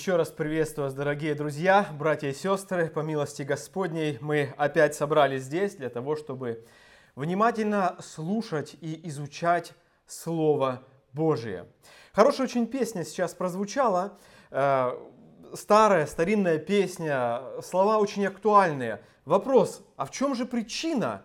Еще 0.00 0.16
раз 0.16 0.30
приветствую 0.30 0.86
вас, 0.86 0.94
дорогие 0.94 1.34
друзья, 1.34 1.86
братья 1.98 2.28
и 2.28 2.32
сестры. 2.32 2.88
По 2.88 3.00
милости 3.00 3.42
Господней 3.42 4.16
мы 4.22 4.54
опять 4.56 4.94
собрались 4.94 5.42
здесь 5.42 5.74
для 5.74 5.90
того, 5.90 6.16
чтобы 6.16 6.64
внимательно 7.16 7.98
слушать 8.00 8.78
и 8.80 9.06
изучать 9.10 9.74
Слово 10.06 10.82
Божие. 11.12 11.66
Хорошая 12.14 12.46
очень 12.46 12.66
песня 12.66 13.04
сейчас 13.04 13.34
прозвучала. 13.34 14.16
Э, 14.50 14.92
старая, 15.52 16.06
старинная 16.06 16.56
песня, 16.56 17.42
слова 17.62 17.98
очень 17.98 18.26
актуальные. 18.26 19.02
Вопрос, 19.26 19.84
а 19.98 20.06
в 20.06 20.12
чем 20.12 20.34
же 20.34 20.46
причина, 20.46 21.24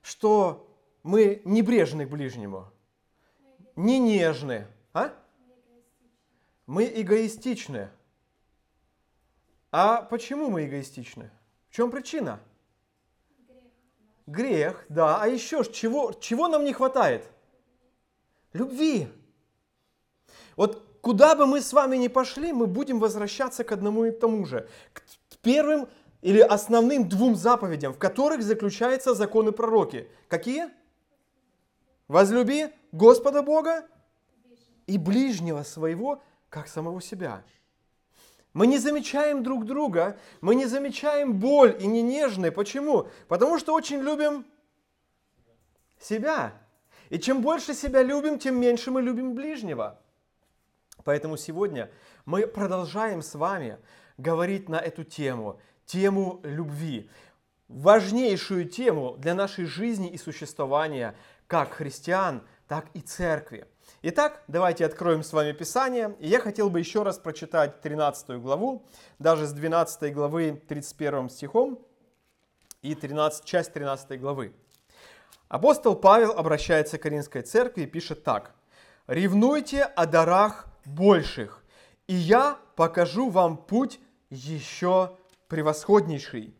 что 0.00 0.66
мы 1.02 1.42
небрежны 1.44 2.06
к 2.06 2.08
ближнему, 2.08 2.72
не 3.76 3.98
нежны, 3.98 4.66
а? 4.94 5.12
Мы 6.66 6.90
эгоистичны. 6.94 7.90
А 9.70 10.02
почему 10.02 10.50
мы 10.50 10.66
эгоистичны? 10.66 11.30
В 11.68 11.74
чем 11.74 11.90
причина? 11.90 12.40
Грех, 14.26 14.84
да. 14.88 15.22
А 15.22 15.28
еще 15.28 15.64
чего, 15.64 16.12
чего 16.12 16.48
нам 16.48 16.64
не 16.64 16.72
хватает? 16.72 17.28
Любви. 18.52 19.08
Вот 20.56 20.98
куда 21.00 21.36
бы 21.36 21.46
мы 21.46 21.60
с 21.60 21.72
вами 21.72 21.96
ни 21.96 22.08
пошли, 22.08 22.52
мы 22.52 22.66
будем 22.66 22.98
возвращаться 22.98 23.62
к 23.62 23.70
одному 23.70 24.06
и 24.06 24.10
тому 24.10 24.44
же. 24.44 24.68
К 24.92 25.02
первым 25.42 25.88
или 26.22 26.40
основным 26.40 27.08
двум 27.08 27.36
заповедям, 27.36 27.92
в 27.92 27.98
которых 27.98 28.42
заключаются 28.42 29.14
законы 29.14 29.52
пророки. 29.52 30.10
Какие? 30.26 30.70
Возлюби 32.08 32.72
Господа 32.90 33.42
Бога 33.42 33.86
и 34.86 34.98
ближнего 34.98 35.62
своего 35.62 36.22
как 36.56 36.68
самого 36.68 37.02
себя. 37.02 37.44
Мы 38.54 38.66
не 38.66 38.78
замечаем 38.78 39.42
друг 39.42 39.66
друга, 39.66 40.18
мы 40.40 40.54
не 40.54 40.64
замечаем 40.64 41.34
боль 41.34 41.76
и 41.78 41.86
не 41.86 42.00
нежные. 42.00 42.50
Почему? 42.50 43.08
Потому 43.28 43.58
что 43.58 43.74
очень 43.74 44.00
любим 44.00 44.46
себя. 46.00 46.54
И 47.10 47.18
чем 47.18 47.42
больше 47.42 47.74
себя 47.74 48.02
любим, 48.02 48.38
тем 48.38 48.58
меньше 48.58 48.90
мы 48.90 49.02
любим 49.02 49.34
ближнего. 49.34 50.00
Поэтому 51.04 51.36
сегодня 51.36 51.90
мы 52.24 52.46
продолжаем 52.46 53.20
с 53.20 53.34
вами 53.34 53.76
говорить 54.16 54.70
на 54.70 54.76
эту 54.76 55.04
тему, 55.04 55.60
тему 55.84 56.40
любви. 56.42 57.10
Важнейшую 57.68 58.64
тему 58.64 59.16
для 59.18 59.34
нашей 59.34 59.66
жизни 59.66 60.08
и 60.08 60.16
существования 60.16 61.14
как 61.48 61.74
христиан, 61.74 62.46
так 62.66 62.86
и 62.94 63.00
церкви. 63.00 63.66
Итак, 64.08 64.44
давайте 64.46 64.86
откроем 64.86 65.24
с 65.24 65.32
вами 65.32 65.50
Писание. 65.50 66.14
И 66.20 66.28
я 66.28 66.38
хотел 66.38 66.70
бы 66.70 66.78
еще 66.78 67.02
раз 67.02 67.18
прочитать 67.18 67.80
13 67.80 68.40
главу, 68.40 68.86
даже 69.18 69.48
с 69.48 69.52
12 69.52 70.14
главы 70.14 70.62
31 70.68 71.28
стихом 71.28 71.84
и 72.82 72.94
13, 72.94 73.44
часть 73.44 73.72
13 73.72 74.20
главы. 74.20 74.54
Апостол 75.48 75.96
Павел 75.96 76.30
обращается 76.30 76.98
к 76.98 77.02
Каринской 77.02 77.42
церкви 77.42 77.82
и 77.82 77.86
пишет 77.86 78.22
так. 78.22 78.54
«Ревнуйте 79.08 79.82
о 79.82 80.06
дарах 80.06 80.68
больших, 80.84 81.64
и 82.06 82.14
я 82.14 82.60
покажу 82.76 83.28
вам 83.28 83.56
путь 83.56 83.98
еще 84.30 85.16
превосходнейший. 85.48 86.54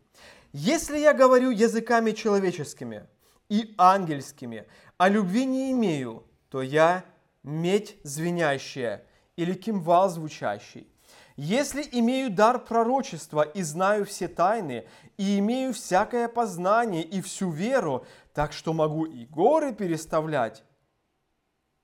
Если 0.51 0.97
я 0.97 1.13
говорю 1.13 1.51
языками 1.51 2.11
человеческими 2.11 3.07
и 3.47 3.73
ангельскими, 3.77 4.67
а 4.97 5.07
любви 5.07 5.45
не 5.45 5.71
имею, 5.71 6.25
то 6.49 6.61
я 6.61 7.05
медь 7.47 7.97
звенящая 8.03 9.05
или 9.37 9.53
кимвал 9.53 10.09
звучащий. 10.09 10.91
Если 11.37 11.87
имею 11.91 12.29
дар 12.29 12.59
пророчества 12.59 13.41
и 13.41 13.61
знаю 13.61 14.05
все 14.05 14.27
тайны, 14.27 14.87
и 15.17 15.39
имею 15.39 15.73
всякое 15.73 16.27
познание 16.27 17.03
и 17.03 17.21
всю 17.21 17.49
веру, 17.49 18.05
так 18.33 18.51
что 18.51 18.73
могу 18.73 19.05
и 19.05 19.25
горы 19.25 19.73
переставлять, 19.73 20.63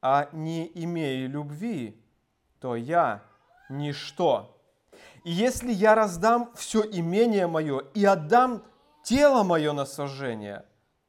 а 0.02 0.28
не 0.34 0.70
имею 0.84 1.30
любви, 1.30 2.04
то 2.60 2.76
я 2.76 3.24
ничто. 3.70 4.60
И 5.24 5.32
если 5.32 5.72
я 5.72 5.96
раздам 5.96 6.52
все 6.56 6.82
имение 6.82 7.48
мое 7.48 7.80
и 7.94 8.04
отдам 8.04 8.64
тело 9.04 9.44
мое 9.44 9.72
на 9.72 9.86
сожжение, 9.86 10.66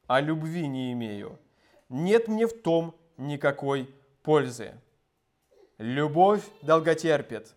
а 0.07 0.21
любви 0.21 0.69
не 0.69 0.93
имею, 0.93 1.41
нет 1.89 2.29
мне 2.29 2.47
в 2.47 2.63
том 2.63 2.95
никакой 3.17 3.93
пользы. 4.25 4.73
Любовь 5.79 6.43
долготерпит, 6.63 7.55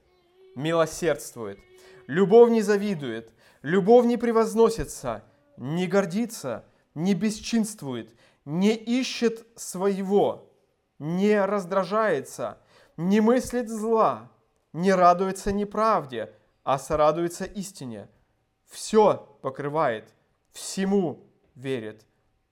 милосердствует, 0.55 1.59
любовь 2.07 2.51
не 2.51 2.61
завидует, 2.61 3.31
любовь 3.61 4.05
не 4.05 4.17
превозносится, 4.17 5.23
не 5.55 5.87
гордится, 5.87 6.65
не 6.93 7.13
бесчинствует, 7.15 8.13
не 8.45 8.75
ищет 8.75 9.47
своего, 9.55 10.51
не 10.99 11.43
раздражается, 11.43 12.57
не 12.97 13.21
мыслит 13.21 13.69
зла, 13.69 14.29
не 14.73 14.93
радуется 14.93 15.51
неправде, 15.51 16.33
а 16.63 16.77
сорадуется 16.79 17.45
истине. 17.45 18.09
Все 18.65 19.37
покрывает, 19.41 20.13
всему 20.51 21.23
верит, 21.55 22.05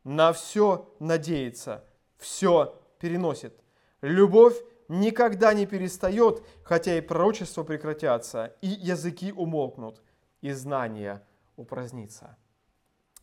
на 0.05 0.31
все 0.31 0.89
надеется, 0.99 1.83
все 2.17 2.81
переносит. 2.99 3.64
Любовь 4.05 4.55
никогда 4.87 5.55
не 5.55 5.65
перестает, 5.65 6.43
хотя 6.61 6.95
и 6.95 7.01
пророчества 7.01 7.63
прекратятся, 7.63 8.53
и 8.61 8.67
языки 8.67 9.31
умолкнут, 9.31 9.99
и 10.41 10.51
знания 10.51 11.23
упразднится. 11.55 12.37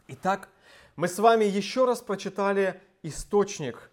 Итак, 0.08 0.48
мы 0.96 1.06
с 1.06 1.20
вами 1.20 1.44
еще 1.44 1.84
раз 1.84 2.00
прочитали 2.00 2.80
источник, 3.04 3.92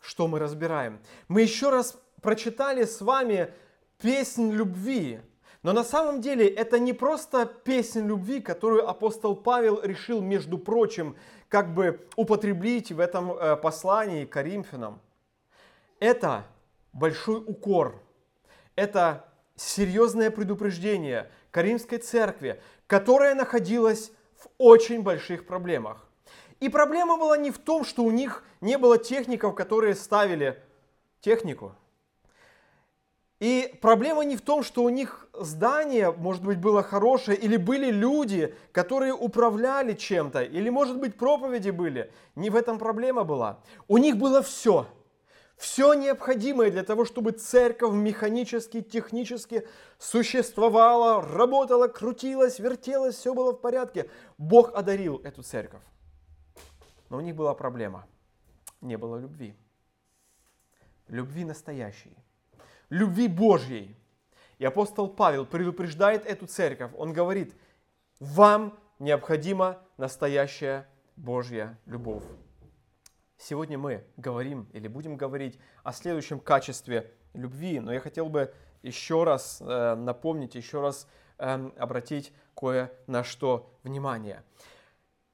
что 0.00 0.26
мы 0.26 0.40
разбираем. 0.40 0.98
Мы 1.28 1.42
еще 1.42 1.70
раз 1.70 1.96
прочитали 2.20 2.84
с 2.84 3.00
вами 3.00 3.54
песнь 3.98 4.50
любви. 4.50 5.20
Но 5.62 5.72
на 5.72 5.84
самом 5.84 6.20
деле 6.20 6.48
это 6.48 6.80
не 6.80 6.92
просто 6.92 7.46
песнь 7.46 8.08
любви, 8.08 8.40
которую 8.40 8.90
апостол 8.90 9.36
Павел 9.36 9.80
решил, 9.84 10.20
между 10.20 10.58
прочим, 10.58 11.14
как 11.48 11.74
бы 11.74 12.04
употребить 12.16 12.90
в 12.90 12.98
этом 12.98 13.30
э, 13.30 13.54
послании 13.54 14.24
к 14.24 14.32
Коринфянам 14.32 15.00
это 16.04 16.44
большой 16.92 17.38
укор, 17.38 18.02
это 18.76 19.24
серьезное 19.56 20.30
предупреждение 20.30 21.30
Каримской 21.50 21.96
церкви, 21.96 22.60
которая 22.86 23.34
находилась 23.34 24.12
в 24.36 24.48
очень 24.58 25.02
больших 25.02 25.46
проблемах. 25.46 26.06
И 26.60 26.68
проблема 26.68 27.16
была 27.16 27.38
не 27.38 27.50
в 27.50 27.58
том, 27.58 27.84
что 27.84 28.02
у 28.02 28.10
них 28.10 28.44
не 28.60 28.76
было 28.76 28.98
техников, 28.98 29.54
которые 29.54 29.94
ставили 29.94 30.62
технику. 31.20 31.74
И 33.40 33.74
проблема 33.80 34.24
не 34.24 34.36
в 34.36 34.42
том, 34.42 34.62
что 34.62 34.82
у 34.82 34.90
них 34.90 35.26
здание, 35.32 36.12
может 36.12 36.44
быть, 36.44 36.58
было 36.58 36.82
хорошее, 36.82 37.38
или 37.38 37.56
были 37.56 37.90
люди, 37.90 38.54
которые 38.72 39.14
управляли 39.14 39.94
чем-то, 39.94 40.42
или, 40.42 40.68
может 40.68 40.98
быть, 40.98 41.16
проповеди 41.16 41.70
были. 41.70 42.12
Не 42.36 42.50
в 42.50 42.56
этом 42.56 42.78
проблема 42.78 43.24
была. 43.24 43.60
У 43.88 43.96
них 43.96 44.18
было 44.18 44.42
все– 44.42 44.86
все 45.56 45.94
необходимое 45.94 46.70
для 46.70 46.82
того, 46.82 47.04
чтобы 47.04 47.32
церковь 47.32 47.94
механически, 47.94 48.82
технически 48.82 49.66
существовала, 49.98 51.22
работала, 51.22 51.88
крутилась, 51.88 52.58
вертелась, 52.58 53.16
все 53.16 53.34
было 53.34 53.52
в 53.52 53.60
порядке. 53.60 54.10
Бог 54.36 54.74
одарил 54.74 55.18
эту 55.18 55.42
церковь. 55.42 55.82
Но 57.08 57.18
у 57.18 57.20
них 57.20 57.36
была 57.36 57.54
проблема. 57.54 58.06
Не 58.80 58.96
было 58.98 59.16
любви. 59.18 59.54
Любви 61.08 61.44
настоящей. 61.44 62.16
Любви 62.90 63.28
Божьей. 63.28 63.96
И 64.58 64.64
апостол 64.64 65.08
Павел 65.08 65.46
предупреждает 65.46 66.26
эту 66.26 66.46
церковь. 66.46 66.90
Он 66.96 67.12
говорит, 67.12 67.54
вам 68.20 68.78
необходима 68.98 69.82
настоящая 69.96 70.88
Божья 71.16 71.78
любовь. 71.86 72.24
Сегодня 73.36 73.78
мы 73.78 74.04
говорим 74.16 74.68
или 74.72 74.88
будем 74.88 75.16
говорить 75.16 75.58
о 75.82 75.92
следующем 75.92 76.40
качестве 76.40 77.12
любви, 77.34 77.80
но 77.80 77.92
я 77.92 78.00
хотел 78.00 78.28
бы 78.28 78.54
еще 78.82 79.24
раз 79.24 79.60
э, 79.60 79.94
напомнить, 79.94 80.54
еще 80.54 80.80
раз 80.80 81.08
э, 81.38 81.70
обратить 81.76 82.32
кое 82.54 82.92
на 83.06 83.24
что 83.24 83.70
внимание. 83.82 84.42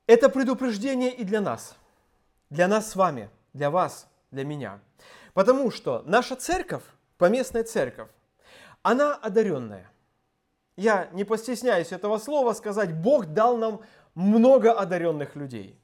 Это 0.06 0.28
предупреждение 0.28 1.12
и 1.12 1.24
для 1.24 1.40
нас, 1.40 1.76
для 2.48 2.68
нас 2.68 2.90
с 2.90 2.96
вами, 2.96 3.30
для 3.52 3.70
вас, 3.70 4.08
для 4.30 4.44
меня. 4.44 4.80
Потому 5.34 5.70
что 5.70 6.02
наша 6.06 6.36
церковь, 6.36 6.82
поместная 7.18 7.64
церковь, 7.64 8.08
она 8.82 9.14
одаренная. 9.14 9.90
Я 10.76 11.08
не 11.12 11.24
постесняюсь 11.24 11.92
этого 11.92 12.18
слова 12.18 12.54
сказать, 12.54 12.94
Бог 12.94 13.26
дал 13.26 13.56
нам 13.56 13.82
много 14.14 14.72
одаренных 14.72 15.36
людей. 15.36 15.79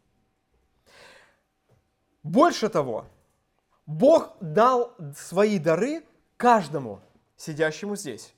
Больше 2.26 2.68
того, 2.68 3.04
Бог 3.86 4.36
дал 4.40 4.96
свои 5.16 5.60
дары 5.60 6.02
каждому 6.36 7.00
сидящему 7.36 7.94
здесь. 7.94 8.34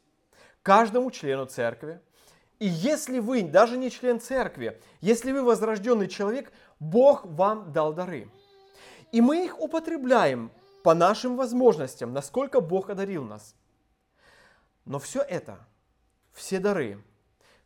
каждому 0.63 1.11
члену 1.11 1.47
церкви. 1.47 1.99
И 2.59 2.67
если 2.67 3.19
вы 3.19 3.43
даже 3.43 3.79
не 3.79 3.91
член 3.91 4.21
церкви, 4.21 4.79
если 5.01 5.33
вы 5.33 5.43
возрожденный 5.43 6.07
человек, 6.07 6.53
Бог 6.79 7.25
вам 7.25 7.73
дал 7.73 7.95
дары. 7.95 8.31
И 9.11 9.23
мы 9.23 9.47
их 9.47 9.59
употребляем 9.59 10.51
по 10.83 10.93
нашим 10.93 11.37
возможностям, 11.37 12.13
насколько 12.13 12.61
Бог 12.61 12.91
одарил 12.91 13.25
нас. 13.25 13.55
Но 14.85 14.99
все 14.99 15.23
это, 15.23 15.67
все 16.33 16.59
дары, 16.59 17.03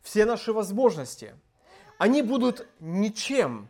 все 0.01 0.23
наши 0.25 0.53
возможности, 0.53 1.35
они 1.97 2.21
будут 2.21 2.65
ничем, 2.79 3.67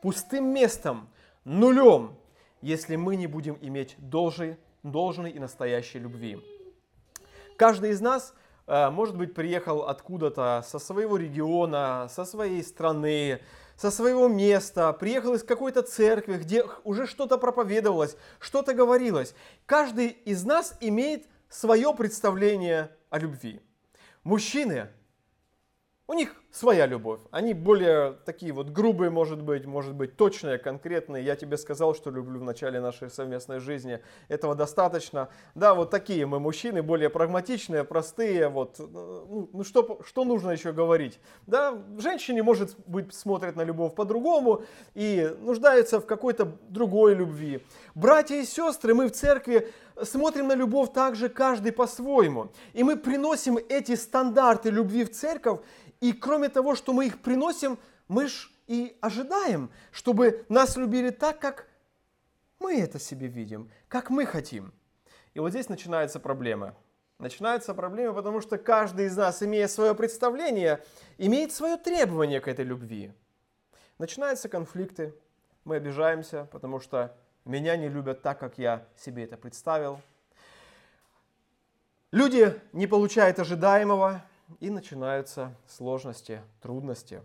пустым 0.00 0.52
местом, 0.52 1.08
нулем, 1.48 2.16
если 2.60 2.96
мы 2.96 3.16
не 3.16 3.26
будем 3.26 3.58
иметь 3.60 3.96
должной, 3.98 4.58
должной 4.82 5.30
и 5.30 5.38
настоящей 5.38 5.98
любви. 5.98 6.38
Каждый 7.56 7.90
из 7.90 8.00
нас, 8.00 8.34
э, 8.66 8.90
может 8.90 9.16
быть, 9.16 9.34
приехал 9.34 9.84
откуда-то 9.84 10.62
со 10.66 10.78
своего 10.78 11.16
региона, 11.16 12.08
со 12.10 12.24
своей 12.24 12.62
страны, 12.62 13.40
со 13.76 13.90
своего 13.90 14.28
места, 14.28 14.92
приехал 14.92 15.34
из 15.34 15.42
какой-то 15.42 15.82
церкви, 15.82 16.36
где 16.36 16.64
уже 16.84 17.06
что-то 17.06 17.38
проповедовалось, 17.38 18.16
что-то 18.40 18.74
говорилось. 18.74 19.34
Каждый 19.66 20.08
из 20.08 20.44
нас 20.44 20.76
имеет 20.80 21.26
свое 21.48 21.94
представление 21.94 22.94
о 23.08 23.18
любви. 23.18 23.62
Мужчины 24.22 24.90
у 26.06 26.12
них 26.12 26.34
своя 26.50 26.86
любовь. 26.86 27.20
Они 27.30 27.52
более 27.52 28.16
такие 28.24 28.52
вот 28.52 28.70
грубые, 28.70 29.10
может 29.10 29.42
быть, 29.42 29.66
может 29.66 29.94
быть, 29.94 30.16
точные, 30.16 30.58
конкретные. 30.58 31.24
Я 31.24 31.36
тебе 31.36 31.58
сказал, 31.58 31.94
что 31.94 32.10
люблю 32.10 32.40
в 32.40 32.44
начале 32.44 32.80
нашей 32.80 33.10
совместной 33.10 33.60
жизни. 33.60 34.00
Этого 34.28 34.54
достаточно. 34.54 35.28
Да, 35.54 35.74
вот 35.74 35.90
такие 35.90 36.24
мы 36.26 36.40
мужчины, 36.40 36.82
более 36.82 37.10
прагматичные, 37.10 37.84
простые. 37.84 38.48
Вот. 38.48 38.76
Ну, 38.78 39.50
ну 39.52 39.62
что, 39.62 40.00
что 40.06 40.24
нужно 40.24 40.50
еще 40.50 40.72
говорить? 40.72 41.20
Да, 41.46 41.78
женщине, 41.98 42.42
может 42.42 42.76
быть, 42.86 43.14
смотрят 43.14 43.56
на 43.56 43.62
любовь 43.62 43.94
по-другому 43.94 44.62
и 44.94 45.30
нуждаются 45.40 46.00
в 46.00 46.06
какой-то 46.06 46.56
другой 46.68 47.14
любви. 47.14 47.62
Братья 47.94 48.36
и 48.36 48.44
сестры, 48.44 48.94
мы 48.94 49.08
в 49.08 49.12
церкви 49.12 49.70
смотрим 50.02 50.48
на 50.48 50.54
любовь 50.54 50.92
также 50.92 51.28
каждый 51.28 51.72
по-своему. 51.72 52.50
И 52.72 52.84
мы 52.84 52.96
приносим 52.96 53.58
эти 53.68 53.96
стандарты 53.96 54.70
любви 54.70 55.04
в 55.04 55.10
церковь 55.10 55.60
и 56.00 56.12
кроме 56.12 56.47
того, 56.48 56.74
что 56.74 56.92
мы 56.92 57.06
их 57.06 57.20
приносим, 57.20 57.78
мы 58.08 58.28
ж 58.28 58.50
и 58.66 58.96
ожидаем, 59.00 59.70
чтобы 59.90 60.44
нас 60.48 60.76
любили 60.76 61.10
так, 61.10 61.38
как 61.38 61.66
мы 62.58 62.80
это 62.80 62.98
себе 62.98 63.26
видим, 63.26 63.70
как 63.88 64.10
мы 64.10 64.26
хотим. 64.26 64.72
И 65.34 65.40
вот 65.40 65.50
здесь 65.50 65.68
начинаются 65.68 66.20
проблемы. 66.20 66.74
Начинаются 67.18 67.74
проблемы, 67.74 68.14
потому 68.14 68.40
что 68.40 68.58
каждый 68.58 69.06
из 69.06 69.16
нас, 69.16 69.42
имея 69.42 69.66
свое 69.66 69.94
представление, 69.94 70.84
имеет 71.16 71.52
свое 71.52 71.76
требование 71.76 72.40
к 72.40 72.46
этой 72.46 72.64
любви. 72.64 73.12
Начинаются 73.98 74.48
конфликты, 74.48 75.12
мы 75.64 75.76
обижаемся, 75.76 76.48
потому 76.52 76.78
что 76.78 77.16
меня 77.44 77.76
не 77.76 77.88
любят 77.88 78.22
так, 78.22 78.38
как 78.38 78.58
я 78.58 78.86
себе 78.96 79.24
это 79.24 79.36
представил. 79.36 80.00
Люди 82.12 82.58
не 82.72 82.86
получают 82.86 83.38
ожидаемого, 83.38 84.22
и 84.60 84.70
начинаются 84.70 85.54
сложности, 85.66 86.42
трудности. 86.60 87.22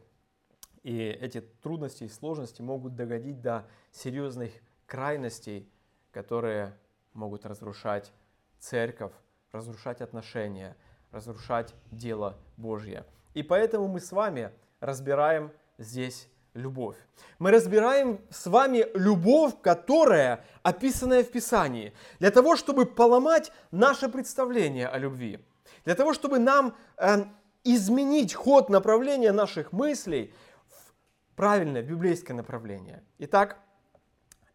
И 0.83 0.97
эти 0.97 1.41
трудности 1.41 2.03
и 2.03 2.09
сложности 2.09 2.61
могут 2.61 2.95
догодить 2.95 3.41
до 3.41 3.65
серьезных 3.91 4.51
крайностей, 4.85 5.69
которые 6.11 6.77
могут 7.13 7.45
разрушать 7.45 8.11
церковь, 8.59 9.13
разрушать 9.51 10.01
отношения, 10.01 10.75
разрушать 11.11 11.73
дело 11.91 12.37
Божье. 12.57 13.05
И 13.33 13.43
поэтому 13.43 13.87
мы 13.87 13.99
с 13.99 14.11
вами 14.11 14.51
разбираем 14.79 15.51
здесь 15.77 16.27
любовь. 16.53 16.97
Мы 17.39 17.51
разбираем 17.51 18.19
с 18.29 18.45
вами 18.45 18.85
любовь, 18.93 19.53
которая 19.61 20.45
описанная 20.61 21.23
в 21.23 21.31
Писании, 21.31 21.93
для 22.19 22.29
того, 22.29 22.55
чтобы 22.55 22.85
поломать 22.85 23.51
наше 23.71 24.09
представление 24.09 24.87
о 24.87 24.97
любви 24.97 25.39
для 25.85 25.95
того, 25.95 26.13
чтобы 26.13 26.39
нам 26.39 26.75
э, 26.97 27.25
изменить 27.63 28.33
ход 28.33 28.69
направления 28.69 29.31
наших 29.31 29.71
мыслей 29.71 30.33
в 30.67 30.93
правильное 31.35 31.81
библейское 31.81 32.35
направление. 32.35 33.03
Итак, 33.19 33.59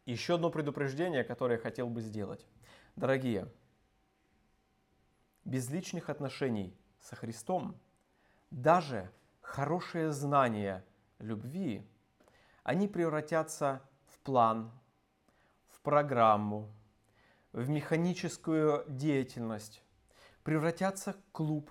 еще 0.06 0.36
одно 0.36 0.50
предупреждение, 0.50 1.25
которое 1.25 1.56
я 1.56 1.62
хотел 1.62 1.88
бы 1.88 2.00
сделать. 2.00 2.46
Дорогие, 2.96 3.48
без 5.44 5.70
личных 5.70 6.10
отношений 6.10 6.76
со 7.00 7.16
Христом 7.16 7.78
даже 8.50 9.10
хорошее 9.40 10.12
знание 10.12 10.84
любви, 11.19 11.86
они 12.62 12.88
превратятся 12.88 13.82
в 14.06 14.19
план, 14.20 14.70
в 15.66 15.80
программу, 15.80 16.70
в 17.52 17.69
механическую 17.69 18.84
деятельность, 18.88 19.82
превратятся 20.48 21.12
в 21.12 21.32
клуб 21.32 21.70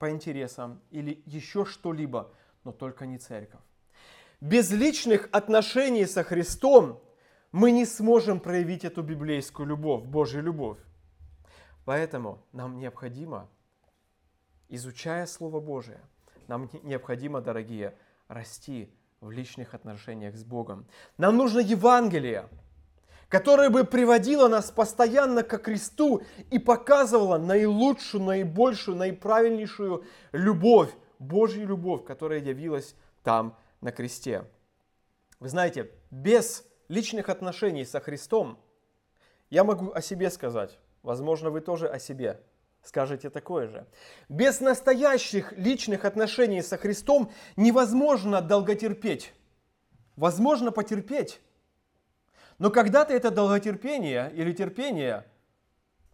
по 0.00 0.10
интересам 0.10 0.82
или 0.90 1.22
еще 1.24 1.64
что-либо, 1.64 2.34
но 2.64 2.72
только 2.72 3.06
не 3.06 3.16
церковь. 3.16 3.60
Без 4.40 4.72
личных 4.72 5.28
отношений 5.30 6.04
со 6.04 6.24
Христом 6.24 7.00
мы 7.52 7.70
не 7.70 7.86
сможем 7.86 8.40
проявить 8.40 8.84
эту 8.84 9.02
библейскую 9.04 9.68
любовь, 9.68 10.02
Божью 10.02 10.42
любовь. 10.42 10.78
Поэтому 11.84 12.44
нам 12.50 12.80
необходимо, 12.80 13.48
изучая 14.68 15.24
Слово 15.26 15.60
Божие, 15.60 16.00
нам 16.48 16.68
необходимо, 16.82 17.40
дорогие, 17.40 17.96
расти 18.26 18.92
в 19.20 19.30
личных 19.30 19.74
отношениях 19.74 20.34
с 20.34 20.42
Богом. 20.42 20.88
Нам 21.18 21.36
нужно 21.36 21.60
Евангелие, 21.60 22.48
которая 23.28 23.70
бы 23.70 23.84
приводила 23.84 24.48
нас 24.48 24.70
постоянно 24.70 25.42
к 25.42 25.62
Христу 25.62 26.22
и 26.50 26.58
показывала 26.58 27.38
наилучшую, 27.38 28.24
наибольшую, 28.24 28.96
наиправильнейшую 28.96 30.04
любовь, 30.32 30.90
Божью 31.18 31.66
любовь, 31.66 32.04
которая 32.04 32.40
явилась 32.40 32.94
там 33.22 33.56
на 33.80 33.92
кресте. 33.92 34.44
Вы 35.40 35.48
знаете, 35.48 35.90
без 36.10 36.64
личных 36.88 37.28
отношений 37.28 37.84
со 37.84 38.00
Христом, 38.00 38.58
я 39.50 39.64
могу 39.64 39.92
о 39.92 40.00
себе 40.00 40.30
сказать, 40.30 40.78
возможно, 41.02 41.50
вы 41.50 41.60
тоже 41.60 41.88
о 41.88 41.98
себе 41.98 42.40
скажете 42.82 43.30
такое 43.30 43.66
же. 43.68 43.86
Без 44.28 44.60
настоящих 44.60 45.52
личных 45.52 46.04
отношений 46.04 46.62
со 46.62 46.76
Христом 46.76 47.32
невозможно 47.56 48.40
долготерпеть. 48.40 49.34
Возможно 50.16 50.72
потерпеть, 50.72 51.40
но 52.58 52.70
когда-то 52.70 53.12
это 53.12 53.30
долготерпение 53.30 54.32
или 54.34 54.52
терпение 54.52 55.24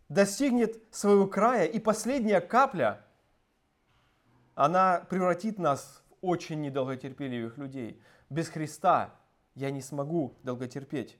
достигнет 0.09 0.83
своего 0.91 1.27
края, 1.27 1.65
и 1.65 1.79
последняя 1.79 2.41
капля, 2.41 3.05
она 4.55 5.05
превратит 5.09 5.59
нас 5.59 6.03
в 6.11 6.27
очень 6.27 6.61
недолготерпеливых 6.61 7.57
людей. 7.59 8.01
Без 8.29 8.49
Христа 8.49 9.15
я 9.55 9.71
не 9.71 9.81
смогу 9.81 10.37
долготерпеть. 10.43 11.19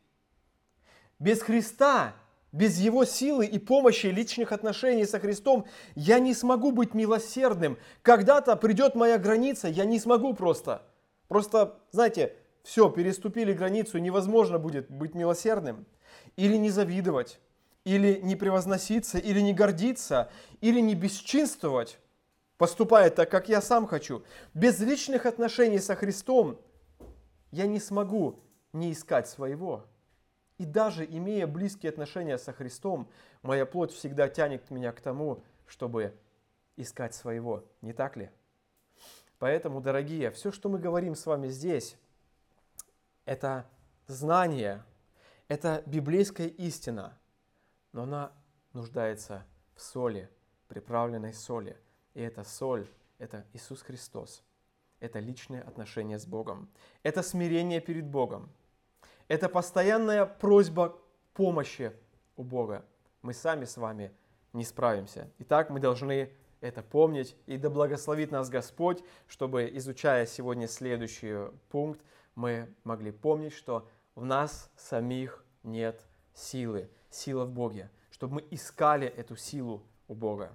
Без 1.19 1.41
Христа, 1.41 2.15
без 2.53 2.79
Его 2.79 3.05
силы 3.05 3.47
и 3.47 3.59
помощи 3.59 4.07
личных 4.07 4.53
отношений 4.53 5.07
со 5.07 5.19
Христом, 5.19 5.67
я 5.95 6.19
не 6.19 6.35
смогу 6.35 6.71
быть 6.71 6.95
милосердным. 6.95 7.79
Когда-то 8.03 8.57
придет 8.57 8.95
моя 8.95 9.19
граница, 9.19 9.69
я 9.69 9.85
не 9.85 9.99
смогу 9.99 10.35
просто. 10.35 10.83
Просто, 11.29 11.81
знаете, 11.91 12.37
все, 12.65 12.89
переступили 12.89 13.53
границу, 13.53 13.99
невозможно 13.99 14.59
будет 14.59 14.91
быть 14.91 15.15
милосердным, 15.15 15.85
или 16.35 16.57
не 16.57 16.71
завидовать, 16.71 17.39
или 17.85 18.19
не 18.23 18.37
превозноситься, 18.37 19.19
или 19.19 19.41
не 19.41 19.53
гордиться, 19.53 20.31
или 20.63 20.81
не 20.81 20.95
бесчинствовать, 20.95 21.99
поступая 22.57 23.11
так, 23.11 23.31
как 23.31 23.51
я 23.51 23.61
сам 23.61 23.87
хочу. 23.87 24.25
Без 24.55 24.81
личных 24.81 25.27
отношений 25.27 25.79
со 25.79 25.95
Христом 25.95 26.59
я 27.51 27.67
не 27.67 27.79
смогу 27.79 28.41
не 28.73 28.93
искать 28.93 29.29
своего. 29.29 29.85
И 30.57 30.65
даже 30.65 31.05
имея 31.05 31.47
близкие 31.47 31.91
отношения 31.91 32.39
со 32.39 32.55
Христом, 32.55 33.11
моя 33.43 33.67
плоть 33.67 33.93
всегда 33.93 34.29
тянет 34.29 34.71
меня 34.71 34.91
к 34.93 35.03
тому, 35.03 35.43
чтобы 35.67 36.15
искать 36.77 37.15
своего. 37.15 37.63
Не 37.83 37.93
так 37.93 38.17
ли? 38.17 38.31
Поэтому, 39.39 39.83
дорогие, 39.83 40.31
все, 40.31 40.51
что 40.51 40.71
мы 40.71 40.79
говорим 40.79 41.15
с 41.15 41.27
вами 41.27 41.49
здесь, 41.49 41.99
это 43.25 43.67
знание, 44.07 44.85
это 45.49 45.83
библейская 45.87 46.49
истина, 46.49 47.19
но 47.93 48.03
она 48.03 48.33
нуждается 48.73 49.47
в 49.75 49.83
соли, 49.83 50.29
приправленной 50.69 51.33
соли. 51.33 51.77
И 52.15 52.21
эта 52.21 52.45
соль– 52.45 52.89
это 53.19 53.45
Иисус 53.53 53.83
Христос. 53.83 54.43
Это 55.01 55.19
личное 55.19 55.63
отношение 55.63 56.19
с 56.19 56.27
Богом. 56.27 56.71
Это 57.03 57.23
смирение 57.23 57.81
перед 57.81 58.07
Богом. 58.07 58.51
Это 59.29 59.49
постоянная 59.49 60.25
просьба 60.27 60.99
помощи 61.35 61.93
у 62.37 62.43
Бога. 62.43 62.85
Мы 63.23 63.35
сами 63.35 63.65
с 63.65 63.77
вами 63.77 64.13
не 64.53 64.65
справимся. 64.65 65.31
Итак, 65.39 65.71
мы 65.71 65.81
должны 65.81 66.33
это 66.61 66.83
помнить. 66.83 67.37
И 67.47 67.59
да 67.59 67.69
благословит 67.69 68.31
нас 68.31 68.49
Господь, 68.49 69.03
чтобы, 69.27 69.71
изучая 69.75 70.25
сегодня 70.27 70.69
следующий 70.69 71.51
пункт, 71.69 72.01
мы 72.35 72.69
могли 72.85 73.11
помнить, 73.11 73.53
что 73.53 73.89
в 74.15 74.25
нас 74.25 74.71
самих 74.77 75.45
нет 75.63 76.01
силы. 76.35 76.91
Сила 77.11 77.45
в 77.45 77.51
Боге. 77.51 77.91
Чтобы 78.11 78.35
мы 78.35 78.45
искали 78.51 79.07
эту 79.07 79.37
силу 79.37 79.83
у 80.09 80.15
Бога. 80.15 80.53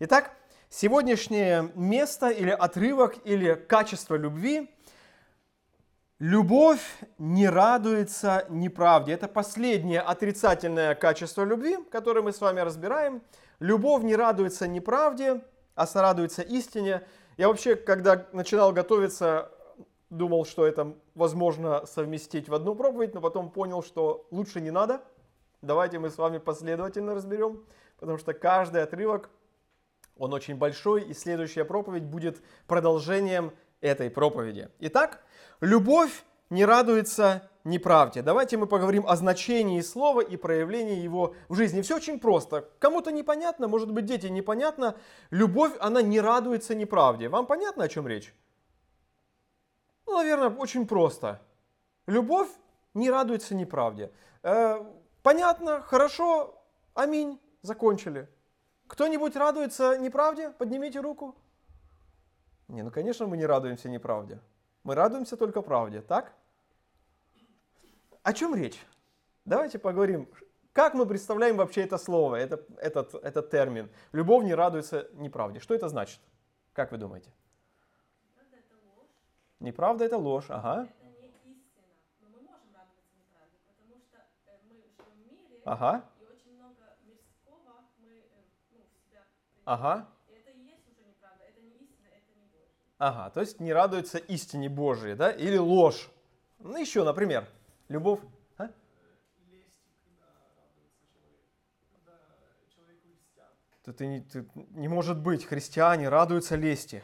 Итак, 0.00 0.32
сегодняшнее 0.68 1.70
место 1.74 2.28
или 2.30 2.50
отрывок 2.50 3.16
или 3.24 3.54
качество 3.54 4.16
любви 4.16 4.68
Любовь 6.18 6.80
не 7.18 7.48
радуется 7.48 8.44
неправде. 8.48 9.12
Это 9.12 9.28
последнее 9.28 10.00
отрицательное 10.00 10.96
качество 10.96 11.44
любви, 11.44 11.76
которое 11.92 12.22
мы 12.22 12.32
с 12.32 12.40
вами 12.40 12.58
разбираем. 12.58 13.22
Любовь 13.60 14.02
не 14.02 14.16
радуется 14.16 14.66
неправде, 14.66 15.44
а 15.76 15.86
сорадуется 15.86 16.42
истине. 16.42 17.02
Я 17.36 17.46
вообще, 17.46 17.76
когда 17.76 18.26
начинал 18.32 18.72
готовиться, 18.72 19.52
думал, 20.10 20.44
что 20.44 20.66
это 20.66 20.94
возможно 21.14 21.84
совместить 21.86 22.48
в 22.48 22.54
одну 22.54 22.74
проповедь, 22.74 23.14
но 23.14 23.20
потом 23.20 23.50
понял, 23.50 23.82
что 23.82 24.26
лучше 24.30 24.60
не 24.60 24.70
надо. 24.70 25.02
Давайте 25.62 25.98
мы 25.98 26.10
с 26.10 26.18
вами 26.18 26.38
последовательно 26.38 27.14
разберем, 27.14 27.64
потому 27.98 28.18
что 28.18 28.32
каждый 28.32 28.82
отрывок, 28.82 29.30
он 30.16 30.32
очень 30.32 30.56
большой, 30.56 31.02
и 31.02 31.14
следующая 31.14 31.64
проповедь 31.64 32.04
будет 32.04 32.42
продолжением 32.66 33.52
этой 33.80 34.10
проповеди. 34.10 34.68
Итак, 34.80 35.20
любовь 35.60 36.24
не 36.50 36.64
радуется 36.64 37.48
неправде. 37.64 38.22
Давайте 38.22 38.56
мы 38.56 38.66
поговорим 38.66 39.04
о 39.06 39.16
значении 39.16 39.80
слова 39.80 40.20
и 40.20 40.36
проявлении 40.36 40.98
его 40.98 41.34
в 41.48 41.54
жизни. 41.54 41.82
Все 41.82 41.96
очень 41.96 42.18
просто. 42.18 42.68
Кому-то 42.78 43.12
непонятно, 43.12 43.68
может 43.68 43.92
быть, 43.92 44.06
дети 44.06 44.26
непонятно. 44.26 44.96
Любовь, 45.30 45.72
она 45.80 46.02
не 46.02 46.20
радуется 46.20 46.74
неправде. 46.74 47.28
Вам 47.28 47.46
понятно, 47.46 47.84
о 47.84 47.88
чем 47.88 48.08
речь? 48.08 48.34
Ну, 50.08 50.16
наверное, 50.16 50.48
очень 50.48 50.86
просто. 50.86 51.38
Любовь 52.06 52.48
не 52.94 53.10
радуется 53.10 53.54
неправде. 53.54 54.10
Э, 54.42 54.82
понятно, 55.22 55.82
хорошо, 55.82 56.64
аминь, 56.94 57.38
закончили. 57.60 58.26
Кто-нибудь 58.86 59.36
радуется 59.36 59.98
неправде? 59.98 60.48
Поднимите 60.50 61.00
руку. 61.00 61.34
Не, 62.68 62.82
ну 62.82 62.90
конечно 62.90 63.26
мы 63.26 63.36
не 63.36 63.44
радуемся 63.44 63.90
неправде. 63.90 64.40
Мы 64.82 64.94
радуемся 64.94 65.36
только 65.36 65.60
правде, 65.60 66.00
так? 66.00 66.32
О 68.22 68.32
чем 68.32 68.54
речь? 68.54 68.82
Давайте 69.44 69.78
поговорим, 69.78 70.26
как 70.72 70.94
мы 70.94 71.04
представляем 71.04 71.58
вообще 71.58 71.82
это 71.82 71.98
слово, 71.98 72.36
это, 72.36 72.64
этот, 72.78 73.14
этот 73.14 73.50
термин. 73.50 73.90
Любовь 74.12 74.44
не 74.44 74.54
радуется 74.54 75.08
неправде. 75.12 75.60
Что 75.60 75.74
это 75.74 75.88
значит? 75.88 76.20
Как 76.72 76.92
вы 76.92 76.96
думаете? 76.96 77.30
Неправда 79.60 80.04
это 80.04 80.16
ложь. 80.16 80.44
Это 80.44 80.56
ага. 80.56 80.82
Это 80.82 81.04
не 81.10 81.52
истина. 81.52 81.86
Но 82.20 82.28
мы 82.28 82.40
можем 82.42 82.68
радоваться 82.72 83.10
неправде, 83.18 83.56
потому 83.66 83.98
что 84.00 84.18
э, 84.46 84.58
мы 84.68 84.74
живем 84.76 85.12
в 85.14 85.32
мире, 85.32 85.60
Ага, 85.64 86.04
и 86.20 86.24
очень 86.24 86.54
много 86.54 86.96
мирского 87.04 87.84
мы 87.98 88.08
э, 88.08 88.42
ну, 88.72 88.78
в 88.78 89.04
себя 89.04 89.24
принимаем. 89.34 89.64
ага, 89.64 90.08
И 90.28 90.32
это 90.34 90.50
и 90.50 90.62
есть 90.62 90.86
уже 90.88 91.02
неправда. 91.08 91.44
Это 91.44 91.60
не 91.60 91.74
истина, 91.84 92.06
это 92.08 92.30
не 92.38 92.46
Божье. 92.46 92.70
ага. 92.98 93.30
То 93.30 93.40
есть 93.40 93.60
не 93.60 93.72
радуется 93.72 94.18
истине 94.18 94.68
Божией, 94.68 95.14
да? 95.16 95.30
Или 95.32 95.56
ложь. 95.56 96.08
Ну 96.60 96.76
еще, 96.78 97.02
например, 97.04 97.48
любовь. 97.88 98.20
а? 98.58 98.68
Ты, 103.84 103.92
ты 103.92 104.06
не, 104.06 104.20
ты- 104.20 104.46
не 104.70 104.88
может 104.88 105.18
быть, 105.20 105.44
христиане 105.46 106.08
радуются 106.08 106.56
лести. 106.56 107.02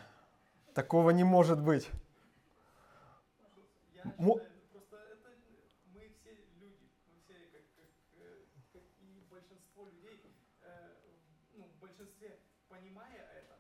Такого 0.75 1.11
не 1.11 1.25
может 1.25 1.61
быть. 1.61 1.89
Знаю, 4.05 4.41
просто 4.73 4.97
это 4.97 5.31
мы 5.93 6.01
все 6.21 6.31
люди, 6.61 6.91
мы 7.09 7.19
все 7.25 7.35
как, 7.53 7.63
как, 7.77 7.89
э, 8.21 8.45
как 8.73 8.83
и 9.01 9.27
большинство 9.31 9.87
людей, 9.87 10.37
э, 10.63 10.91
ну, 11.55 11.65
в 11.65 11.81
большинстве 11.81 12.39
понимая 12.69 13.27
это, 13.37 13.59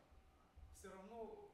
все 0.72 0.90
равно 0.90 1.50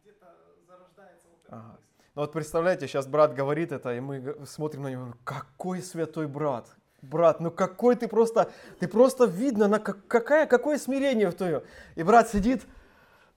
где-то 0.00 0.26
зарождается 0.66 1.28
вот 1.28 1.44
эта 1.44 1.56
Ага. 1.56 1.72
мысль. 1.72 1.86
Ну 2.14 2.22
вот 2.22 2.32
представляете, 2.32 2.86
сейчас 2.86 3.06
брат 3.06 3.34
говорит 3.34 3.72
это, 3.72 3.94
и 3.94 4.00
мы 4.00 4.46
смотрим 4.46 4.82
на 4.82 4.88
него, 4.88 5.14
какой 5.24 5.82
святой 5.82 6.26
брат. 6.26 6.74
Брат, 7.02 7.40
ну 7.40 7.50
какой 7.50 7.96
ты 7.96 8.06
просто, 8.08 8.50
ты 8.78 8.86
просто 8.88 9.24
видно, 9.24 9.66
на 9.68 9.78
как- 9.78 10.06
какая, 10.06 10.46
какое 10.46 10.78
смирение 10.78 11.30
в 11.30 11.34
твое. 11.34 11.64
И 11.96 12.02
брат 12.02 12.28
сидит, 12.28 12.64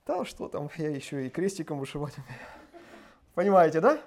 да 0.06 0.24
что 0.24 0.48
там, 0.48 0.70
я 0.78 0.90
еще 0.90 1.26
и 1.26 1.30
крестиком 1.30 1.80
вышивать 1.80 2.18
умею. 2.18 2.40
Понимаете, 3.34 3.82
да? 3.82 4.00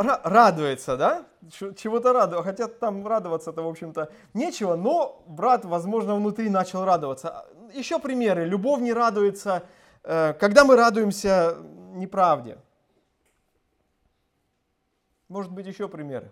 Ра- 0.00 0.20
радуется, 0.24 0.96
да? 0.96 1.26
Чего-то 1.50 2.14
радуется. 2.14 2.42
Хотя 2.42 2.68
там 2.68 3.06
радоваться-то, 3.06 3.62
в 3.62 3.68
общем-то, 3.68 4.10
нечего, 4.32 4.74
но 4.74 5.22
брат, 5.26 5.66
возможно, 5.66 6.14
внутри 6.14 6.48
начал 6.48 6.86
радоваться. 6.86 7.46
Еще 7.74 7.98
примеры. 7.98 8.46
Любовь 8.46 8.80
не 8.80 8.94
радуется, 8.94 9.62
э, 10.02 10.32
когда 10.32 10.64
мы 10.64 10.76
радуемся 10.76 11.58
неправде. 11.94 12.58
Может 15.28 15.52
быть, 15.52 15.66
еще 15.66 15.86
примеры? 15.86 16.30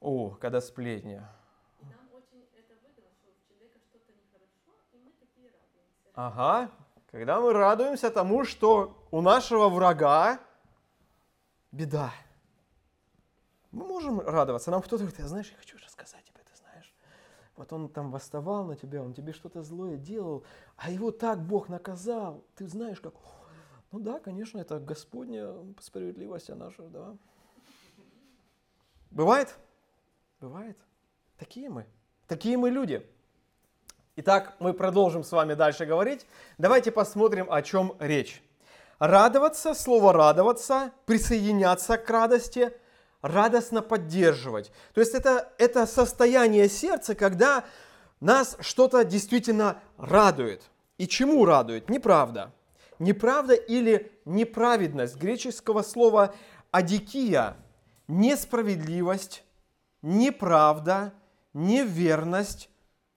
О, 0.00 0.30
когда 0.30 0.60
сплетни. 0.60 1.14
радуемся. 1.14 1.30
Ага, 6.14 6.70
когда 7.10 7.40
мы 7.40 7.52
радуемся 7.52 8.10
тому, 8.10 8.44
что 8.44 9.03
у 9.14 9.20
нашего 9.20 9.68
врага 9.68 10.40
беда. 11.70 12.12
Мы 13.70 13.86
можем 13.86 14.18
радоваться. 14.18 14.72
Нам 14.72 14.82
кто-то 14.82 15.04
говорит, 15.04 15.20
«Я, 15.20 15.28
знаешь, 15.28 15.48
я 15.52 15.56
хочу 15.56 15.78
рассказать 15.78 16.24
тебе, 16.24 16.40
ты 16.42 16.58
знаешь. 16.58 16.92
Вот 17.54 17.72
он 17.72 17.88
там 17.88 18.10
восставал 18.10 18.64
на 18.64 18.74
тебя, 18.74 19.04
он 19.04 19.14
тебе 19.14 19.32
что-то 19.32 19.62
злое 19.62 19.98
делал, 19.98 20.42
а 20.76 20.90
его 20.90 21.12
так 21.12 21.40
Бог 21.40 21.68
наказал. 21.68 22.42
Ты 22.56 22.66
знаешь, 22.66 23.00
как... 23.00 23.14
Ну 23.92 24.00
да, 24.00 24.18
конечно, 24.18 24.58
это 24.58 24.80
Господня 24.80 25.54
справедливость 25.80 26.48
наша, 26.48 26.82
да. 26.82 27.16
Бывает? 29.12 29.56
Бывает. 30.40 30.76
Такие 31.38 31.70
мы. 31.70 31.86
Такие 32.26 32.58
мы 32.58 32.68
люди. 32.68 33.08
Итак, 34.16 34.56
мы 34.58 34.74
продолжим 34.74 35.22
с 35.22 35.30
вами 35.30 35.54
дальше 35.54 35.86
говорить. 35.86 36.26
Давайте 36.58 36.90
посмотрим, 36.90 37.46
о 37.48 37.62
чем 37.62 37.94
речь. 38.00 38.42
Радоваться, 38.98 39.74
слово 39.74 40.12
радоваться, 40.12 40.92
присоединяться 41.06 41.98
к 41.98 42.08
радости, 42.08 42.72
радостно 43.22 43.82
поддерживать. 43.82 44.70
То 44.92 45.00
есть 45.00 45.14
это, 45.14 45.52
это 45.58 45.86
состояние 45.86 46.68
сердца, 46.68 47.14
когда 47.14 47.64
нас 48.20 48.56
что-то 48.60 49.04
действительно 49.04 49.78
радует. 49.96 50.62
И 50.98 51.08
чему 51.08 51.44
радует? 51.44 51.88
Неправда. 51.88 52.52
Неправда 52.98 53.54
или 53.54 54.12
неправедность 54.24 55.16
греческого 55.16 55.82
слова 55.82 56.34
адикия, 56.70 57.56
несправедливость, 58.06 59.44
неправда, 60.02 61.12
неверность, 61.52 62.68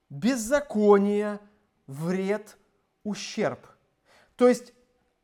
беззаконие, 0.10 1.39
вред, 1.86 2.57
ущерб. 3.03 3.67
То 4.36 4.48
есть 4.48 4.74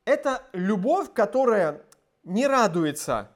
это 0.05 0.43
любовь, 0.53 1.13
которая 1.13 1.81
не 2.24 2.48
радуется 2.48 3.31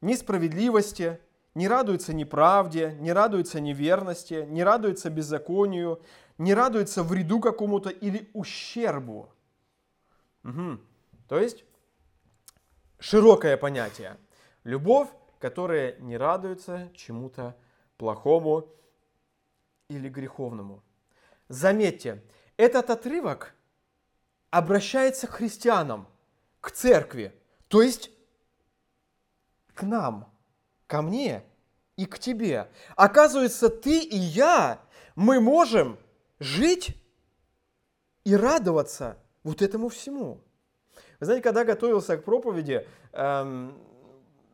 несправедливости, 0.00 1.20
не 1.54 1.68
радуется 1.68 2.14
неправде, 2.14 2.96
не 3.00 3.12
радуется 3.12 3.60
неверности, 3.60 4.46
не 4.48 4.62
радуется 4.62 5.10
беззаконию, 5.10 6.02
не 6.38 6.54
радуется 6.54 7.02
вреду 7.02 7.40
какому-то 7.40 7.90
или 7.90 8.30
ущербу. 8.32 9.28
Мгм. 10.42 10.80
То 11.28 11.38
есть 11.38 11.64
широкое 12.98 13.56
понятие. 13.56 14.16
Любовь, 14.64 15.08
которая 15.38 15.96
не 15.98 16.16
радуется 16.16 16.90
чему-то 16.94 17.56
плохому 17.96 18.68
или 19.88 20.08
греховному. 20.08 20.82
Заметьте, 21.48 22.22
этот 22.56 22.90
отрывок 22.90 23.54
обращается 24.50 25.26
к 25.26 25.30
христианам, 25.30 26.06
к 26.60 26.70
церкви, 26.70 27.32
то 27.68 27.82
есть 27.82 28.10
к 29.74 29.82
нам, 29.82 30.32
ко 30.86 31.02
мне 31.02 31.44
и 31.96 32.06
к 32.06 32.18
тебе. 32.18 32.68
Оказывается, 32.96 33.68
ты 33.68 34.00
и 34.00 34.16
я, 34.16 34.80
мы 35.14 35.40
можем 35.40 35.98
жить 36.38 36.96
и 38.24 38.34
радоваться 38.34 39.16
вот 39.42 39.62
этому 39.62 39.88
всему. 39.88 40.40
Вы 41.20 41.26
знаете, 41.26 41.42
когда 41.42 41.64
готовился 41.64 42.16
к 42.16 42.24
проповеди, 42.24 42.86
эм, 43.12 43.78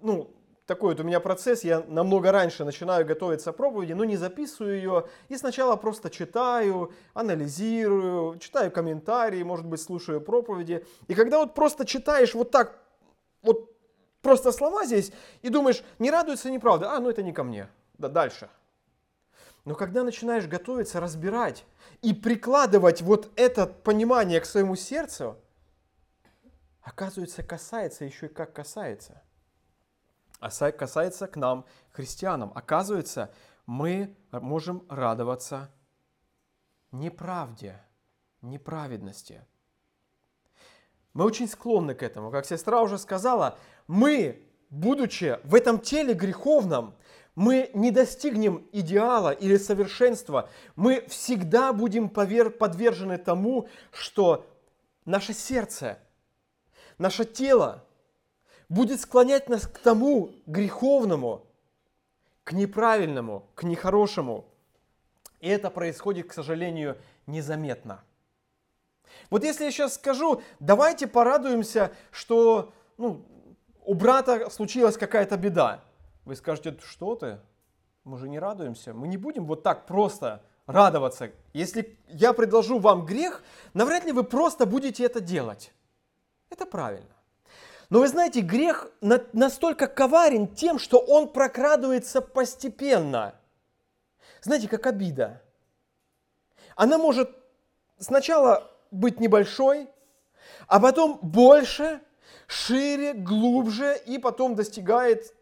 ну, 0.03 0.31
такой 0.67 0.95
вот 0.95 1.01
у 1.01 1.05
меня 1.05 1.21
процесс, 1.21 1.63
я 1.65 1.85
намного 1.87 2.33
раньше 2.33 2.65
начинаю 2.65 3.07
готовиться 3.07 3.53
проповеди, 3.53 3.93
но 3.93 4.05
не 4.05 4.17
записываю 4.17 4.77
ее, 4.77 5.07
и 5.29 5.37
сначала 5.37 5.77
просто 5.77 6.11
читаю, 6.11 6.93
анализирую, 7.15 8.39
читаю 8.39 8.71
комментарии, 8.71 9.43
может 9.43 9.65
быть, 9.65 9.81
слушаю 9.81 10.21
проповеди. 10.21 10.85
И 11.07 11.15
когда 11.15 11.39
вот 11.39 11.55
просто 11.55 11.87
читаешь 11.87 12.35
вот 12.35 12.51
так, 12.51 12.81
вот 13.43 13.73
просто 14.23 14.51
слова 14.51 14.85
здесь, 14.85 15.13
и 15.43 15.49
думаешь, 15.49 15.83
не 16.01 16.11
радуется, 16.11 16.51
неправда, 16.51 16.93
а, 16.93 16.99
ну 16.99 17.11
это 17.11 17.23
не 17.23 17.33
ко 17.33 17.45
мне, 17.45 17.69
да, 17.97 18.09
дальше. 18.09 18.51
Но 19.65 19.75
когда 19.75 20.03
начинаешь 20.03 20.47
готовиться, 20.47 21.01
разбирать 21.01 21.65
и 22.03 22.13
прикладывать 22.13 23.03
вот 23.03 23.31
это 23.37 23.67
понимание 23.67 24.41
к 24.41 24.47
своему 24.47 24.77
сердцу, 24.77 25.37
оказывается, 26.83 27.43
касается 27.43 28.05
еще 28.05 28.27
и 28.27 28.29
как 28.29 28.53
касается. 28.53 29.23
А 30.47 30.71
касается 30.71 31.27
к 31.27 31.35
нам, 31.35 31.65
христианам. 31.91 32.53
Оказывается, 32.55 33.33
мы 33.67 34.17
можем 34.31 34.87
радоваться 34.89 35.73
неправде, 36.93 37.83
неправедности. 38.43 39.45
Мы 41.15 41.25
очень 41.25 41.49
склонны 41.49 41.97
к 41.97 42.03
этому. 42.05 42.31
Как 42.31 42.47
сестра 42.47 42.81
уже 42.81 42.97
сказала, 42.97 43.59
мы, 43.89 44.49
будучи 44.71 45.41
в 45.43 45.53
этом 45.53 45.81
теле 45.81 46.15
греховном, 46.15 46.95
мы 47.35 47.71
не 47.75 47.91
достигнем 47.91 48.69
идеала 48.71 49.31
или 49.31 49.57
совершенства. 49.57 50.49
Мы 50.77 51.05
всегда 51.09 51.73
будем 51.73 52.09
подвержены 52.09 53.19
тому, 53.19 53.69
что 53.91 54.47
наше 55.05 55.33
сердце, 55.33 55.99
наше 56.99 57.25
тело 57.25 57.86
будет 58.69 59.01
склонять 59.01 59.49
нас 59.49 59.67
к 59.67 59.79
тому 59.79 60.31
греховному, 60.47 61.47
к 62.45 62.53
неправильному, 62.53 63.47
к 63.55 63.63
нехорошему. 63.63 64.45
И 65.41 65.49
это 65.49 65.71
происходит, 65.71 66.29
к 66.29 66.33
сожалению, 66.33 66.97
незаметно. 67.27 68.03
Вот 69.31 69.45
если 69.45 69.65
я 69.65 69.71
сейчас 69.71 69.95
скажу, 69.95 70.43
давайте 70.61 71.07
порадуемся, 71.07 71.93
что 72.11 72.73
ну, 72.99 73.25
у 73.85 73.95
брата 73.95 74.51
случилась 74.51 74.97
какая-то 74.97 75.37
беда. 75.37 75.85
Вы 76.25 76.37
скажете, 76.37 76.77
что 76.83 77.15
ты? 77.15 77.39
Мы 78.05 78.19
же 78.19 78.29
не 78.29 78.39
радуемся. 78.39 78.95
Мы 78.95 79.09
не 79.09 79.17
будем 79.17 79.47
вот 79.47 79.63
так 79.63 79.87
просто 79.87 80.43
радоваться. 80.67 81.31
Если 81.53 81.99
я 82.09 82.33
предложу 82.33 82.79
вам 82.79 83.05
грех, 83.05 83.43
навряд 83.75 84.05
ли 84.05 84.13
вы 84.13 84.25
просто 84.25 84.67
будете 84.67 85.05
это 85.05 85.21
делать. 85.21 85.73
Это 86.51 86.67
правильно. 86.67 87.16
Но 87.89 88.01
вы 88.01 88.09
знаете, 88.09 88.41
грех 88.41 88.91
настолько 89.01 89.87
коварен 89.87 90.49
тем, 90.49 90.79
что 90.79 90.99
он 90.99 91.33
прокрадывается 91.33 92.21
постепенно. 92.21 93.35
Знаете, 94.43 94.69
как 94.69 94.87
обида. 94.87 95.43
Она 96.75 96.99
может 96.99 97.31
сначала 97.99 98.71
быть 98.91 99.21
небольшой, 99.21 99.89
а 100.67 100.81
потом 100.81 101.19
больше, 101.23 102.01
шире, 102.49 103.15
глубже, 103.15 103.97
и 104.05 104.19
потом 104.19 104.57
достигает 104.57 105.35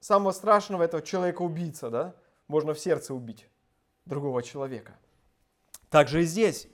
самого 0.00 0.32
страшного 0.32 0.82
этого 0.82 1.02
человека-убийца, 1.02 1.90
да? 1.90 2.14
Можно 2.48 2.74
в 2.74 2.78
сердце 2.78 3.14
убить 3.14 3.48
другого 4.06 4.42
человека. 4.42 4.92
Также 5.90 6.22
и 6.22 6.24
здесь. 6.24 6.68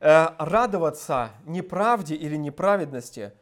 Э, 0.00 0.28
радоваться 0.38 1.30
неправде 1.46 2.14
или 2.14 2.36
неправедности– 2.36 3.32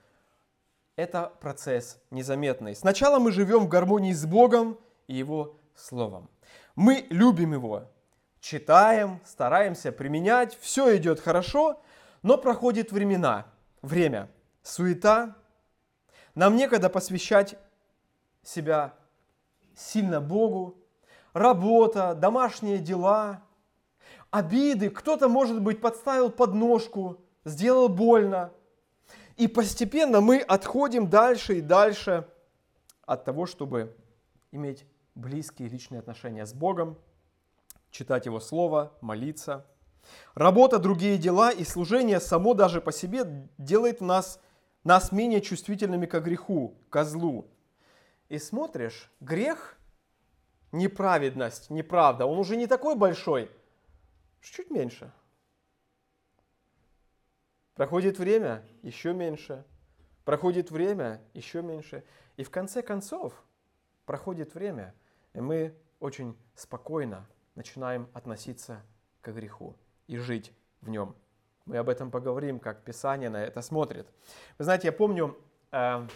это 1.00 1.32
процесс 1.40 1.98
незаметный. 2.10 2.76
Сначала 2.76 3.18
мы 3.18 3.32
живем 3.32 3.60
в 3.60 3.68
гармонии 3.68 4.12
с 4.12 4.26
Богом 4.26 4.78
и 5.06 5.14
Его 5.14 5.58
Словом. 5.74 6.28
Мы 6.76 7.06
любим 7.08 7.54
Его, 7.54 7.84
читаем, 8.40 9.20
стараемся 9.24 9.92
применять, 9.92 10.58
все 10.60 10.96
идет 10.96 11.20
хорошо, 11.20 11.80
но 12.22 12.36
проходит 12.36 12.92
времена, 12.92 13.46
время, 13.80 14.28
суета. 14.62 15.36
Нам 16.34 16.56
некогда 16.56 16.90
посвящать 16.90 17.56
себя 18.42 18.94
сильно 19.74 20.20
Богу, 20.20 20.76
работа, 21.32 22.14
домашние 22.14 22.78
дела, 22.78 23.42
обиды. 24.30 24.90
Кто-то, 24.90 25.28
может 25.28 25.62
быть, 25.62 25.80
подставил 25.80 26.30
подножку, 26.30 27.22
сделал 27.44 27.88
больно. 27.88 28.52
И 29.40 29.48
постепенно 29.48 30.20
мы 30.20 30.40
отходим 30.40 31.08
дальше 31.08 31.56
и 31.56 31.60
дальше 31.62 32.28
от 33.06 33.24
того, 33.24 33.46
чтобы 33.46 33.96
иметь 34.52 34.84
близкие 35.14 35.70
личные 35.70 36.00
отношения 36.00 36.44
с 36.44 36.52
Богом, 36.52 36.98
читать 37.90 38.26
Его 38.26 38.38
Слово, 38.38 38.92
молиться. 39.00 39.64
Работа, 40.34 40.78
другие 40.78 41.16
дела 41.16 41.52
и 41.52 41.64
служение 41.64 42.20
само 42.20 42.52
даже 42.52 42.82
по 42.82 42.92
себе 42.92 43.48
делает 43.56 44.02
нас, 44.02 44.38
нас 44.84 45.10
менее 45.10 45.40
чувствительными 45.40 46.04
к 46.04 46.20
греху, 46.20 46.76
к 46.90 47.02
злу. 47.02 47.50
И 48.28 48.36
смотришь, 48.36 49.10
грех, 49.20 49.78
неправедность, 50.70 51.70
неправда, 51.70 52.26
он 52.26 52.38
уже 52.38 52.56
не 52.56 52.66
такой 52.66 52.94
большой, 52.94 53.50
чуть 54.42 54.68
меньше. 54.68 55.10
Проходит 57.80 58.18
время, 58.18 58.62
еще 58.82 59.14
меньше. 59.14 59.64
Проходит 60.26 60.70
время, 60.70 61.22
еще 61.32 61.62
меньше. 61.62 62.04
И 62.36 62.44
в 62.44 62.50
конце 62.50 62.82
концов, 62.82 63.32
проходит 64.04 64.52
время, 64.52 64.94
и 65.32 65.40
мы 65.40 65.74
очень 65.98 66.36
спокойно 66.54 67.26
начинаем 67.54 68.10
относиться 68.12 68.82
к 69.22 69.32
греху 69.32 69.78
и 70.08 70.18
жить 70.18 70.52
в 70.82 70.90
нем. 70.90 71.16
Мы 71.64 71.78
об 71.78 71.88
этом 71.88 72.10
поговорим, 72.10 72.60
как 72.60 72.84
Писание 72.84 73.30
на 73.30 73.42
это 73.42 73.62
смотрит. 73.62 74.06
Вы 74.58 74.64
знаете, 74.64 74.88
я 74.88 74.92
помню, 74.92 75.38
э, 75.72 76.06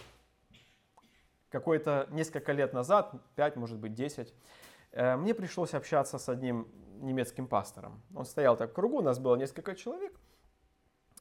какое-то 1.49 2.07
несколько 2.11 2.51
лет 2.51 2.73
назад, 2.73 3.15
5, 3.33 3.55
может 3.55 3.79
быть, 3.79 3.95
10, 3.95 4.35
э, 4.91 5.15
мне 5.15 5.33
пришлось 5.33 5.73
общаться 5.73 6.19
с 6.19 6.29
одним 6.29 6.67
немецким 7.01 7.47
пастором. 7.47 8.03
Он 8.13 8.25
стоял 8.25 8.55
так 8.55 8.69
в 8.69 8.73
кругу, 8.73 9.01
нас 9.01 9.17
было 9.17 9.35
несколько 9.35 9.73
человек, 9.73 10.13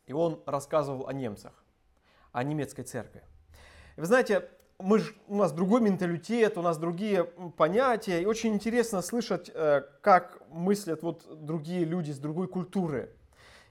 и 0.07 0.13
он 0.13 0.43
рассказывал 0.47 1.07
о 1.07 1.13
немцах, 1.13 1.53
о 2.33 2.43
немецкой 2.43 2.83
церкви. 2.83 3.23
Вы 3.97 4.07
знаете, 4.07 4.49
мы 4.79 4.99
ж, 4.99 5.15
у 5.29 5.37
нас 5.37 5.53
другой 5.53 5.81
менталитет, 5.81 6.59
у 6.59 6.63
нас 6.63 6.79
другие 6.79 7.25
понятия, 7.57 8.23
и 8.23 8.27
очень 8.27 8.55
интересно 8.55 9.03
слышать, 9.03 9.51
э, 9.55 9.83
как 10.01 10.43
мыслят 10.51 11.03
вот 11.03 11.25
другие 11.45 11.85
люди 11.85 12.11
с 12.11 12.19
другой 12.19 12.49
культуры. 12.49 13.11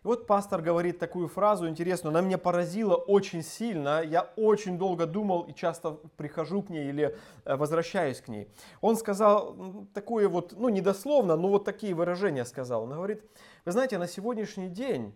И 0.03 0.07
вот 0.07 0.27
пастор 0.27 0.61
говорит 0.61 0.99
такую 0.99 1.27
фразу 1.27 1.67
интересную, 1.67 2.11
она 2.11 2.21
меня 2.21 2.37
поразила 2.37 2.95
очень 2.95 3.43
сильно, 3.43 4.01
я 4.01 4.23
очень 4.35 4.77
долго 4.77 5.05
думал 5.05 5.43
и 5.43 5.53
часто 5.53 5.91
прихожу 6.17 6.61
к 6.61 6.69
ней 6.69 6.89
или 6.89 7.17
э, 7.45 7.55
возвращаюсь 7.55 8.21
к 8.21 8.29
ней. 8.29 8.49
Он 8.81 8.95
сказал 8.95 9.55
такое 9.93 10.29
вот, 10.29 10.53
ну 10.57 10.69
недословно, 10.69 11.35
но 11.35 11.49
вот 11.49 11.65
такие 11.65 11.93
выражения 11.93 12.45
сказал. 12.45 12.83
Он 12.83 12.93
говорит, 12.93 13.21
вы 13.65 13.71
знаете, 13.71 13.97
на 13.97 14.07
сегодняшний 14.07 14.69
день 14.69 15.13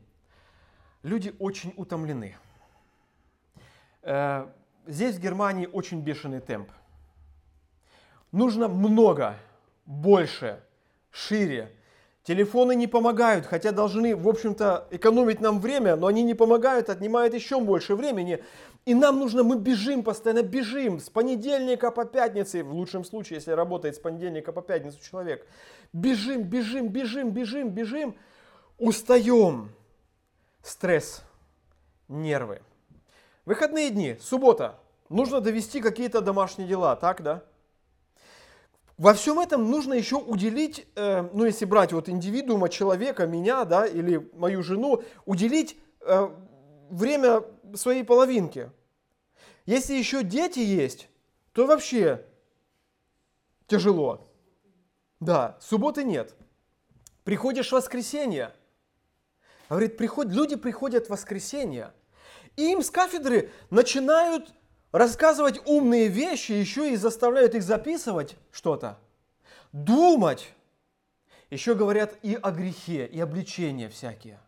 люди 1.04 1.34
очень 1.40 1.74
утомлены 1.78 2.36
э, 4.04 4.48
здесь 4.88 5.16
в 5.16 5.20
Германии 5.20 5.68
очень 5.72 6.02
бешеный 6.02 6.40
темп. 6.40 6.70
Нужно 8.32 8.68
много, 8.68 9.36
больше, 9.86 10.62
шире. 11.12 11.72
Телефоны 12.24 12.76
не 12.76 12.88
помогают, 12.88 13.46
хотя 13.46 13.72
должны, 13.72 14.14
в 14.14 14.28
общем-то, 14.28 14.88
экономить 14.92 15.40
нам 15.40 15.62
время, 15.62 15.96
но 15.96 16.08
они 16.08 16.24
не 16.24 16.34
помогают, 16.34 16.90
отнимают 16.90 17.34
еще 17.34 17.62
больше 17.62 17.96
времени. 17.96 18.44
И 18.86 18.94
нам 18.94 19.20
нужно, 19.20 19.44
мы 19.44 19.58
бежим, 19.58 20.04
постоянно 20.04 20.44
бежим, 20.44 21.00
с 21.00 21.10
понедельника 21.10 21.90
по 21.90 22.04
пятнице, 22.04 22.64
в 22.64 22.74
лучшем 22.74 23.06
случае, 23.06 23.38
если 23.38 23.52
работает 23.52 23.96
с 23.96 24.00
понедельника 24.00 24.52
по 24.52 24.62
пятницу 24.62 25.00
человек. 25.02 25.48
Бежим, 25.94 26.44
бежим, 26.44 26.90
бежим, 26.90 27.32
бежим, 27.32 27.70
бежим, 27.70 28.16
устаем. 28.78 29.72
Стресс, 30.68 31.24
нервы. 32.10 32.62
Выходные 33.46 33.90
дни, 33.90 34.18
суббота, 34.20 34.78
нужно 35.08 35.40
довести 35.40 35.80
какие-то 35.80 36.20
домашние 36.20 36.68
дела, 36.68 36.98
так, 36.98 37.24
да? 37.24 37.46
Во 38.98 39.14
всем 39.14 39.40
этом 39.40 39.72
нужно 39.72 39.94
еще 39.94 40.18
уделить, 40.18 40.86
э, 40.96 41.22
ну 41.32 41.46
если 41.46 41.64
брать 41.64 41.94
вот 41.94 42.10
индивидуума, 42.10 42.68
человека, 42.68 43.26
меня, 43.26 43.64
да, 43.64 43.86
или 43.86 44.30
мою 44.34 44.62
жену, 44.62 45.04
уделить 45.26 45.78
э, 46.02 46.30
время 46.90 47.46
своей 47.74 48.04
половинке. 48.04 48.70
Если 49.66 49.94
еще 49.94 50.22
дети 50.22 50.60
есть, 50.60 51.08
то 51.54 51.66
вообще 51.66 52.26
тяжело. 53.68 54.28
Да, 55.22 55.56
субботы 55.62 56.04
нет. 56.04 56.36
Приходишь 57.24 57.70
в 57.70 57.72
воскресенье. 57.72 58.52
Говорит, 59.70 59.98
приход, 59.98 60.28
люди 60.28 60.56
приходят 60.56 61.08
в 61.08 61.10
воскресенье– 61.10 61.94
и 62.58 62.72
им 62.72 62.82
с 62.82 62.90
кафедры 62.90 63.52
начинают 63.70 64.52
рассказывать 64.92 65.62
умные 65.66 66.08
вещи, 66.08 66.52
еще 66.52 66.92
и 66.92 66.96
заставляют 66.96 67.54
их 67.56 67.64
записывать 67.64 68.36
что-то, 68.52 69.00
думать. 69.72 70.52
Еще 71.50 71.76
говорят 71.76 72.18
и 72.24 72.36
о 72.36 72.52
грехе, 72.52 73.06
и 73.06 73.20
обличения 73.22 73.88
всякие. 73.88 74.42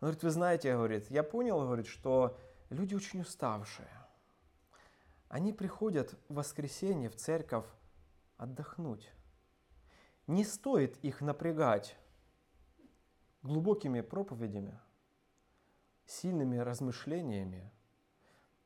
Он 0.00 0.08
говорит, 0.08 0.22
вы 0.22 0.30
знаете, 0.30 0.72
говорит, 0.72 1.10
я 1.10 1.24
понял, 1.24 1.60
говорит, 1.62 1.86
что 1.86 2.38
люди 2.70 2.94
очень 2.94 3.22
уставшие. 3.22 3.88
Они 5.28 5.52
приходят 5.52 6.14
в 6.28 6.34
воскресенье 6.34 7.08
в 7.08 7.16
церковь 7.16 7.64
отдохнуть. 8.36 9.10
Не 10.26 10.44
стоит 10.44 10.96
их 11.02 11.22
напрягать 11.22 11.96
глубокими 13.42 14.00
проповедями, 14.00 14.78
сильными 16.06 16.58
размышлениями 16.58 17.70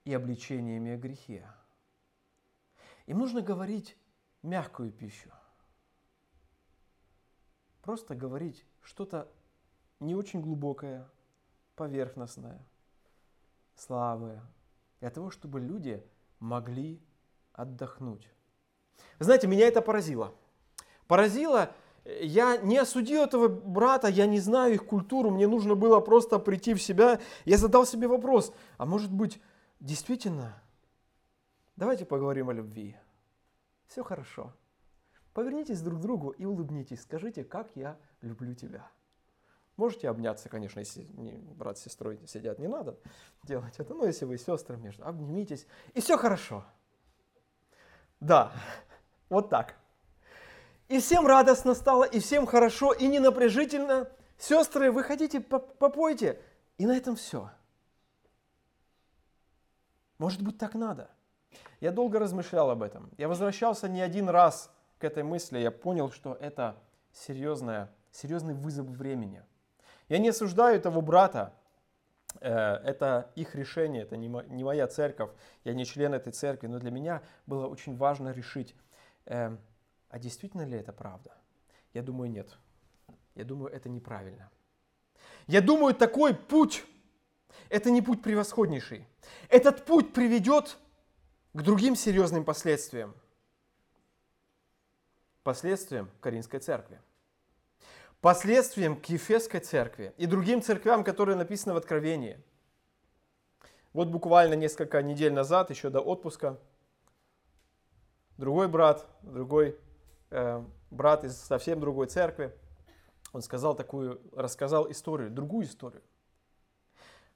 и 0.05 0.13
обличениями 0.15 0.93
о 0.93 0.97
грехе. 0.97 1.49
Им 3.07 3.19
нужно 3.19 3.41
говорить 3.41 3.97
мягкую 4.43 4.93
пищу. 4.93 5.31
Просто 7.83 8.15
говорить 8.15 8.65
что-то 8.83 9.33
не 10.01 10.15
очень 10.15 10.41
глубокое, 10.41 11.09
поверхностное, 11.77 12.67
слабое, 13.75 14.43
для 15.01 15.11
того, 15.11 15.31
чтобы 15.31 15.61
люди 15.61 16.05
могли 16.41 17.01
отдохнуть. 17.53 18.29
Знаете, 19.19 19.47
меня 19.47 19.69
это 19.69 19.83
поразило. 19.83 20.35
Поразило, 21.07 21.73
я 22.21 22.57
не 22.59 22.79
осудил 22.79 23.23
этого 23.23 23.49
брата, 23.49 24.09
я 24.09 24.27
не 24.27 24.39
знаю 24.41 24.75
их 24.75 24.87
культуру, 24.87 25.31
мне 25.31 25.47
нужно 25.47 25.75
было 25.75 26.01
просто 26.01 26.39
прийти 26.39 26.75
в 26.75 26.83
себя. 26.83 27.21
Я 27.45 27.59
задал 27.59 27.87
себе 27.87 28.09
вопрос, 28.09 28.53
а 28.79 28.87
может 28.87 29.13
быть, 29.13 29.41
действительно, 29.81 30.63
давайте 31.77 32.05
поговорим 32.05 32.49
о 32.51 32.53
любви. 32.53 32.97
Все 33.87 34.05
хорошо. 34.05 34.53
Повернитесь 35.33 35.83
друг 35.83 35.99
к 35.99 36.03
другу 36.03 36.31
и 36.31 36.45
улыбнитесь. 36.45 37.03
Скажите, 37.03 37.45
как 37.45 37.71
я 37.75 37.99
люблю 38.23 38.55
тебя. 38.55 38.89
Можете 39.77 40.09
обняться, 40.09 40.49
конечно, 40.49 40.79
если 40.81 41.03
брат 41.55 41.77
с 41.77 41.83
сестрой 41.83 42.19
сидят, 42.27 42.59
не 42.59 42.69
надо 42.69 42.99
делать 43.43 43.75
это. 43.79 43.93
Но 43.95 44.07
если 44.07 44.25
вы 44.25 44.39
сестры 44.39 44.79
между, 44.79 45.07
обнимитесь, 45.07 45.67
и 45.93 46.01
все 46.01 46.17
хорошо. 46.17 46.65
Да, 48.21 48.53
вот 49.29 49.51
так. 49.51 49.77
И 50.89 51.01
всем 51.01 51.27
радостно 51.27 51.75
стало, 51.75 52.05
и 52.05 52.21
всем 52.21 52.47
хорошо, 52.47 52.93
и 52.93 53.07
не 53.07 53.19
напряжительно. 53.19 54.09
Сестры, 54.39 54.93
вы 54.93 55.03
хотите, 55.03 55.41
попойте. 55.41 56.41
И 56.79 56.87
на 56.87 56.97
этом 56.97 57.17
все. 57.17 57.51
Может 60.19 60.43
быть, 60.43 60.59
так 60.59 60.75
надо. 60.75 61.11
Я 61.81 61.91
долго 61.91 62.19
размышлял 62.19 62.71
об 62.71 62.83
этом. 62.83 63.11
Я 63.19 63.29
возвращался 63.29 63.89
не 63.89 64.01
один 64.01 64.29
раз 64.29 64.71
к 64.99 65.05
этой 65.05 65.23
мысли. 65.23 65.59
Я 65.59 65.71
понял, 65.71 66.11
что 66.11 66.35
это 66.35 66.77
серьезная, 67.13 67.91
серьезный 68.13 68.55
вызов 68.55 68.87
времени. 68.87 69.43
Я 70.09 70.19
не 70.19 70.29
осуждаю 70.29 70.81
того 70.81 71.01
брата. 71.01 71.53
Э, 72.41 72.77
это 72.85 73.31
их 73.35 73.55
решение, 73.55 74.03
это 74.03 74.17
не 74.17 74.29
моя 74.65 74.87
церковь. 74.87 75.31
Я 75.65 75.75
не 75.75 75.85
член 75.85 76.15
этой 76.15 76.33
церкви. 76.33 76.67
Но 76.67 76.79
для 76.79 76.91
меня 76.91 77.23
было 77.47 77.67
очень 77.67 77.97
важно 77.97 78.31
решить, 78.31 78.75
э, 79.27 79.57
а 80.17 80.19
действительно 80.19 80.63
ли 80.63 80.79
это 80.79 80.95
правда? 80.95 81.37
Я 81.93 82.03
думаю, 82.03 82.31
нет. 82.31 82.57
Я 83.35 83.45
думаю, 83.45 83.71
это 83.71 83.91
неправильно. 83.91 84.51
Я 85.47 85.61
думаю, 85.61 85.95
такой 85.95 86.35
путь, 86.35 86.87
это 87.69 87.91
не 87.91 88.01
путь 88.01 88.23
превосходнейший. 88.23 89.07
Этот 89.51 89.85
путь 89.85 90.15
приведет 90.15 90.79
к 91.53 91.61
другим 91.61 91.97
серьезным 91.97 92.47
последствиям. 92.47 93.15
Последствиям 95.43 96.11
Каринской 96.23 96.61
церкви. 96.61 96.99
Последствиям 98.23 98.99
к 98.99 99.05
Ефесской 99.11 99.61
церкви 99.61 100.15
и 100.17 100.25
другим 100.25 100.63
церквям, 100.63 101.05
которые 101.05 101.37
написаны 101.37 101.75
в 101.75 101.77
Откровении. 101.77 102.43
Вот 103.93 104.09
буквально 104.09 104.55
несколько 104.55 105.03
недель 105.03 105.35
назад, 105.35 105.69
еще 105.69 105.91
до 105.91 106.01
отпуска, 106.01 106.59
другой 108.39 108.69
брат, 108.69 109.07
другой 109.21 109.79
э, 110.31 110.65
брат 110.91 111.25
из 111.25 111.37
совсем 111.37 111.81
другой 111.81 112.07
церкви, 112.07 112.55
он 113.33 113.43
сказал 113.43 113.75
такую, 113.75 114.21
рассказал 114.35 114.91
историю, 114.91 115.31
другую 115.31 115.67
историю. 115.67 116.03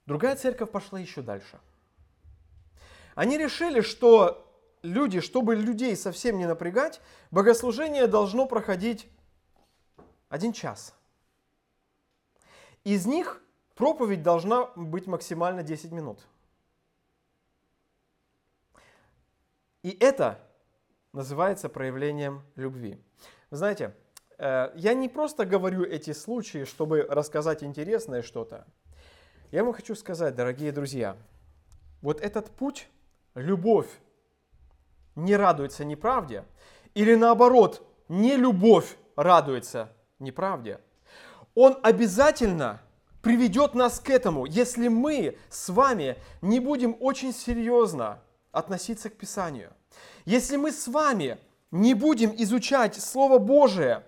Другая 0.06 0.36
церковь 0.36 0.70
пошла 0.70 0.98
еще 0.98 1.22
дальше. 1.22 1.60
Они 3.14 3.36
решили, 3.36 3.80
что 3.80 4.46
люди, 4.82 5.20
чтобы 5.20 5.54
людей 5.54 5.96
совсем 5.96 6.38
не 6.38 6.46
напрягать, 6.46 7.00
богослужение 7.30 8.06
должно 8.06 8.46
проходить 8.46 9.08
один 10.28 10.52
час. 10.52 10.94
Из 12.84 13.04
них 13.04 13.42
проповедь 13.74 14.22
должна 14.22 14.66
быть 14.76 15.06
максимально 15.06 15.62
10 15.62 15.92
минут. 15.92 16.26
И 19.82 19.96
это 20.00 20.38
называется 21.12 21.68
проявлением 21.68 22.42
любви. 22.56 22.98
Вы 23.50 23.56
знаете, 23.56 23.94
э, 24.38 24.70
я 24.74 24.94
не 24.94 25.08
просто 25.08 25.44
говорю 25.44 25.84
эти 25.84 26.12
случаи, 26.12 26.64
чтобы 26.64 27.02
рассказать 27.02 27.62
интересное 27.62 28.22
что-то. 28.22 28.66
Я 29.50 29.64
вам 29.64 29.72
хочу 29.72 29.94
сказать, 29.94 30.34
дорогие 30.36 30.72
друзья, 30.72 31.16
вот 32.02 32.20
этот 32.20 32.50
путь, 32.50 32.88
любовь, 33.34 33.88
не 35.16 35.36
радуется 35.36 35.84
неправде, 35.84 36.44
или 36.94 37.14
наоборот, 37.14 37.86
не 38.08 38.36
любовь 38.36 38.96
радуется 39.16 39.92
неправде, 40.18 40.80
он 41.54 41.78
обязательно 41.82 42.80
приведет 43.22 43.74
нас 43.74 44.00
к 44.00 44.08
этому, 44.08 44.46
если 44.46 44.88
мы 44.88 45.36
с 45.48 45.68
вами 45.68 46.16
не 46.40 46.60
будем 46.60 46.96
очень 47.00 47.32
серьезно 47.32 48.22
относиться 48.52 49.10
к 49.10 49.16
Писанию. 49.16 49.72
Если 50.30 50.54
мы 50.54 50.70
с 50.70 50.86
вами 50.86 51.38
не 51.72 51.92
будем 51.92 52.32
изучать 52.36 52.94
Слово 52.94 53.38
Божие, 53.38 54.04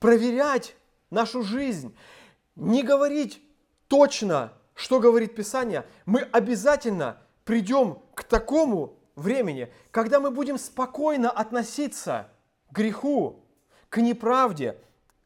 проверять 0.00 0.76
нашу 1.08 1.42
жизнь, 1.42 1.96
не 2.56 2.82
говорить 2.82 3.40
точно, 3.88 4.52
что 4.74 5.00
говорит 5.00 5.34
Писание, 5.34 5.86
мы 6.04 6.28
обязательно 6.30 7.16
придем 7.44 8.00
к 8.14 8.24
такому 8.24 8.98
времени, 9.16 9.72
когда 9.90 10.20
мы 10.20 10.30
будем 10.30 10.58
спокойно 10.58 11.30
относиться 11.30 12.28
к 12.70 12.74
греху, 12.74 13.42
к 13.88 13.96
неправде, 13.96 14.76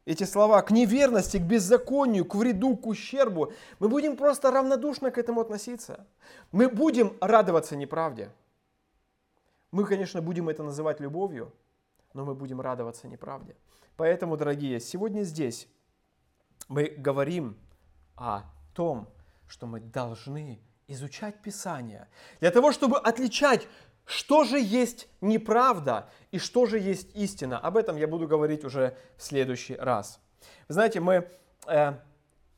эти 0.05 0.23
слова, 0.23 0.61
к 0.61 0.71
неверности, 0.71 1.35
к 1.39 1.41
беззаконию, 1.41 2.23
к 2.23 2.35
вреду, 2.35 2.77
к 2.77 2.87
ущербу. 2.87 3.51
Мы 3.79 3.89
будем 3.89 4.15
просто 4.15 4.49
равнодушно 4.49 5.11
к 5.11 5.17
этому 5.17 5.41
относиться. 5.41 6.07
Мы 6.53 6.69
будем 6.69 7.17
радоваться 7.19 7.75
неправде. 7.75 8.31
Мы, 9.71 9.85
конечно, 9.85 10.21
будем 10.21 10.49
это 10.49 10.63
называть 10.63 10.99
любовью, 10.99 11.53
но 12.13 12.25
мы 12.25 12.35
будем 12.35 12.61
радоваться 12.61 13.07
неправде. 13.07 13.55
Поэтому, 13.97 14.37
дорогие, 14.37 14.79
сегодня 14.79 15.23
здесь 15.23 15.67
мы 16.67 16.85
говорим 16.85 17.57
о 18.15 18.43
том, 18.73 19.09
что 19.47 19.67
мы 19.67 19.79
должны 19.79 20.59
изучать 20.87 21.41
Писание 21.41 22.07
для 22.39 22.51
того, 22.51 22.71
чтобы 22.71 22.97
отличать, 22.97 23.67
что 24.05 24.45
же 24.45 24.59
есть 24.59 25.09
неправда 25.19 26.09
и 26.31 26.39
что 26.39 26.65
же 26.65 26.79
есть 26.79 27.13
истина. 27.15 27.59
Об 27.59 27.75
этом 27.75 27.97
я 27.97 28.07
буду 28.07 28.27
говорить 28.27 28.63
уже 28.63 28.97
в 29.17 29.23
следующий 29.23 29.75
раз. 29.75 30.19
Вы 30.67 30.75
знаете, 30.75 30.99
мы, 31.01 31.29
э, 31.67 31.93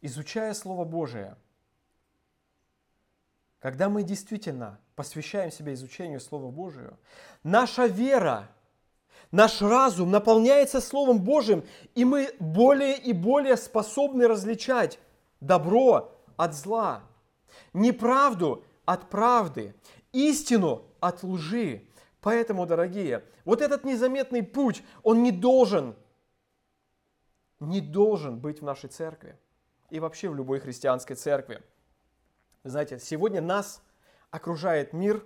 изучая 0.01 0.53
Слово 0.53 0.85
Божие, 0.85 1.37
когда 3.59 3.89
мы 3.89 4.03
действительно 4.03 4.79
посвящаем 4.99 5.49
себя 5.49 5.73
изучению 5.75 6.19
Слова 6.19 6.51
Божию, 6.51 6.97
наша 7.41 7.85
вера, 7.85 8.49
наш 9.31 9.61
разум 9.61 10.11
наполняется 10.11 10.81
Словом 10.81 11.21
Божьим, 11.21 11.63
и 11.95 12.03
мы 12.03 12.35
более 12.41 12.97
и 12.97 13.13
более 13.13 13.55
способны 13.55 14.27
различать 14.27 14.99
добро 15.39 16.21
от 16.35 16.53
зла, 16.53 17.03
неправду 17.71 18.65
от 18.83 19.09
правды, 19.09 19.73
истину 20.11 20.83
от 20.99 21.23
лжи. 21.23 21.87
Поэтому, 22.19 22.65
дорогие, 22.65 23.23
вот 23.45 23.61
этот 23.61 23.85
незаметный 23.85 24.43
путь, 24.43 24.83
он 25.01 25.23
не 25.23 25.31
должен, 25.31 25.95
не 27.61 27.79
должен 27.79 28.37
быть 28.37 28.59
в 28.59 28.65
нашей 28.65 28.89
церкви 28.89 29.39
и 29.91 30.01
вообще 30.01 30.27
в 30.27 30.35
любой 30.35 30.59
христианской 30.59 31.15
церкви. 31.15 31.63
Знаете, 32.65 32.99
сегодня 32.99 33.39
нас 33.39 33.81
окружает 34.31 34.93
мир, 34.93 35.23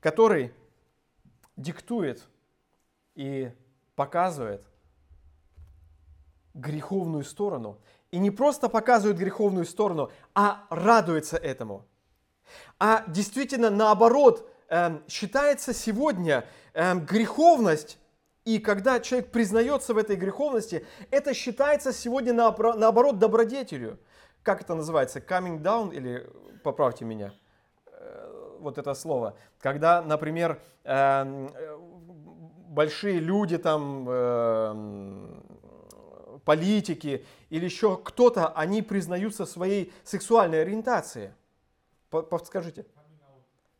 который 0.00 0.52
диктует 1.56 2.26
и 3.14 3.50
показывает 3.94 4.64
греховную 6.54 7.24
сторону. 7.24 7.78
И 8.10 8.18
не 8.18 8.30
просто 8.30 8.68
показывает 8.68 9.18
греховную 9.18 9.64
сторону, 9.64 10.10
а 10.34 10.66
радуется 10.70 11.36
этому. 11.36 11.86
А 12.78 13.04
действительно, 13.08 13.70
наоборот, 13.70 14.50
эм, 14.68 15.02
считается 15.08 15.72
сегодня 15.72 16.46
эм, 16.74 17.06
греховность, 17.06 17.98
и 18.44 18.58
когда 18.58 19.00
человек 19.00 19.30
признается 19.30 19.94
в 19.94 19.98
этой 19.98 20.16
греховности, 20.16 20.84
это 21.10 21.32
считается 21.32 21.92
сегодня 21.92 22.34
наоборот 22.34 23.18
добродетелью. 23.18 23.98
Как 24.42 24.60
это 24.60 24.74
называется? 24.74 25.20
Coming 25.20 25.62
down 25.62 25.94
или 25.94 26.28
поправьте 26.62 27.04
меня 27.04 27.32
вот 28.62 28.78
это 28.78 28.94
слово. 28.94 29.34
Когда, 29.58 30.00
например, 30.02 30.60
эм, 30.84 31.50
большие 32.68 33.20
люди 33.20 33.58
там, 33.58 34.08
эм, 34.08 35.44
политики 36.44 37.24
или 37.50 37.64
еще 37.66 37.96
кто-то, 37.96 38.48
они 38.48 38.82
признаются 38.82 39.46
своей 39.46 39.92
сексуальной 40.04 40.62
ориентации. 40.62 41.34
По- 42.10 42.22
Подскажите. 42.22 42.86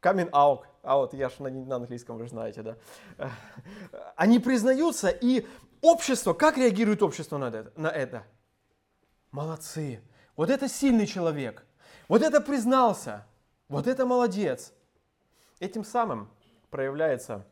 Coming 0.01 0.31
out. 0.31 0.63
out. 0.83 1.17
Я 1.17 1.29
же 1.29 1.43
на, 1.43 1.51
на 1.51 1.77
английском, 1.77 2.19
вы 2.19 2.29
знаете, 2.29 2.63
да. 2.63 2.77
Э, 3.19 3.29
Они 4.17 4.39
признаются, 4.41 5.09
и 5.09 5.47
общество, 5.81 6.33
как 6.35 6.57
реагирует 6.59 7.03
общество 7.03 7.39
на 7.39 7.49
это? 7.49 7.73
На 7.77 7.89
это? 7.89 8.25
Молодцы. 9.31 10.01
Вот 10.37 10.51
это 10.51 10.69
сильный 10.69 11.07
человек. 11.07 11.65
Вот 12.09 12.23
это 12.23 12.41
признался. 12.41 13.27
Вот 13.73 13.87
это 13.87 14.05
молодец. 14.05 14.75
Этим 15.59 15.83
самым 15.83 16.29
проявляется 16.69 17.47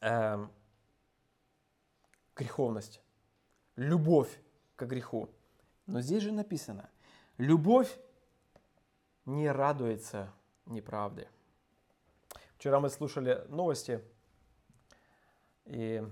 эм, 0.00 0.52
греховность, 2.36 3.02
любовь 3.74 4.30
к 4.76 4.84
греху. 4.84 5.28
Но 5.86 6.00
здесь 6.00 6.22
же 6.22 6.30
написано, 6.30 6.88
любовь 7.38 7.98
не 9.24 9.50
радуется 9.50 10.32
неправде. 10.64 11.28
Вчера 12.54 12.78
мы 12.78 12.88
слушали 12.88 13.44
новости, 13.48 14.00
и 15.64 16.04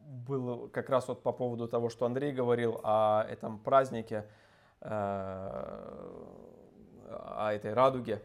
было 0.00 0.68
как 0.68 0.90
раз 0.90 1.08
вот 1.08 1.22
по 1.22 1.32
поводу 1.32 1.66
того, 1.66 1.88
что 1.88 2.04
Андрей 2.04 2.30
говорил 2.30 2.78
о 2.84 3.24
этом 3.26 3.58
празднике, 3.58 4.16
э, 4.16 4.41
о 4.82 6.42
этой 7.52 7.72
радуге, 7.72 8.20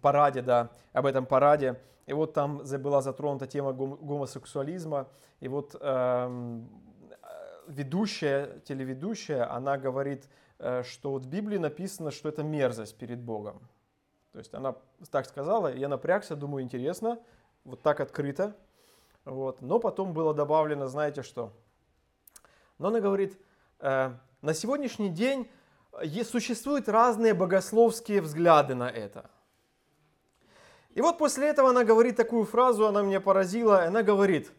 параде, 0.00 0.42
да, 0.42 0.70
об 0.92 1.06
этом 1.06 1.26
параде. 1.26 1.80
И 2.06 2.12
вот 2.12 2.34
там 2.34 2.58
была 2.58 3.00
затронута 3.00 3.46
тема 3.46 3.72
гом- 3.72 3.96
гомосексуализма. 3.96 5.08
И 5.40 5.48
вот 5.48 5.74
эм, 5.80 6.68
э, 7.10 7.16
ведущая, 7.68 8.60
телеведущая, 8.60 9.50
она 9.50 9.78
говорит, 9.78 10.28
э, 10.58 10.82
что 10.82 11.12
вот 11.12 11.24
в 11.24 11.28
Библии 11.28 11.58
написано, 11.58 12.10
что 12.10 12.28
это 12.28 12.42
мерзость 12.42 12.98
перед 12.98 13.20
Богом. 13.20 13.60
То 14.32 14.38
есть 14.38 14.52
она 14.54 14.74
так 15.10 15.26
сказала, 15.26 15.74
я 15.74 15.88
напрягся, 15.88 16.36
думаю, 16.36 16.64
интересно, 16.64 17.18
вот 17.64 17.82
так 17.82 18.00
открыто. 18.00 18.54
Вот. 19.24 19.62
Но 19.62 19.78
потом 19.78 20.12
было 20.12 20.34
добавлено, 20.34 20.88
знаете 20.88 21.22
что? 21.22 21.52
Но 22.78 22.88
она 22.88 23.00
говорит, 23.00 23.38
э, 23.80 24.12
на 24.42 24.54
сегодняшний 24.54 25.08
день 25.08 25.48
существуют 26.24 26.88
разные 26.88 27.34
богословские 27.34 28.20
взгляды 28.20 28.74
на 28.74 28.90
это. 28.90 29.30
И 30.94 31.00
вот 31.00 31.18
после 31.18 31.48
этого 31.48 31.70
она 31.70 31.84
говорит 31.84 32.16
такую 32.16 32.44
фразу, 32.44 32.86
она 32.86 33.02
меня 33.02 33.20
поразила. 33.20 33.84
Она 33.84 34.02
говорит, 34.02 34.52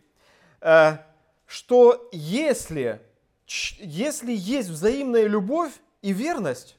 э, 0.61 0.97
что 1.45 2.09
если, 2.11 3.01
если 3.47 4.33
есть 4.33 4.69
взаимная 4.69 5.27
любовь 5.27 5.71
и 6.01 6.11
верность, 6.11 6.77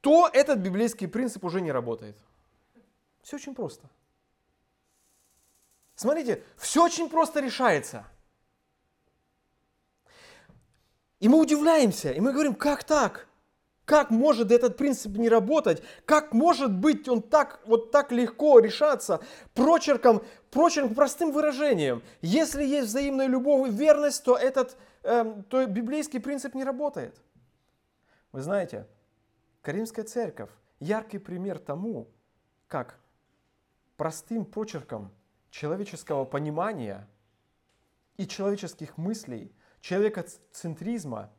то 0.00 0.28
этот 0.32 0.58
библейский 0.58 1.08
принцип 1.08 1.44
уже 1.44 1.60
не 1.60 1.72
работает. 1.72 2.16
Все 3.22 3.36
очень 3.36 3.54
просто. 3.54 3.88
Смотрите, 5.94 6.42
все 6.56 6.84
очень 6.84 7.08
просто 7.08 7.40
решается. 7.40 8.04
И 11.22 11.28
мы 11.28 11.38
удивляемся, 11.38 12.10
и 12.10 12.18
мы 12.18 12.32
говорим, 12.32 12.52
как 12.52 12.82
так? 12.82 13.28
Как 13.84 14.10
может 14.10 14.50
этот 14.50 14.76
принцип 14.76 15.16
не 15.16 15.28
работать? 15.28 15.80
Как 16.04 16.32
может 16.34 16.76
быть 16.76 17.08
он 17.08 17.22
так, 17.22 17.60
вот 17.64 17.92
так 17.92 18.10
легко 18.10 18.58
решаться 18.58 19.20
прочерком, 19.54 20.24
прочерком 20.50 20.96
простым 20.96 21.30
выражением? 21.30 22.02
Если 22.22 22.64
есть 22.64 22.88
взаимная 22.88 23.28
любовь 23.28 23.68
и 23.68 23.72
верность, 23.72 24.24
то 24.24 24.36
этот 24.36 24.76
эм, 25.04 25.44
то 25.44 25.64
библейский 25.64 26.18
принцип 26.18 26.56
не 26.56 26.64
работает. 26.64 27.14
Вы 28.32 28.40
знаете, 28.40 28.88
Каримская 29.60 30.04
церковь– 30.04 30.50
яркий 30.80 31.18
пример 31.18 31.60
тому, 31.60 32.08
как 32.66 32.98
простым 33.96 34.44
почерком 34.44 35.12
человеческого 35.50 36.24
понимания 36.24 37.06
и 38.16 38.26
человеческих 38.26 38.98
мыслей, 38.98 39.52
человекоцентризма 39.82 41.30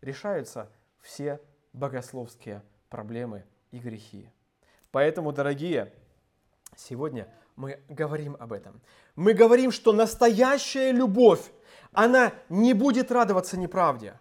решаются 0.00 0.70
все 1.02 1.40
богословские 1.72 2.62
проблемы 2.88 3.44
и 3.70 3.78
грехи. 3.78 4.30
Поэтому, 4.90 5.32
дорогие, 5.32 5.92
сегодня 6.76 7.28
мы 7.56 7.80
говорим 7.88 8.36
об 8.40 8.52
этом. 8.52 8.80
Мы 9.16 9.34
говорим, 9.34 9.70
что 9.72 9.92
настоящая 9.92 10.92
любовь, 10.92 11.42
она 11.92 12.32
не 12.48 12.72
будет 12.72 13.12
радоваться 13.12 13.58
неправде. 13.58 14.18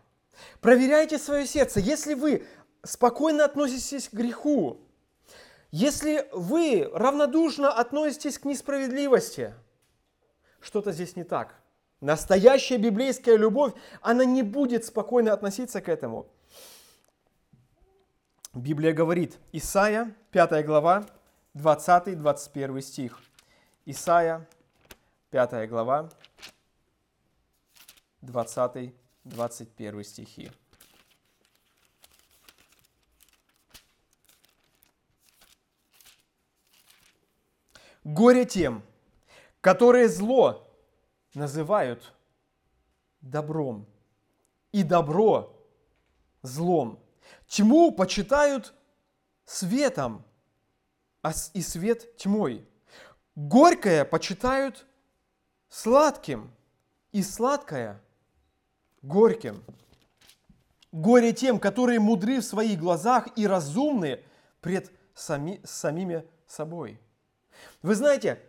Проверяйте 0.60 1.18
свое 1.18 1.46
сердце. 1.46 1.80
Если 1.80 2.16
вы 2.16 2.46
спокойно 2.84 3.46
относитесь 3.46 4.10
к 4.10 4.14
греху, 4.14 4.82
если 5.72 6.28
вы 6.32 6.90
равнодушно 6.94 7.72
относитесь 7.72 8.40
к 8.40 8.46
несправедливости, 8.46 9.54
что-то 10.60 10.92
здесь 10.92 11.16
не 11.16 11.24
так. 11.24 11.56
Настоящая 12.00 12.78
библейская 12.78 13.38
любовь, 13.38 13.74
она 14.02 14.24
не 14.24 14.44
будет 14.44 14.86
спокойно 14.86 15.34
относиться 15.34 15.82
к 15.82 15.90
этому. 15.90 16.28
Библия 18.54 18.94
говорит, 18.94 19.40
Исаия, 19.52 20.16
5 20.32 20.66
глава, 20.66 21.08
20-21 21.56 22.82
стих. 22.82 23.20
Исаия, 23.86 24.48
5 25.32 25.70
глава, 25.70 26.12
20-21 28.22 30.04
стихи. 30.04 30.52
Горе 38.04 38.46
тем, 38.46 38.84
которые 39.62 40.08
зло 40.08 40.67
называют 41.38 42.14
добром, 43.22 43.88
и 44.72 44.84
добро 44.84 45.56
злом. 46.42 47.00
Тьму 47.48 47.92
почитают 47.92 48.74
светом, 49.46 50.26
а 51.22 51.32
и 51.54 51.62
свет 51.62 52.18
тьмой. 52.18 52.68
Горькое 53.36 54.04
почитают 54.04 54.86
сладким, 55.70 56.52
и 57.12 57.24
сладкое 57.24 58.02
горьким. 59.02 59.64
Горе 60.92 61.34
тем, 61.34 61.60
которые 61.60 62.00
мудры 62.00 62.40
в 62.40 62.46
своих 62.46 62.80
глазах 62.80 63.28
и 63.36 63.46
разумны 63.48 64.24
пред 64.62 64.92
сами, 65.14 65.62
самими 65.64 66.28
собой. 66.48 67.00
Вы 67.82 67.96
знаете, 67.96 68.42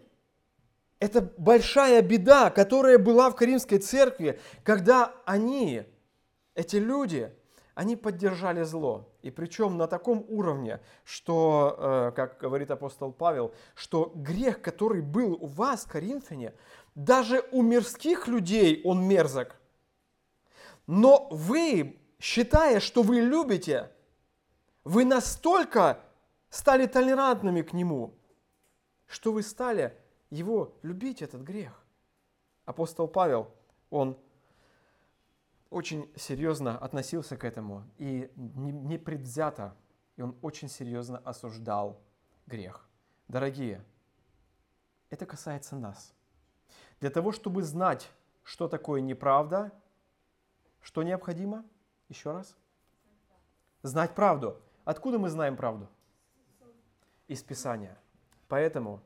это 1.00 1.32
большая 1.36 2.02
беда, 2.02 2.50
которая 2.50 2.98
была 2.98 3.30
в 3.30 3.36
Каримской 3.36 3.78
церкви, 3.78 4.40
когда 4.64 5.14
они, 5.24 5.84
эти 6.54 6.76
люди, 6.76 7.32
они 7.74 7.94
поддержали 7.94 8.64
зло. 8.64 9.08
И 9.22 9.30
причем 9.30 9.76
на 9.76 9.86
таком 9.86 10.24
уровне, 10.28 10.80
что, 11.04 11.76
э, 11.78 12.12
как 12.16 12.38
говорит 12.40 12.70
апостол 12.72 13.12
Павел, 13.12 13.54
что 13.74 14.10
грех, 14.16 14.60
который 14.60 15.00
был 15.00 15.34
у 15.34 15.46
вас, 15.46 15.84
Коринфяне, 15.84 16.54
даже 16.96 17.44
у 17.52 17.62
мирских 17.62 18.26
людей 18.26 18.80
он 18.84 19.04
мерзок. 19.04 19.54
Но 20.88 21.28
вы, 21.30 22.00
считая, 22.18 22.80
что 22.80 23.02
вы 23.02 23.20
любите, 23.20 23.92
вы 24.82 25.04
настолько 25.04 26.00
стали 26.50 26.86
толерантными 26.86 27.62
к 27.62 27.72
нему, 27.72 28.14
что 29.06 29.32
вы 29.32 29.42
стали 29.42 29.96
его 30.30 30.76
любить, 30.82 31.22
этот 31.22 31.42
грех. 31.42 31.84
Апостол 32.64 33.08
Павел, 33.08 33.50
он 33.90 34.18
очень 35.70 36.10
серьезно 36.16 36.78
относился 36.78 37.36
к 37.36 37.44
этому 37.44 37.84
и 37.98 38.30
не, 38.36 38.72
не 38.72 38.98
предвзято, 38.98 39.76
и 40.16 40.22
он 40.22 40.36
очень 40.42 40.68
серьезно 40.68 41.18
осуждал 41.18 42.00
грех. 42.46 42.88
Дорогие, 43.28 43.84
это 45.10 45.26
касается 45.26 45.76
нас. 45.76 46.14
Для 47.00 47.10
того, 47.10 47.32
чтобы 47.32 47.62
знать, 47.62 48.10
что 48.42 48.68
такое 48.68 49.00
неправда, 49.00 49.72
что 50.80 51.02
необходимо? 51.02 51.64
Еще 52.08 52.32
раз. 52.32 52.56
Знать 53.82 54.14
правду. 54.14 54.60
Откуда 54.84 55.18
мы 55.18 55.28
знаем 55.28 55.56
правду? 55.56 55.88
Из 57.26 57.42
Писания. 57.42 57.98
Поэтому 58.48 59.02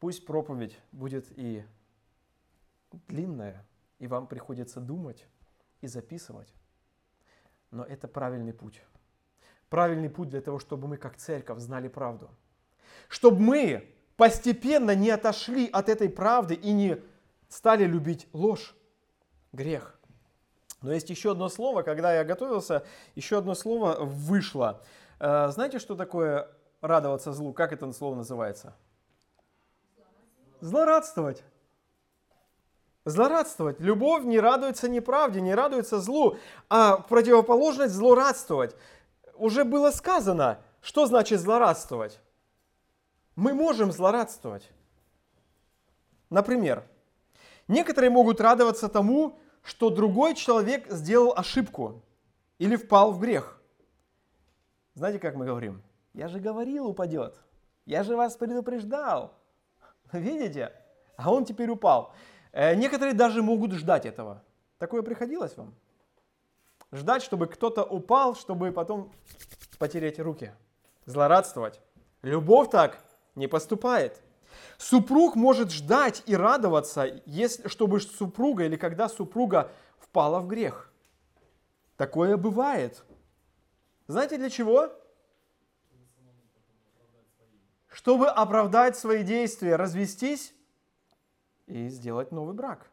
пусть 0.00 0.24
проповедь 0.24 0.78
будет 0.92 1.26
и 1.36 1.64
длинная, 3.08 3.66
и 3.98 4.06
вам 4.06 4.26
приходится 4.26 4.80
думать 4.80 5.26
и 5.80 5.86
записывать. 5.86 6.52
Но 7.70 7.84
это 7.84 8.08
правильный 8.08 8.52
путь. 8.52 8.82
Правильный 9.68 10.08
путь 10.08 10.30
для 10.30 10.40
того, 10.40 10.58
чтобы 10.58 10.88
мы 10.88 10.96
как 10.96 11.16
церковь 11.16 11.58
знали 11.58 11.88
правду. 11.88 12.30
Чтобы 13.08 13.40
мы 13.40 13.94
постепенно 14.16 14.94
не 14.94 15.10
отошли 15.10 15.68
от 15.68 15.88
этой 15.88 16.08
правды 16.08 16.54
и 16.54 16.72
не 16.72 17.02
стали 17.48 17.84
любить 17.84 18.26
ложь, 18.32 18.74
грех. 19.52 19.98
Но 20.80 20.92
есть 20.92 21.10
еще 21.10 21.32
одно 21.32 21.48
слово, 21.48 21.82
когда 21.82 22.14
я 22.14 22.24
готовился, 22.24 22.84
еще 23.14 23.38
одно 23.38 23.54
слово 23.54 23.96
вышло. 24.00 24.82
Э, 25.18 25.48
знаете, 25.48 25.78
что 25.78 25.96
такое 25.96 26.48
радоваться 26.80 27.32
злу? 27.32 27.52
Как 27.52 27.72
это 27.72 27.90
слово 27.92 28.14
называется? 28.14 28.74
Злорадствовать. 30.60 31.44
Злорадствовать. 33.04 33.80
Любовь 33.80 34.24
не 34.24 34.40
радуется 34.40 34.88
неправде, 34.88 35.40
не 35.40 35.54
радуется 35.54 36.00
злу, 36.00 36.36
а 36.68 36.98
противоположность 36.98 37.94
злорадствовать. 37.94 38.76
Уже 39.34 39.64
было 39.64 39.90
сказано, 39.90 40.58
что 40.80 41.06
значит 41.06 41.40
злорадствовать. 41.40 42.20
Мы 43.36 43.54
можем 43.54 43.92
злорадствовать. 43.92 44.70
Например, 46.28 46.84
некоторые 47.68 48.10
могут 48.10 48.40
радоваться 48.40 48.88
тому, 48.88 49.38
что 49.62 49.90
другой 49.90 50.34
человек 50.34 50.90
сделал 50.90 51.32
ошибку 51.36 52.02
или 52.58 52.76
впал 52.76 53.12
в 53.12 53.20
грех. 53.20 53.60
Знаете, 54.94 55.18
как 55.18 55.36
мы 55.36 55.46
говорим? 55.46 55.82
Я 56.14 56.28
же 56.28 56.40
говорил, 56.40 56.88
упадет. 56.88 57.40
Я 57.86 58.02
же 58.02 58.16
вас 58.16 58.36
предупреждал. 58.36 59.37
Видите? 60.12 60.72
А 61.16 61.32
он 61.32 61.44
теперь 61.44 61.70
упал. 61.70 62.14
Э, 62.52 62.74
некоторые 62.74 63.14
даже 63.14 63.42
могут 63.42 63.72
ждать 63.72 64.06
этого. 64.06 64.42
Такое 64.78 65.02
приходилось 65.02 65.56
вам? 65.56 65.74
Ждать, 66.92 67.22
чтобы 67.22 67.46
кто-то 67.46 67.84
упал, 67.84 68.34
чтобы 68.34 68.72
потом 68.72 69.12
потерять 69.78 70.18
руки. 70.18 70.52
Злорадствовать. 71.04 71.80
Любовь 72.22 72.70
так 72.70 72.98
не 73.34 73.46
поступает. 73.46 74.22
Супруг 74.78 75.34
может 75.34 75.70
ждать 75.70 76.22
и 76.26 76.36
радоваться, 76.36 77.20
если, 77.26 77.68
чтобы 77.68 78.00
супруга 78.00 78.64
или 78.64 78.76
когда 78.76 79.08
супруга 79.08 79.70
впала 79.98 80.40
в 80.40 80.46
грех. 80.46 80.90
Такое 81.96 82.36
бывает. 82.36 83.04
Знаете 84.06 84.38
для 84.38 84.50
чего? 84.50 84.90
Чтобы 87.98 88.28
оправдать 88.28 88.96
свои 88.96 89.24
действия, 89.24 89.74
развестись 89.74 90.54
и 91.66 91.88
сделать 91.88 92.30
новый 92.30 92.54
брак. 92.54 92.92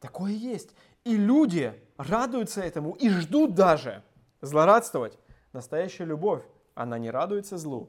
Такое 0.00 0.32
есть. 0.32 0.74
И 1.04 1.16
люди 1.16 1.80
радуются 1.96 2.60
этому 2.60 2.94
и 2.94 3.08
ждут 3.10 3.54
даже 3.54 4.02
злорадствовать. 4.40 5.16
Настоящая 5.52 6.06
любовь, 6.06 6.42
она 6.74 6.98
не 6.98 7.12
радуется 7.12 7.56
злу, 7.56 7.88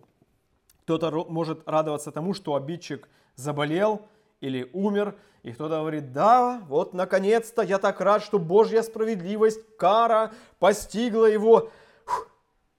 кто-то 0.83 1.09
может 1.27 1.67
радоваться 1.67 2.11
тому, 2.11 2.35
что 2.35 2.53
обидчик 2.53 3.09
заболел 3.33 4.07
или 4.41 4.69
умер, 4.73 5.17
и 5.41 5.53
кто-то 5.53 5.79
говорит, 5.79 6.13
да, 6.13 6.61
вот 6.67 6.93
наконец-то 6.93 7.63
я 7.63 7.79
так 7.79 7.99
рад, 7.99 8.21
что 8.21 8.37
Божья 8.37 8.83
справедливость, 8.83 9.75
кара 9.75 10.33
постигла 10.59 11.25
его. 11.25 11.71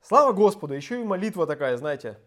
Слава 0.03 0.33
Господу, 0.33 0.75
еще 0.75 1.01
и 1.01 1.05
молитва 1.05 1.47
такая, 1.47 1.77
знаете, 1.77 2.19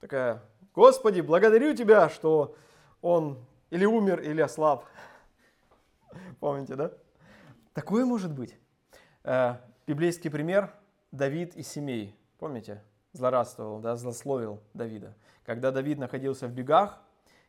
такая, 0.00 0.42
Господи, 0.74 1.20
благодарю 1.20 1.74
Тебя, 1.74 2.08
что 2.08 2.56
он 3.00 3.38
или 3.70 3.84
умер, 3.84 4.20
или 4.20 4.40
ослаб. 4.40 4.84
Помните, 6.40 6.76
да? 6.76 6.92
Такое 7.74 8.04
может 8.04 8.32
быть. 8.32 8.56
Э, 9.24 9.56
библейский 9.86 10.30
пример 10.30 10.72
Давид 11.10 11.56
и 11.56 11.62
Семей. 11.62 12.16
Помните? 12.38 12.82
злорадствовал, 13.12 13.78
да, 13.80 13.96
злословил 13.96 14.60
Давида. 14.74 15.14
Когда 15.44 15.70
Давид 15.70 15.98
находился 15.98 16.46
в 16.46 16.52
бегах, 16.52 17.00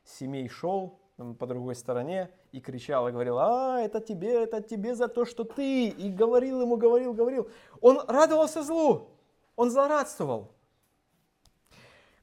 Семей 0.03 0.49
шел 0.49 0.99
по 1.39 1.47
другой 1.47 1.75
стороне 1.75 2.29
и 2.51 2.59
кричал 2.59 3.07
и 3.07 3.11
говорил, 3.11 3.37
а, 3.39 3.79
это 3.79 4.01
тебе, 4.01 4.43
это 4.43 4.61
тебе 4.61 4.95
за 4.95 5.07
то, 5.07 5.25
что 5.25 5.43
ты. 5.43 5.87
И 5.87 6.09
говорил 6.11 6.61
ему, 6.61 6.75
говорил, 6.75 7.13
говорил. 7.13 7.49
Он 7.81 8.01
радовался 8.07 8.63
злу, 8.63 9.09
он 9.55 9.69
злорадствовал. 9.69 10.51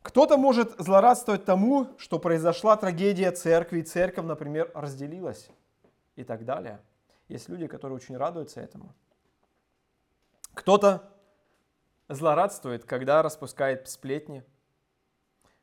Кто-то 0.02 0.38
может 0.38 0.74
злорадствовать 0.78 1.44
тому, 1.44 1.88
что 1.98 2.18
произошла 2.18 2.76
трагедия 2.76 3.30
церкви, 3.32 3.80
и 3.80 3.82
церковь, 3.82 4.24
например, 4.24 4.70
разделилась 4.74 5.48
и 6.16 6.24
так 6.24 6.44
далее. 6.44 6.80
Есть 7.28 7.48
люди, 7.48 7.66
которые 7.66 7.96
очень 7.96 8.16
радуются 8.16 8.60
этому. 8.60 8.94
Кто-то 10.54 11.10
злорадствует, 12.08 12.84
когда 12.84 13.22
распускает 13.22 13.88
сплетни. 13.88 14.42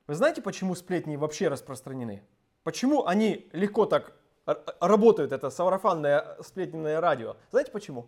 Вы 0.05 0.15
знаете, 0.15 0.41
почему 0.41 0.75
сплетни 0.75 1.17
вообще 1.17 1.49
распространены? 1.49 2.23
Почему 2.63 3.05
они 3.05 3.49
легко 3.51 3.85
так 3.85 4.13
работают, 4.79 5.33
это 5.33 5.49
сарафанное 5.49 6.37
сплетненное 6.41 7.01
радио? 7.01 7.35
Знаете 7.51 7.71
почему? 7.71 8.07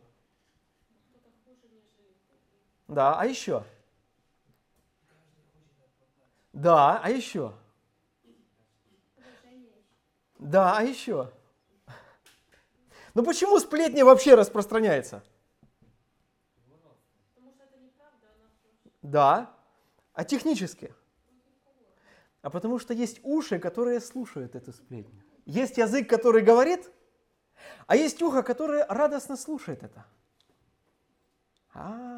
Да, 2.89 3.19
а 3.19 3.25
еще? 3.28 3.63
Да, 6.54 6.99
а 6.99 7.10
еще? 7.12 7.54
Да, 10.39 10.75
а 10.75 10.82
еще? 10.82 11.32
Ну 13.13 13.23
почему 13.23 13.60
сплетни 13.60 14.02
вообще 14.02 14.34
распространяется? 14.34 15.23
Да. 19.04 19.56
А 20.13 20.23
технически? 20.23 20.91
А 22.41 22.49
потому 22.49 22.80
что 22.80 22.95
есть 22.95 23.19
уши, 23.21 23.60
которые 23.60 23.99
слушают 23.99 24.56
эту 24.56 24.73
сплетню. 24.73 25.21
Есть 25.45 25.78
язык, 25.78 26.10
который 26.10 26.41
говорит, 26.41 26.91
а 27.86 27.95
есть 27.95 28.19
ухо, 28.23 28.41
которое 28.41 28.88
радостно 28.88 29.38
слушает 29.38 29.84
это. 29.84 30.08
А, 31.73 32.09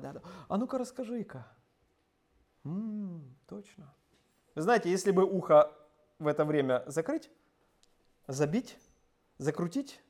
да. 0.00 0.22
А 0.48 0.56
ну-ка 0.56 0.78
расскажи-ка. 0.78 1.46
М-м, 2.64 3.36
точно. 3.46 3.94
Знаете, 4.54 4.90
если 4.90 5.10
бы 5.10 5.24
ухо 5.24 5.72
в 6.18 6.26
это 6.26 6.44
время 6.44 6.82
закрыть, 6.86 7.30
забить, 8.26 8.76
закрутить, 9.38 10.00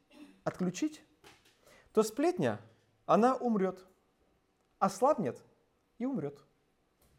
отключить, 0.44 1.02
то 1.92 2.02
сплетня, 2.02 2.60
она 3.06 3.36
умрет. 3.36 3.84
Ослабнет 4.78 5.42
и 5.98 6.06
умрет. 6.06 6.38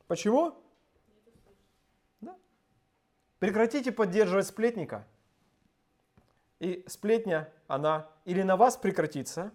Почему? 0.07 0.55
Да. 2.21 2.37
Прекратите 3.39 3.91
поддерживать 3.91 4.47
сплетника. 4.47 5.07
И 6.59 6.83
сплетня, 6.87 7.51
она 7.67 8.09
или 8.25 8.41
на 8.41 8.55
вас 8.57 8.77
прекратится, 8.77 9.51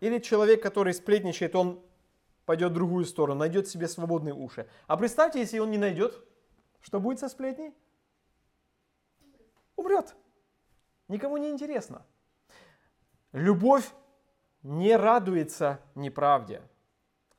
или 0.00 0.18
человек, 0.18 0.62
который 0.62 0.92
сплетничает, 0.92 1.54
он 1.54 1.82
пойдет 2.46 2.72
в 2.72 2.74
другую 2.74 3.04
сторону, 3.04 3.40
найдет 3.40 3.68
себе 3.68 3.88
свободные 3.88 4.34
уши. 4.34 4.68
А 4.86 4.96
представьте, 4.96 5.40
если 5.40 5.58
он 5.58 5.70
не 5.70 5.78
найдет, 5.78 6.22
что 6.80 7.00
будет 7.00 7.18
со 7.18 7.28
сплетней? 7.28 7.74
Умрет. 9.76 10.14
Никому 11.08 11.36
не 11.36 11.50
интересно. 11.50 12.04
Любовь 13.32 13.90
не 14.62 14.96
радуется 14.96 15.80
неправде. 15.94 16.62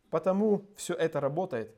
Потому 0.10 0.66
все 0.76 0.94
это 0.94 1.20
работает, 1.20 1.76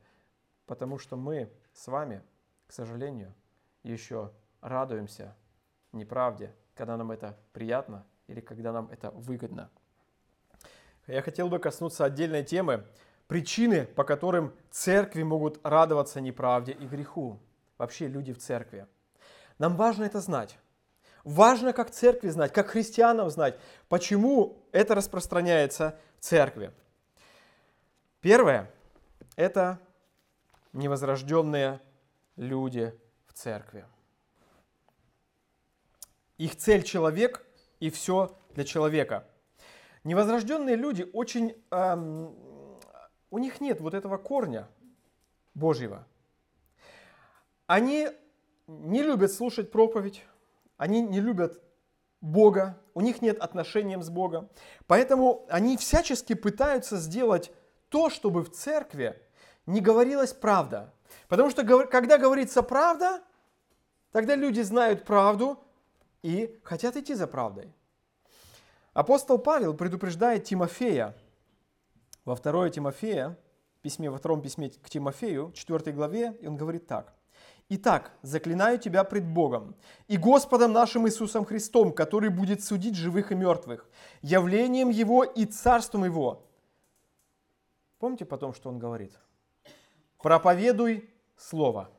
потому 0.66 0.98
что 0.98 1.16
мы 1.16 1.50
с 1.72 1.88
вами, 1.88 2.22
к 2.66 2.72
сожалению, 2.72 3.34
еще 3.82 4.32
радуемся 4.60 5.34
неправде, 5.92 6.54
когда 6.74 6.96
нам 6.96 7.10
это 7.10 7.38
приятно 7.52 8.06
или 8.26 8.40
когда 8.40 8.72
нам 8.72 8.88
это 8.90 9.10
выгодно. 9.10 9.70
Я 11.06 11.22
хотел 11.22 11.48
бы 11.48 11.58
коснуться 11.58 12.04
отдельной 12.04 12.44
темы, 12.44 12.86
причины, 13.28 13.84
по 13.84 14.02
которым 14.02 14.52
церкви 14.70 15.22
могут 15.22 15.60
радоваться 15.64 16.20
неправде 16.20 16.72
и 16.72 16.86
греху. 16.86 17.38
Вообще 17.76 18.08
люди 18.08 18.32
в 18.32 18.38
церкви. 18.38 18.88
Нам 19.58 19.76
важно 19.76 20.04
это 20.04 20.20
знать. 20.20 20.58
Важно 21.22 21.72
как 21.72 21.90
церкви 21.90 22.30
знать, 22.30 22.52
как 22.52 22.68
христианам 22.68 23.28
знать, 23.30 23.58
почему 23.88 24.64
это 24.72 24.94
распространяется 24.94 25.98
в 26.18 26.24
церкви. 26.24 26.72
Первое– 28.20 28.70
это 29.36 29.78
невозрожденные 30.72 31.80
люди 32.36 32.98
в 33.26 33.34
церкви. 33.34 33.84
Их 36.38 36.56
цель– 36.56 36.82
человек, 36.84 37.44
и 37.78 37.90
все 37.90 38.36
для 38.54 38.64
человека. 38.64 39.26
Невозрожденные 40.04 40.76
люди 40.76 41.08
очень 41.12 41.54
эм, 41.70 42.34
у 43.30 43.38
них 43.38 43.60
нет 43.60 43.80
вот 43.80 43.94
этого 43.94 44.16
корня 44.16 44.68
Божьего. 45.54 46.06
Они 47.66 48.08
не 48.66 49.02
любят 49.02 49.32
слушать 49.32 49.70
проповедь, 49.70 50.24
они 50.76 51.02
не 51.02 51.20
любят 51.20 51.62
Бога, 52.20 52.78
у 52.94 53.00
них 53.00 53.22
нет 53.22 53.38
отношения 53.38 54.00
с 54.00 54.10
Богом. 54.10 54.48
Поэтому 54.86 55.46
они 55.48 55.76
всячески 55.76 56.34
пытаются 56.34 56.96
сделать 56.96 57.52
то, 57.88 58.10
чтобы 58.10 58.42
в 58.42 58.50
церкви 58.50 59.20
не 59.66 59.80
говорилась 59.80 60.32
правда. 60.32 60.92
Потому 61.28 61.50
что 61.50 61.64
когда 61.86 62.18
говорится 62.18 62.62
правда, 62.62 63.22
тогда 64.12 64.34
люди 64.34 64.60
знают 64.60 65.04
правду 65.04 65.62
и 66.22 66.58
хотят 66.64 66.96
идти 66.96 67.14
за 67.14 67.26
правдой. 67.26 67.72
Апостол 68.94 69.38
Павел 69.38 69.74
предупреждает 69.74 70.44
Тимофея 70.44 71.14
во 72.28 72.36
2 72.36 72.70
Тимофея, 72.70 73.36
письме, 73.80 74.10
во 74.10 74.18
втором 74.18 74.42
письме 74.42 74.70
к 74.70 74.90
Тимофею, 74.90 75.52
4 75.54 75.92
главе, 75.92 76.36
и 76.40 76.46
он 76.46 76.56
говорит 76.56 76.86
так. 76.86 77.14
Итак, 77.70 78.12
заклинаю 78.22 78.78
тебя 78.78 79.04
пред 79.04 79.26
Богом 79.26 79.74
и 80.08 80.16
Господом 80.16 80.72
нашим 80.72 81.06
Иисусом 81.06 81.44
Христом, 81.44 81.92
который 81.92 82.30
будет 82.30 82.62
судить 82.62 82.96
живых 82.96 83.32
и 83.32 83.34
мертвых, 83.34 83.88
явлением 84.22 84.88
Его 84.88 85.24
и 85.24 85.44
царством 85.44 86.04
Его. 86.04 86.46
Помните 87.98 88.24
потом, 88.24 88.54
что 88.54 88.68
он 88.68 88.78
говорит? 88.78 89.12
Проповедуй 90.18 91.10
Слово. 91.36 91.90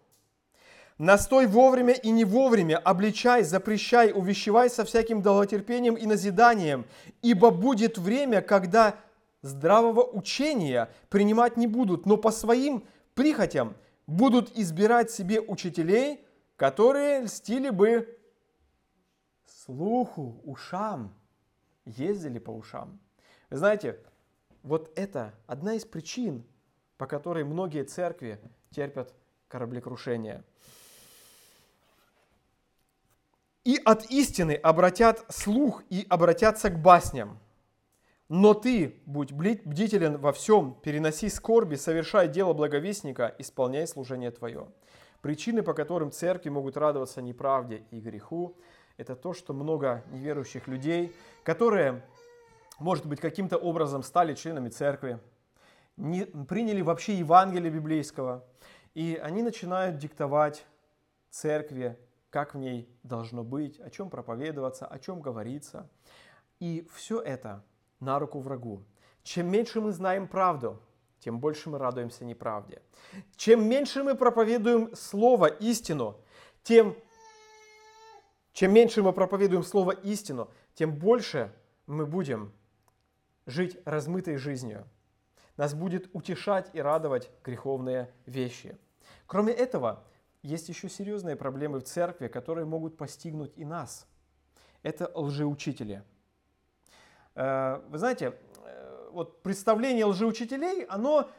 Настой 0.98 1.48
вовремя 1.48 1.94
и 1.94 2.12
не 2.12 2.26
вовремя, 2.26 2.78
обличай, 2.78 3.44
запрещай, 3.44 4.12
увещевай 4.12 4.70
со 4.70 4.84
всяким 4.84 5.22
долготерпением 5.22 5.96
и 5.96 6.06
назиданием, 6.06 6.86
ибо 7.22 7.52
будет 7.52 7.98
время, 7.98 8.42
когда 8.42 8.98
здравого 9.42 10.04
учения 10.04 10.90
принимать 11.10 11.58
не 11.58 11.68
будут, 11.68 12.06
но 12.06 12.18
по 12.18 12.32
своим 12.32 12.86
прихотям– 13.14 13.76
будут 14.10 14.58
избирать 14.58 15.12
себе 15.12 15.40
учителей, 15.40 16.26
которые 16.56 17.22
льстили 17.22 17.70
бы 17.70 18.18
слуху, 19.46 20.42
ушам, 20.44 21.14
ездили 21.86 22.40
по 22.40 22.52
ушам. 22.52 23.00
Вы 23.50 23.58
знаете, 23.58 24.00
вот 24.64 24.92
это 24.98 25.34
одна 25.48 25.76
из 25.76 25.86
причин, 25.86 26.44
по 26.98 27.06
которой 27.06 27.44
многие 27.44 27.84
церкви 27.84 28.40
терпят 28.72 29.14
кораблекрушение. 29.48 30.44
И 33.64 33.80
от 33.86 34.10
истины 34.10 34.54
обратят 34.54 35.24
слух 35.30 35.84
и 35.90 36.06
обратятся 36.10 36.70
к 36.70 36.82
басням– 36.82 37.40
но 38.30 38.54
ты 38.54 39.02
будь 39.08 39.32
бдителен 39.32 40.18
во 40.18 40.32
всем, 40.32 40.76
переноси 40.76 41.30
скорби, 41.30 41.76
совершай 41.76 42.28
дело 42.28 42.54
благовестника, 42.54 43.34
исполняй 43.40 43.88
служение 43.88 44.30
твое. 44.30 44.68
Причины, 45.22 45.64
по 45.64 45.74
которым 45.74 46.12
церкви 46.12 46.50
могут 46.50 46.78
радоваться 46.78 47.24
неправде 47.24 47.84
и 47.90 48.00
греху, 48.00 48.56
это 48.98 49.16
то, 49.16 49.34
что 49.34 49.54
много 49.54 50.04
неверующих 50.12 50.68
людей, 50.68 51.14
которые, 51.44 52.06
может 52.78 53.08
быть, 53.08 53.20
каким-то 53.20 53.58
образом 53.58 54.04
стали 54.04 54.36
членами 54.36 54.70
церкви, 54.70 55.20
не, 55.98 56.26
приняли 56.26 56.82
вообще 56.82 57.16
Евангелие 57.16 57.72
библейского, 57.72 58.46
и 58.94 59.20
они 59.22 59.42
начинают 59.42 59.98
диктовать 59.98 60.66
церкви, 61.32 61.98
как 62.30 62.54
в 62.54 62.60
ней 62.60 62.96
должно 63.02 63.44
быть, 63.44 63.80
о 63.80 63.90
чем 63.90 64.12
проповедоваться, 64.12 64.86
о 64.86 65.00
чем 65.00 65.20
говориться. 65.20 65.90
И 66.60 66.88
все 66.94 67.20
это– 67.20 67.66
на 68.00 68.20
руку 68.20 68.40
врагу. 68.40 68.84
Чем 69.24 69.52
меньше 69.52 69.82
мы 69.82 69.92
знаем 69.92 70.28
правду, 70.28 70.82
тем 71.20 71.40
больше 71.40 71.70
мы 71.70 71.78
радуемся 71.78 72.26
неправде. 72.26 72.82
Чем 73.36 73.68
меньше 73.68 74.04
мы 74.04 74.16
проповедуем 74.16 74.96
Слово, 74.96 75.48
истину, 75.48 76.18
тем, 76.64 76.96
чем 78.54 78.74
меньше 78.74 79.04
мы 79.04 79.12
проповедуем 79.14 79.64
Слово, 79.64 79.92
истину, 79.92 80.50
тем 80.74 80.96
больше 80.96 81.54
мы 81.88 82.06
будем 82.06 82.54
жить 83.46 83.78
размытой 83.86 84.38
жизнью. 84.38 84.88
Нас 85.58 85.74
будет 85.74 86.10
утешать 86.14 86.70
и 86.74 86.80
радовать 86.80 87.30
греховные 87.44 88.14
вещи. 88.26 88.78
Кроме 89.26 89.52
этого, 89.52 90.06
есть 90.42 90.70
еще 90.70 90.88
серьезные 90.88 91.36
проблемы 91.36 91.80
в 91.80 91.84
церкви, 91.84 92.30
которые 92.30 92.66
могут 92.66 92.96
постигнуть 92.96 93.52
и 93.58 93.66
нас. 93.66 94.08
Это 94.84 95.12
лжеучители– 95.14 96.04
вы 97.36 97.98
знаете, 97.98 98.34
э, 98.66 99.10
вот 99.12 99.42
представление 99.42 100.06
лжеучителей, 100.06 100.84
оно 100.86 101.30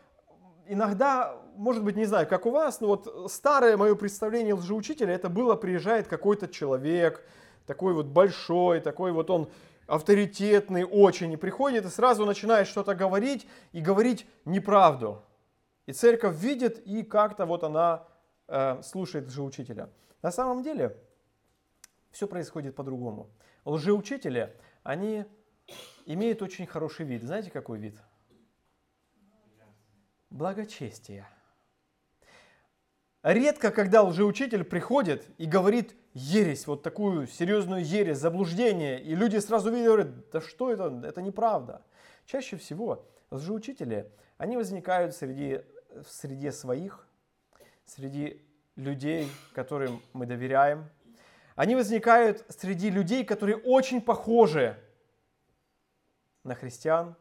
иногда, 0.67 1.37
может 1.57 1.83
быть, 1.85 1.97
не 1.97 2.05
знаю, 2.05 2.27
как 2.27 2.47
у 2.47 2.51
вас, 2.51 2.81
но 2.81 2.89
вот 2.89 3.31
старое 3.31 3.77
мое 3.77 3.95
представление 3.95 4.55
лжеучителя, 4.55 5.15
это 5.15 5.29
было, 5.29 5.57
приезжает 5.57 6.07
какой-то 6.07 6.49
человек, 6.49 7.25
такой 7.67 7.93
вот 7.93 8.07
большой, 8.07 8.81
такой 8.81 9.13
вот 9.13 9.31
он 9.31 9.51
авторитетный 9.87 10.85
очень, 10.85 11.33
и 11.33 11.37
приходит 11.37 11.85
и 11.85 11.89
сразу 11.89 12.25
начинает 12.25 12.69
что-то 12.69 12.95
говорить, 12.95 13.47
и 13.73 13.81
говорить 13.81 14.27
неправду. 14.45 15.23
И 15.87 15.93
церковь 15.93 16.37
видит, 16.37 16.79
и 16.87 17.03
как-то 17.03 17.47
вот 17.47 17.65
она 17.65 18.05
э, 18.47 18.81
слушает 18.83 19.27
лжеучителя. 19.27 19.91
На 20.23 20.31
самом 20.31 20.63
деле 20.63 20.97
все 22.13 22.29
происходит 22.29 22.77
по-другому. 22.77 23.31
Лжеучители, 23.65 24.55
они 24.85 25.25
имеет 26.15 26.43
очень 26.43 26.67
хороший 26.67 27.07
вид. 27.07 27.23
Знаете, 27.23 27.51
какой 27.51 27.79
вид? 27.79 27.97
Благочестие. 30.31 31.27
Редко, 33.23 33.71
когда 33.71 34.03
лжеучитель 34.03 34.65
приходит 34.65 35.27
и 35.37 35.45
говорит 35.45 35.95
ересь, 36.15 36.67
вот 36.67 36.83
такую 36.83 37.27
серьезную 37.27 37.85
ересь, 37.85 38.19
заблуждение, 38.19 39.01
и 39.01 39.15
люди 39.15 39.37
сразу 39.37 39.71
видят, 39.71 39.87
говорят, 39.87 40.31
да 40.31 40.41
что 40.41 40.73
это, 40.73 41.03
это 41.05 41.21
неправда. 41.21 41.83
Чаще 42.25 42.57
всего 42.57 43.07
лжеучители, 43.31 44.11
они 44.39 44.57
возникают 44.57 45.15
среди, 45.15 45.61
в 46.03 46.09
среде 46.09 46.51
своих, 46.51 47.07
среди 47.85 48.43
людей, 48.77 49.29
которым 49.53 50.01
мы 50.15 50.25
доверяем. 50.27 50.89
Они 51.57 51.75
возникают 51.75 52.45
среди 52.49 52.89
людей, 52.89 53.25
которые 53.25 53.59
очень 53.59 54.01
похожи 54.01 54.79
на 56.45 56.55
христиан, 56.55 57.17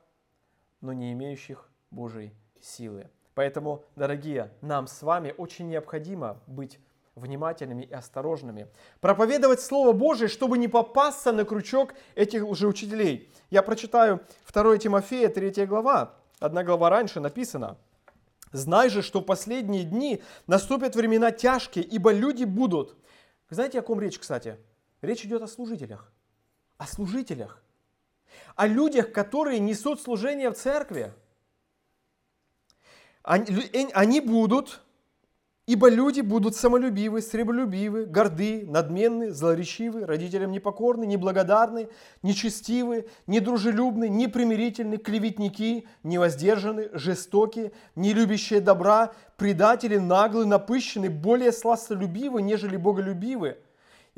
но 0.82 0.94
не 0.94 1.14
имеющих 1.14 1.70
Божьей 1.92 2.34
силы. 2.62 3.10
Поэтому, 3.34 3.86
дорогие, 3.96 4.52
нам 4.62 4.88
с 4.88 5.02
вами 5.02 5.34
очень 5.38 5.70
необходимо 5.70 6.42
быть 6.48 6.80
внимательными 7.16 7.84
и 7.84 7.94
осторожными. 7.94 8.68
Проповедовать 9.02 9.62
Слово 9.62 9.92
Божие, 9.92 10.28
чтобы 10.28 10.58
не 10.58 10.68
попасться 10.68 11.32
на 11.32 11.46
крючок 11.46 11.94
этих 12.16 12.46
лжеучителей. 12.46 13.30
Я 13.50 13.62
прочитаю 13.62 14.22
2 14.52 14.78
Тимофея, 14.78 15.30
3 15.30 15.66
глава. 15.66 16.16
Одна 16.40 16.64
глава 16.64 16.90
раньше 16.90 17.20
написано. 17.20 17.78
«Знай 18.52 18.90
же, 18.90 19.02
что 19.02 19.20
в 19.20 19.26
последние 19.26 19.84
дни 19.84 20.24
наступят 20.48 20.96
времена 20.96 21.32
тяжкие, 21.32 21.84
ибо 21.84 22.12
люди 22.12 22.46
будут...» 22.46 22.96
Вы 23.50 23.56
знаете, 23.56 23.80
о 23.80 23.82
ком 23.82 24.00
речь, 24.00 24.20
кстати? 24.20 24.58
Речь 25.02 25.26
идет 25.26 25.42
о 25.42 25.48
служителях. 25.48 26.12
О 26.78 26.86
служителях 26.86 27.64
о 28.56 28.68
людях, 28.68 29.12
которые 29.12 29.60
несут 29.60 30.02
служение 30.02 30.50
в 30.50 30.56
церкви. 30.56 31.14
Они 33.24 34.22
будут, 34.22 34.82
ибо 35.66 35.90
люди 35.90 36.22
будут 36.22 36.56
самолюбивы, 36.56 37.22
сребролюбивы, 37.22 38.06
горды, 38.06 38.66
надменны, 38.68 39.32
злоречивы, 39.32 40.06
родителям 40.06 40.52
непокорны, 40.52 41.06
неблагодарны, 41.06 41.90
нечестивы, 42.24 43.08
недружелюбны, 43.28 44.10
непримирительны, 44.10 44.98
клеветники, 44.98 45.88
невоздержаны, 46.04 46.90
жестоки, 46.94 47.72
не 47.96 48.14
любящие 48.14 48.62
добра, 48.62 49.14
предатели, 49.38 49.98
наглы, 49.98 50.46
напыщены, 50.46 51.10
более 51.10 51.52
сластолюбивы, 51.52 52.42
нежели 52.42 52.78
боголюбивы– 52.78 53.58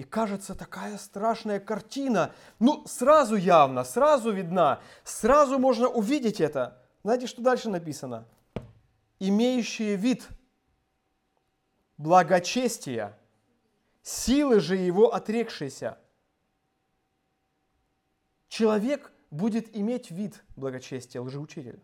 и 0.02 0.04
кажется 0.04 0.56
такая 0.56 0.98
страшная 0.98 1.60
картина. 1.60 2.34
Ну, 2.58 2.84
сразу 2.88 3.36
явно, 3.36 3.84
сразу 3.84 4.32
видна, 4.32 4.82
сразу 5.04 5.60
можно 5.60 5.88
увидеть 5.88 6.42
это. 6.42 6.82
Знаете, 7.04 7.28
что 7.28 7.44
дальше 7.44 7.70
написано? 7.70 8.26
Имеющие 9.20 9.96
вид 9.98 10.28
благочестия, 11.98 13.16
силы 14.02 14.60
же 14.60 14.76
его 14.76 15.14
отрекшиеся. 15.14 16.00
Человек 18.48 19.12
будет 19.30 19.76
иметь 19.78 20.10
вид 20.10 20.44
благочестия, 20.56 21.22
лжеучитель. 21.22 21.80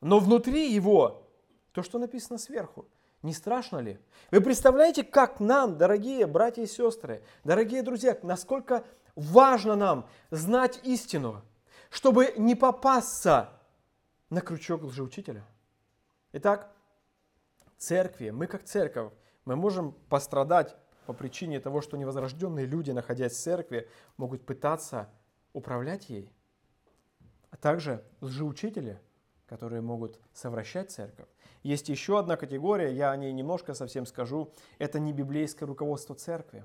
Но 0.00 0.18
внутри 0.18 0.72
его, 0.72 1.28
то, 1.72 1.82
что 1.82 1.98
написано 1.98 2.38
сверху, 2.38 2.88
не 3.22 3.32
страшно 3.32 3.78
ли? 3.78 3.98
Вы 4.30 4.40
представляете, 4.40 5.04
как 5.04 5.40
нам, 5.40 5.76
дорогие 5.76 6.26
братья 6.26 6.62
и 6.62 6.66
сестры, 6.66 7.22
дорогие 7.44 7.82
друзья, 7.82 8.18
насколько 8.22 8.84
важно 9.16 9.74
нам 9.74 10.08
знать 10.30 10.80
истину, 10.84 11.42
чтобы 11.90 12.34
не 12.36 12.54
попасться 12.54 13.50
на 14.30 14.40
крючок 14.40 14.84
лжеучителя. 14.84 15.44
Итак, 16.32 16.70
церкви, 17.78 18.30
мы 18.30 18.46
как 18.46 18.64
церковь, 18.64 19.12
мы 19.44 19.56
можем 19.56 19.92
пострадать 20.08 20.76
по 21.06 21.12
причине 21.14 21.58
того, 21.58 21.80
что 21.80 21.96
невозрожденные 21.96 22.66
люди, 22.66 22.90
находясь 22.90 23.32
в 23.32 23.40
церкви, 23.40 23.88
могут 24.18 24.44
пытаться 24.44 25.08
управлять 25.54 26.10
ей, 26.10 26.30
а 27.50 27.56
также 27.56 28.04
лжеучители, 28.20 29.00
которые 29.48 29.80
могут 29.80 30.20
совращать 30.32 30.90
церковь. 30.90 31.28
Есть 31.62 31.88
еще 31.88 32.18
одна 32.18 32.36
категория, 32.36 32.92
я 32.92 33.10
о 33.10 33.16
ней 33.16 33.32
немножко 33.32 33.74
совсем 33.74 34.06
скажу, 34.06 34.52
это 34.78 35.00
не 35.00 35.12
библейское 35.12 35.66
руководство 35.66 36.14
церкви. 36.14 36.64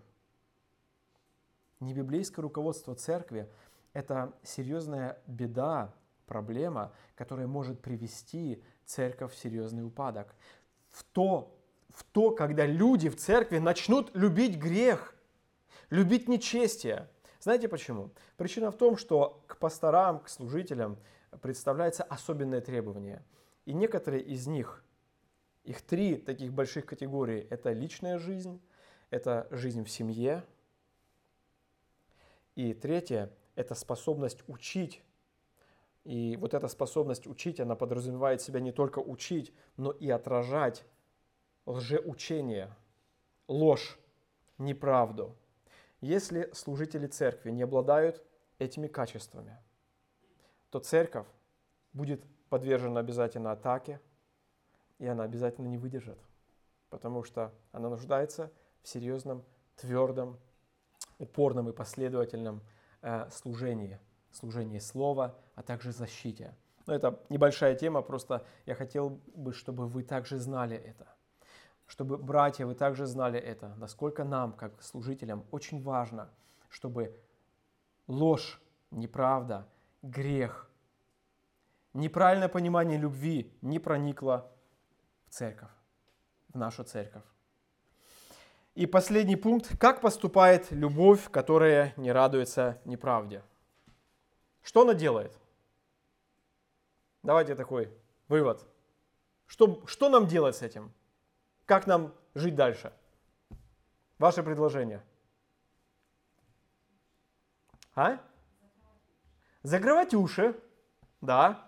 Не 1.80 1.94
библейское 1.94 2.44
руководство 2.44 2.94
церкви– 2.94 3.50
это 3.94 4.34
серьезная 4.44 5.22
беда, 5.28 5.94
проблема, 6.26 6.92
которая 7.16 7.48
может 7.48 7.82
привести 7.82 8.64
церковь 8.86 9.34
в 9.34 9.38
серьезный 9.38 9.86
упадок. 9.86 10.36
В 10.90 11.04
то, 11.04 11.58
в 11.90 12.04
то, 12.04 12.32
когда 12.32 12.66
люди 12.66 13.10
в 13.10 13.16
церкви 13.16 13.58
начнут 13.58 14.12
любить 14.16 14.58
грех, 14.58 15.16
любить 15.90 16.28
нечестие. 16.28 17.10
Знаете 17.40 17.68
почему? 17.68 18.12
Причина 18.38 18.72
в 18.72 18.78
том, 18.78 18.98
что 18.98 19.44
к 19.48 19.58
пасторам, 19.58 20.20
к 20.20 20.30
служителям 20.30 20.98
представляется 21.42 22.04
особенное 22.04 22.62
требование. 22.62 23.24
И 23.66 23.74
некоторые 23.74 24.24
из 24.24 24.48
них, 24.48 24.84
их 25.64 25.82
три 25.82 26.18
таких 26.18 26.54
больших 26.54 26.86
категории, 26.86 27.48
это 27.50 27.72
личная 27.72 28.20
жизнь, 28.20 28.62
это 29.10 29.48
жизнь 29.52 29.84
в 29.84 29.90
семье, 29.90 30.44
и 32.56 32.74
третье– 32.74 33.32
это 33.56 33.74
способность 33.74 34.44
учить. 34.48 35.02
И 36.04 36.38
вот 36.40 36.54
эта 36.54 36.68
способность 36.68 37.28
учить, 37.28 37.60
она 37.60 37.76
подразумевает 37.76 38.42
себя 38.42 38.60
не 38.60 38.72
только 38.72 39.00
учить, 39.00 39.54
но 39.78 39.92
и 39.92 40.10
отражать 40.10 40.86
лжеучение, 41.66 42.76
ложь, 43.48 43.98
неправду. 44.58 45.36
Если 46.02 46.52
служители 46.54 47.08
церкви 47.08 47.52
не 47.52 47.64
обладают 47.64 48.22
этими 48.60 48.88
качествами, 48.88 49.58
то 50.74 50.80
церковь 50.80 51.28
будет 51.94 52.26
подвержена 52.50 53.00
обязательно 53.00 53.52
атаке, 53.52 54.02
и 54.98 55.06
она 55.06 55.24
обязательно 55.24 55.68
не 55.68 55.78
выдержит, 55.78 56.18
потому 56.90 57.24
что 57.24 57.54
она 57.72 57.90
нуждается 57.90 58.52
в 58.82 58.88
серьезном, 58.88 59.44
твердом, 59.76 60.40
упорном 61.20 61.70
и 61.70 61.74
последовательном 61.74 62.64
э, 63.04 63.30
служении, 63.30 64.00
служении 64.32 64.80
слова, 64.80 65.38
а 65.54 65.62
также 65.62 65.92
защите. 65.92 66.56
Но 66.88 66.96
это 66.96 67.20
небольшая 67.30 67.76
тема, 67.76 68.02
просто 68.02 68.44
я 68.66 68.74
хотел 68.74 69.22
бы, 69.36 69.54
чтобы 69.54 69.86
вы 69.86 70.02
также 70.02 70.40
знали 70.40 70.76
это 70.76 71.08
чтобы, 71.86 72.18
братья, 72.18 72.66
вы 72.66 72.74
также 72.74 73.06
знали 73.06 73.40
это, 73.40 73.76
насколько 73.76 74.24
нам, 74.24 74.54
как 74.54 74.82
служителям, 74.82 75.46
очень 75.52 75.84
важно, 75.84 76.32
чтобы 76.70 77.16
ложь, 78.08 78.60
неправда, 78.90 79.68
грех, 80.04 80.70
неправильное 81.94 82.50
понимание 82.50 83.00
любви 83.00 83.52
не 83.62 83.80
проникло 83.80 84.52
в 85.26 85.32
церковь, 85.32 85.72
в 86.50 86.58
нашу 86.58 86.84
церковь. 86.84 87.24
И 88.76 88.86
последний 88.88 89.36
пункт. 89.36 89.78
Как 89.78 90.02
поступает 90.02 90.72
любовь, 90.72 91.30
которая 91.30 91.94
не 91.96 92.12
радуется 92.12 92.82
неправде? 92.86 93.44
Что 94.64 94.82
она 94.82 94.94
делает? 94.94 95.38
Давайте 97.22 97.56
такой 97.56 97.92
вывод. 98.28 98.68
Что, 99.46 99.86
что 99.86 100.10
нам 100.10 100.28
делать 100.28 100.56
с 100.56 100.64
этим? 100.64 100.92
Как 101.66 101.86
нам 101.86 102.14
жить 102.34 102.56
дальше? 102.56 102.92
Ваше 104.18 104.42
предложение. 104.42 105.04
А? 107.96 108.20
Закрывать 109.64 110.14
уши. 110.14 110.60
Да. 111.22 111.66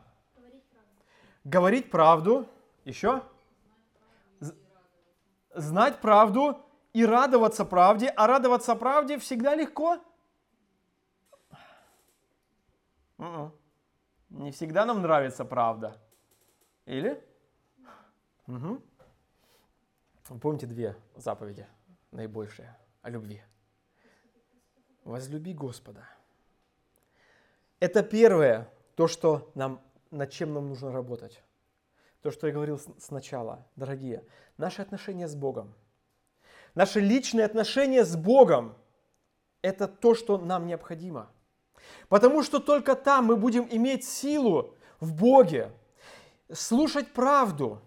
Говорить 1.43 1.89
правду. 1.89 2.47
Еще? 2.83 3.23
Знать 5.53 6.01
правду 6.01 6.61
и 6.93 7.05
радоваться 7.05 7.65
правде. 7.65 8.09
А 8.09 8.27
радоваться 8.27 8.75
правде 8.75 9.17
всегда 9.17 9.55
легко? 9.55 9.99
М-м. 13.17 13.53
Не 14.29 14.51
всегда 14.51 14.85
нам 14.85 15.01
нравится 15.01 15.45
правда. 15.45 15.97
Или? 16.85 17.23
Вы 18.47 18.81
Помните 20.41 20.65
две 20.65 20.97
заповеди 21.15 21.67
наибольшие 22.11 22.75
о 23.01 23.09
любви. 23.09 23.41
Возлюби 25.03 25.53
Господа. 25.53 26.07
Это 27.79 28.03
первое, 28.03 28.69
то, 28.95 29.07
что 29.07 29.51
нам, 29.55 29.81
над 30.11 30.31
чем 30.31 30.53
нам 30.53 30.69
нужно 30.69 30.91
работать. 30.91 31.41
То, 32.21 32.31
что 32.31 32.47
я 32.47 32.53
говорил 32.53 32.79
сначала, 32.99 33.65
дорогие, 33.75 34.23
наши 34.57 34.81
отношения 34.81 35.27
с 35.27 35.35
Богом. 35.35 35.73
Наши 36.73 36.99
личные 36.99 37.45
отношения 37.45 38.03
с 38.03 38.15
Богом– 38.15 38.75
это 39.61 39.87
то, 39.87 40.15
что 40.15 40.37
нам 40.37 40.67
необходимо. 40.67 41.29
Потому 42.09 42.43
что 42.43 42.59
только 42.59 42.95
там 42.95 43.25
мы 43.25 43.35
будем 43.35 43.67
иметь 43.69 44.05
силу 44.05 44.73
в 44.99 45.13
Боге, 45.13 45.71
слушать 46.51 47.11
правду 47.13 47.81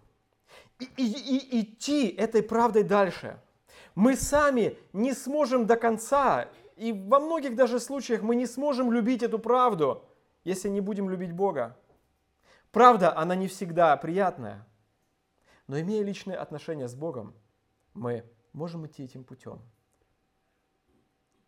и, 0.79 0.85
и- 0.97 1.59
и 1.59 1.61
идти 1.63 2.09
этой 2.09 2.43
правдой 2.43 2.83
дальше. 2.85 3.41
Мы 3.95 4.17
сами 4.17 4.79
не 4.93 5.13
сможем 5.13 5.67
до 5.67 5.77
конца, 5.77 6.49
и 6.79 6.93
во 6.93 7.19
многих 7.19 7.57
даже 7.57 7.81
случаях 7.81 8.23
мы 8.23 8.37
не 8.37 8.47
сможем 8.47 8.93
любить 8.93 9.23
эту 9.23 9.39
правду, 9.39 10.05
если 10.45 10.69
не 10.69 10.81
будем 10.81 11.11
любить 11.11 11.33
Бога. 11.33 11.77
Правда, 12.71 13.17
она 13.17 13.35
не 13.35 13.49
всегда 13.49 13.97
приятная, 13.97 14.67
но 15.67 15.81
имея 15.81 16.05
личные 16.05 16.37
отношения 16.37 16.87
с 16.87 16.95
Богом, 16.95 17.35
мы 17.95 18.25
можем 18.53 18.87
идти 18.87 19.05
этим 19.05 19.25
путем, 19.25 19.61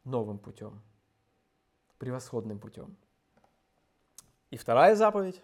новым 0.05 0.39
путем, 0.39 0.83
превосходным 1.99 2.59
путем. 2.59 2.97
И 4.51 4.57
вторая 4.57 4.97
заповедь 4.97 5.43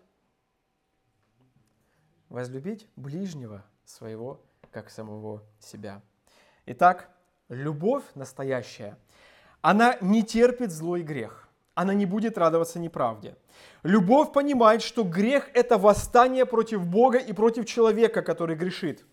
–возлюбить 2.29 2.89
ближнего 2.97 3.65
своего, 3.85 4.43
как 4.73 4.91
самого 4.91 5.45
себя. 5.61 6.03
Итак, 6.67 7.15
любовь 7.49 8.05
настоящая, 8.15 8.99
она 9.67 9.99
не 10.01 10.23
терпит 10.23 10.71
злой 10.71 11.03
грех, 11.03 11.49
она 11.75 11.93
не 11.93 12.07
будет 12.07 12.39
радоваться 12.39 12.79
неправде. 12.79 13.35
Любовь 13.83 14.33
понимает, 14.33 14.81
что 14.81 15.03
грех– 15.03 15.51
это 15.55 15.77
восстание 15.77 16.47
против 16.47 16.87
Бога 16.87 17.19
и 17.19 17.33
против 17.33 17.67
человека, 17.67 18.23
который 18.23 18.55
грешит. 18.55 19.05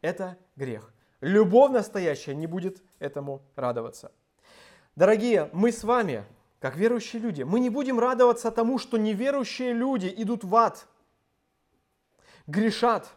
Это 0.00 0.38
грех. 0.54 0.94
Любовь 1.20 1.72
настоящая 1.72 2.36
не 2.36 2.46
будет 2.46 2.84
этому 3.00 3.42
радоваться. 3.56 4.12
Дорогие, 4.94 5.50
мы 5.52 5.72
с 5.72 5.82
вами, 5.82 6.24
как 6.60 6.76
верующие 6.76 7.20
люди, 7.20 7.42
мы 7.42 7.58
не 7.58 7.68
будем 7.68 7.98
радоваться 7.98 8.52
тому, 8.52 8.78
что 8.78 8.96
неверующие 8.96 9.72
люди 9.72 10.14
идут 10.18 10.44
в 10.44 10.54
ад, 10.54 10.86
грешат, 12.46 13.12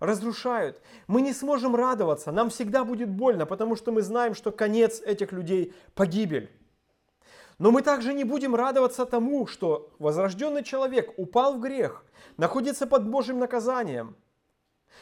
разрушают. 0.00 0.80
Мы 1.06 1.22
не 1.22 1.32
сможем 1.32 1.74
радоваться, 1.74 2.32
нам 2.32 2.50
всегда 2.50 2.84
будет 2.84 3.08
больно, 3.08 3.46
потому 3.46 3.76
что 3.76 3.92
мы 3.92 4.02
знаем, 4.02 4.34
что 4.34 4.52
конец 4.52 5.00
этих 5.00 5.32
людей– 5.32 5.74
погибель. 5.94 6.50
Но 7.58 7.70
мы 7.70 7.82
также 7.82 8.14
не 8.14 8.24
будем 8.24 8.54
радоваться 8.54 9.06
тому, 9.06 9.46
что 9.46 9.90
возрожденный 9.98 10.64
человек 10.64 11.12
упал 11.16 11.54
в 11.54 11.60
грех, 11.60 12.04
находится 12.36 12.86
под 12.86 13.08
Божьим 13.08 13.38
наказанием. 13.38 14.16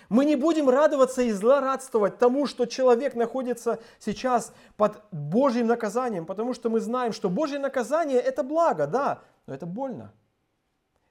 Мы 0.09 0.25
не 0.25 0.37
будем 0.37 0.69
радоваться 0.69 1.23
и 1.23 1.33
злорадствовать 1.33 2.19
тому, 2.19 2.47
что 2.47 2.67
человек 2.67 3.15
находится 3.15 3.81
сейчас 3.99 4.53
под 4.77 5.03
Божьим 5.11 5.67
наказанием, 5.67 6.27
потому 6.27 6.55
что 6.55 6.69
мы 6.71 6.81
знаем, 6.81 7.13
что 7.13 7.31
Божье 7.31 7.59
наказание– 7.59 8.21
это 8.21 8.43
благо, 8.43 8.87
да, 8.87 9.23
но 9.47 9.55
это 9.55 9.67
больно. 9.67 10.13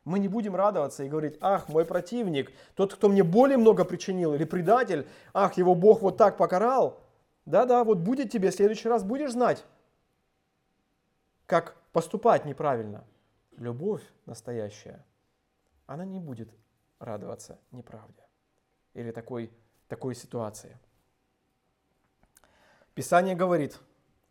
Мы 0.04 0.18
не 0.18 0.28
будем 0.28 0.56
радоваться 0.56 1.04
и 1.04 1.10
говорить, 1.10 1.38
ах, 1.42 1.70
мой 1.70 1.86
противник, 1.86 2.52
тот, 2.76 2.96
кто 2.96 3.08
мне 3.08 3.24
более 3.24 3.58
много 3.58 3.86
причинил, 3.86 4.34
или 4.34 4.46
предатель, 4.46 5.08
ах, 5.34 5.58
его 5.58 5.76
Бог 5.76 6.02
вот 6.02 6.18
так 6.18 6.38
покарал. 6.38 7.00
Да-да, 7.46 7.84
вот 7.84 8.00
будет 8.00 8.32
тебе, 8.32 8.50
в 8.50 8.56
следующий 8.56 8.90
раз 8.90 9.04
будешь 9.04 9.32
знать, 9.32 9.64
как 11.46 11.76
поступать 11.92 12.46
неправильно. 12.46 13.04
Любовь 13.58 14.02
настоящая, 14.26 15.06
она 15.86 16.04
не 16.04 16.20
будет 16.20 16.50
радоваться 16.98 17.60
неправде 17.72 18.24
или 18.94 19.12
такой, 19.12 19.52
такой 19.88 20.16
ситуации. 20.16 20.80
Писание 22.96 23.36
говорит, 23.36 23.80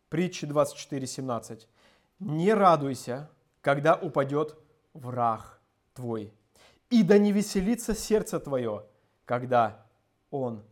притчи 0.09 0.45
24.17, 0.45 1.67
«Не 2.19 2.53
радуйся, 2.53 3.29
когда 3.61 3.95
упадет 3.95 4.57
враг 4.93 5.60
твой. 5.93 6.33
И 6.89 7.03
да 7.03 7.17
не 7.17 7.31
веселится 7.31 7.93
сердце 7.93 8.39
твое, 8.39 8.85
когда 9.25 9.85
он 10.29 10.63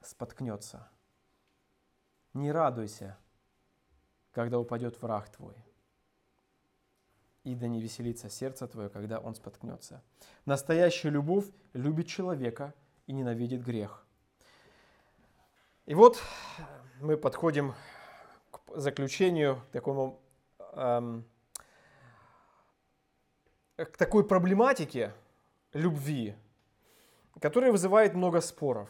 споткнется. 0.00 0.88
Не 2.32 2.52
радуйся, 2.52 3.16
когда 4.32 4.58
упадет 4.58 5.00
враг 5.00 5.30
твой. 5.30 5.54
И 7.44 7.54
да 7.54 7.68
не 7.68 7.80
веселится 7.80 8.30
сердце 8.30 8.66
твое, 8.66 8.88
когда 8.88 9.18
он 9.18 9.34
споткнется. 9.34 10.02
Настоящая 10.46 11.10
любовь 11.10 11.46
любит 11.72 12.06
человека 12.06 12.74
и 13.06 13.12
ненавидит 13.12 13.62
грех. 13.62 14.04
И 15.86 15.94
вот 15.94 16.22
мы 17.00 17.18
подходим 17.18 17.74
к 18.50 18.60
заключению, 18.76 19.56
к 19.68 19.72
такому 19.72 20.22
эм, 20.72 21.26
к 23.76 23.96
такой 23.96 24.26
проблематике 24.26 25.12
любви, 25.72 26.36
которая 27.40 27.72
вызывает 27.72 28.14
много 28.14 28.40
споров. 28.40 28.88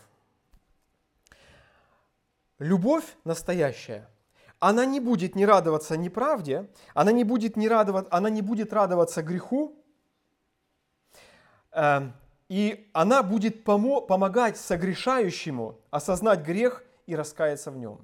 Любовь 2.59 3.05
настоящая, 3.24 4.09
она 4.59 4.85
не 4.85 5.01
будет 5.01 5.35
не 5.35 5.47
радоваться 5.47 5.97
неправде, 5.97 6.70
она 6.95 7.12
не 7.12 7.24
будет, 7.24 7.57
не 7.57 7.68
радовать, 7.68 8.07
она 8.11 8.30
не 8.30 8.43
будет 8.43 8.72
радоваться 8.72 9.22
греху, 9.22 9.82
э, 11.72 12.11
и 12.49 12.91
она 12.93 13.22
будет 13.22 13.66
помо- 13.66 14.07
помогать 14.07 14.57
согрешающему 14.57 15.80
осознать 15.91 16.41
грех 16.41 16.85
и 17.07 17.16
раскаяться 17.16 17.70
в 17.70 17.76
нем. 17.76 18.01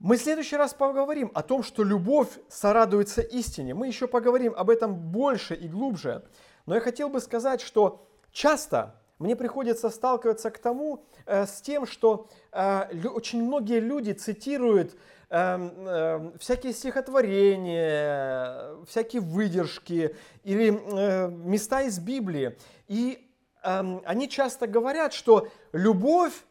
Мы 0.00 0.16
в 0.16 0.22
следующий 0.22 0.56
раз 0.56 0.74
поговорим 0.74 1.32
о 1.34 1.42
том, 1.42 1.64
что 1.64 1.82
любовь 1.82 2.28
сорадуется 2.48 3.20
истине. 3.20 3.74
Мы 3.74 3.88
еще 3.88 4.06
поговорим 4.06 4.54
об 4.56 4.70
этом 4.70 4.94
больше 4.94 5.56
и 5.56 5.66
глубже. 5.66 6.24
Но 6.66 6.76
я 6.76 6.80
хотел 6.80 7.08
бы 7.08 7.20
сказать, 7.20 7.60
что 7.60 8.06
часто 8.30 8.94
мне 9.18 9.34
приходится 9.34 9.90
сталкиваться 9.90 10.52
к 10.52 10.58
тому, 10.58 11.04
э, 11.26 11.46
с 11.46 11.60
тем, 11.60 11.84
что 11.84 12.28
э, 12.52 13.08
очень 13.08 13.42
многие 13.42 13.80
люди 13.80 14.12
цитируют 14.12 14.96
э, 15.30 16.30
всякие 16.38 16.74
стихотворения, 16.74 18.76
всякие 18.86 19.20
выдержки 19.20 20.14
или 20.44 20.80
э, 20.80 21.28
места 21.28 21.82
из 21.82 21.98
Библии. 21.98 22.56
И 22.86 23.28
э, 23.64 24.00
они 24.04 24.28
часто 24.28 24.68
говорят, 24.68 25.12
что 25.12 25.48
любовь, 25.72 26.44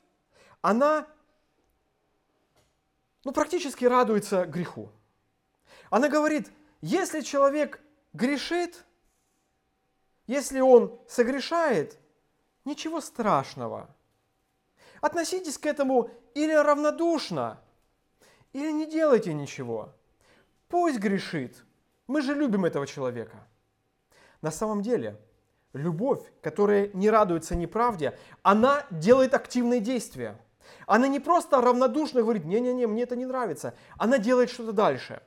она 0.62 1.08
ну, 3.28 3.34
практически 3.34 3.84
радуется 3.84 4.46
греху. 4.46 4.90
Она 5.90 6.08
говорит, 6.08 6.50
если 6.80 7.20
человек 7.20 7.82
грешит, 8.14 8.86
если 10.28 10.62
он 10.62 10.98
согрешает, 11.10 12.00
ничего 12.64 13.02
страшного. 13.02 13.94
Относитесь 15.02 15.58
к 15.58 15.66
этому 15.66 16.10
или 16.36 16.54
равнодушно, 16.54 17.60
или 18.54 18.72
не 18.72 18.86
делайте 18.86 19.34
ничего. 19.34 19.94
Пусть 20.70 21.00
грешит. 21.00 21.66
Мы 22.08 22.22
же 22.22 22.34
любим 22.34 22.64
этого 22.64 22.88
человека. 22.88 23.46
На 24.42 24.52
самом 24.52 24.82
деле, 24.82 25.20
любовь, 25.74 26.24
которая 26.42 26.92
не 26.94 27.10
радуется 27.10 27.58
неправде, 27.58 28.18
она 28.42 28.86
делает 28.90 29.34
активные 29.34 29.82
действия. 29.82 30.40
Она 30.86 31.08
не 31.08 31.20
просто 31.20 31.62
равнодушно 31.62 32.22
говорит, 32.22 32.46
не-не-не, 32.46 32.88
мне 32.88 33.04
это 33.04 33.16
не 33.16 33.26
нравится. 33.26 33.74
Она 33.98 34.18
делает 34.18 34.50
что-то 34.50 34.74
дальше. 34.74 35.22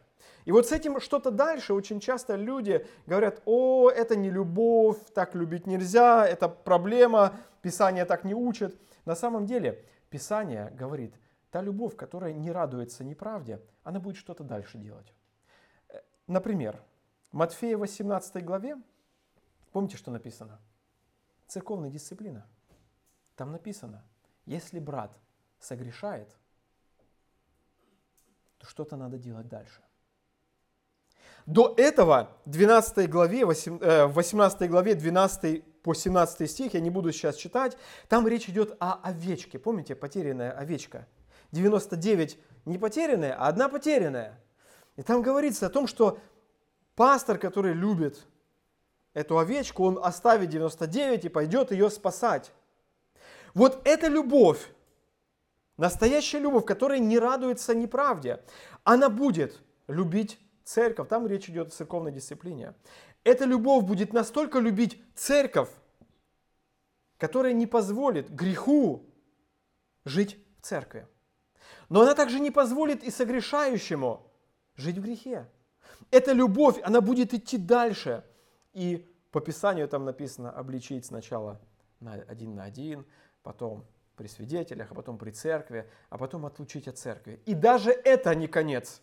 И 0.45 0.53
вот 0.53 0.67
с 0.67 0.73
этим 0.73 1.01
что-то 1.01 1.31
дальше 1.31 1.75
очень 1.75 2.01
часто 2.01 2.35
люди 2.35 2.87
говорят, 3.07 3.43
о, 3.45 3.91
это 3.91 4.17
не 4.17 4.31
любовь, 4.31 4.99
так 5.15 5.35
любить 5.35 5.67
нельзя, 5.67 6.27
это 6.27 6.49
проблема, 6.49 7.35
Писание 7.63 8.05
так 8.05 8.25
не 8.25 8.35
учит. 8.35 8.81
На 9.05 9.15
самом 9.15 9.47
деле 9.47 9.85
Писание 10.09 10.71
говорит, 10.71 11.15
та 11.51 11.61
любовь, 11.61 11.95
которая 11.95 12.33
не 12.33 12.51
радуется 12.51 13.05
неправде, 13.05 13.61
она 13.85 14.01
будет 14.01 14.17
что-то 14.17 14.45
дальше 14.45 14.79
делать. 14.79 15.13
Э, 15.89 16.01
Например, 16.27 16.83
Матфея 17.33 17.77
18 17.77 18.45
главе, 18.45 18.77
помните, 19.73 19.97
что 19.97 20.11
написано? 20.11 20.59
Церковная 21.47 21.91
дисциплина. 21.91 22.47
Там 23.37 23.53
написано, 23.53 24.05
если 24.47 24.79
брат 24.79 25.19
согрешает, 25.61 26.29
то 28.59 28.67
что-то 28.67 28.97
надо 28.97 29.19
делать 29.19 29.49
дальше. 29.49 29.81
До 31.47 31.75
этого, 31.77 32.37
в 32.45 32.51
12 32.51 33.09
главе, 33.09 33.45
18 33.45 34.71
главе, 34.71 34.95
12 34.95 35.83
по 35.83 35.95
17 35.95 36.51
стих, 36.51 36.75
я 36.75 36.81
не 36.81 36.91
буду 36.91 37.13
сейчас 37.13 37.37
читать, 37.37 37.77
там 38.09 38.29
речь 38.29 38.49
идет 38.49 38.77
о 38.81 39.01
овечке. 39.03 39.59
Помните, 39.59 39.95
потерянная 39.95 40.53
овечка? 40.53 41.07
99 41.53 42.39
не 42.67 42.79
потерянная, 42.79 43.35
а 43.35 43.49
одна 43.49 43.69
потерянная. 43.69 44.39
И 44.97 45.03
там 45.03 45.23
говорится 45.23 45.67
о 45.67 45.71
том, 45.71 45.87
что 45.87 46.19
пастор, 46.95 47.39
который 47.39 47.73
любит 47.73 48.27
эту 49.15 49.39
овечку, 49.39 49.85
он 49.85 49.99
оставит 50.03 50.51
99 50.51 51.25
и 51.25 51.29
пойдет 51.29 51.73
ее 51.73 51.91
спасать. 51.91 52.53
Вот 53.55 53.81
эта 53.85 54.09
любовь, 54.09 54.71
настоящая 55.81 56.41
любовь, 56.41 56.67
которая 56.67 56.99
не 56.99 57.19
радуется 57.19 57.75
неправде, 57.75 58.45
она 58.85 59.09
будет 59.09 59.63
любить 59.89 60.39
церковь. 60.63 61.09
Там 61.09 61.27
речь 61.27 61.49
идет 61.49 61.69
о 61.69 61.71
церковной 61.71 62.13
дисциплине. 62.13 62.75
Эта 63.25 63.47
любовь 63.47 63.85
будет 63.85 64.13
настолько 64.13 64.59
любить 64.59 65.03
церковь, 65.15 65.71
которая 67.17 67.55
не 67.55 67.67
позволит 67.67 68.31
греху 68.31 69.07
жить 70.05 70.39
в 70.59 70.67
церкви. 70.67 71.09
Но 71.89 72.03
она 72.03 72.15
также 72.15 72.41
не 72.41 72.51
позволит 72.51 73.03
и 73.03 73.11
согрешающему 73.11 74.31
жить 74.77 74.99
в 74.99 75.03
грехе. 75.03 75.51
Эта 76.11 76.33
любовь, 76.33 76.79
она 76.83 77.01
будет 77.01 77.33
идти 77.33 77.57
дальше. 77.57 78.23
И 78.75 79.11
по 79.31 79.41
Писанию 79.41 79.89
там 79.89 80.05
написано 80.05 80.51
обличить 80.51 81.07
сначала 81.07 81.59
на 82.01 82.15
один 82.15 82.55
на 82.55 82.65
один, 82.65 83.07
потом 83.43 83.87
при 84.21 84.29
свидетелях, 84.29 84.91
а 84.91 84.95
потом 84.95 85.17
при 85.17 85.31
церкви, 85.31 85.89
а 86.11 86.19
потом 86.19 86.45
отлучить 86.45 86.89
от 86.89 86.99
церкви. 86.99 87.41
И 87.47 87.55
даже 87.55 87.91
это 87.91 88.35
не 88.35 88.49
конец. 88.49 89.01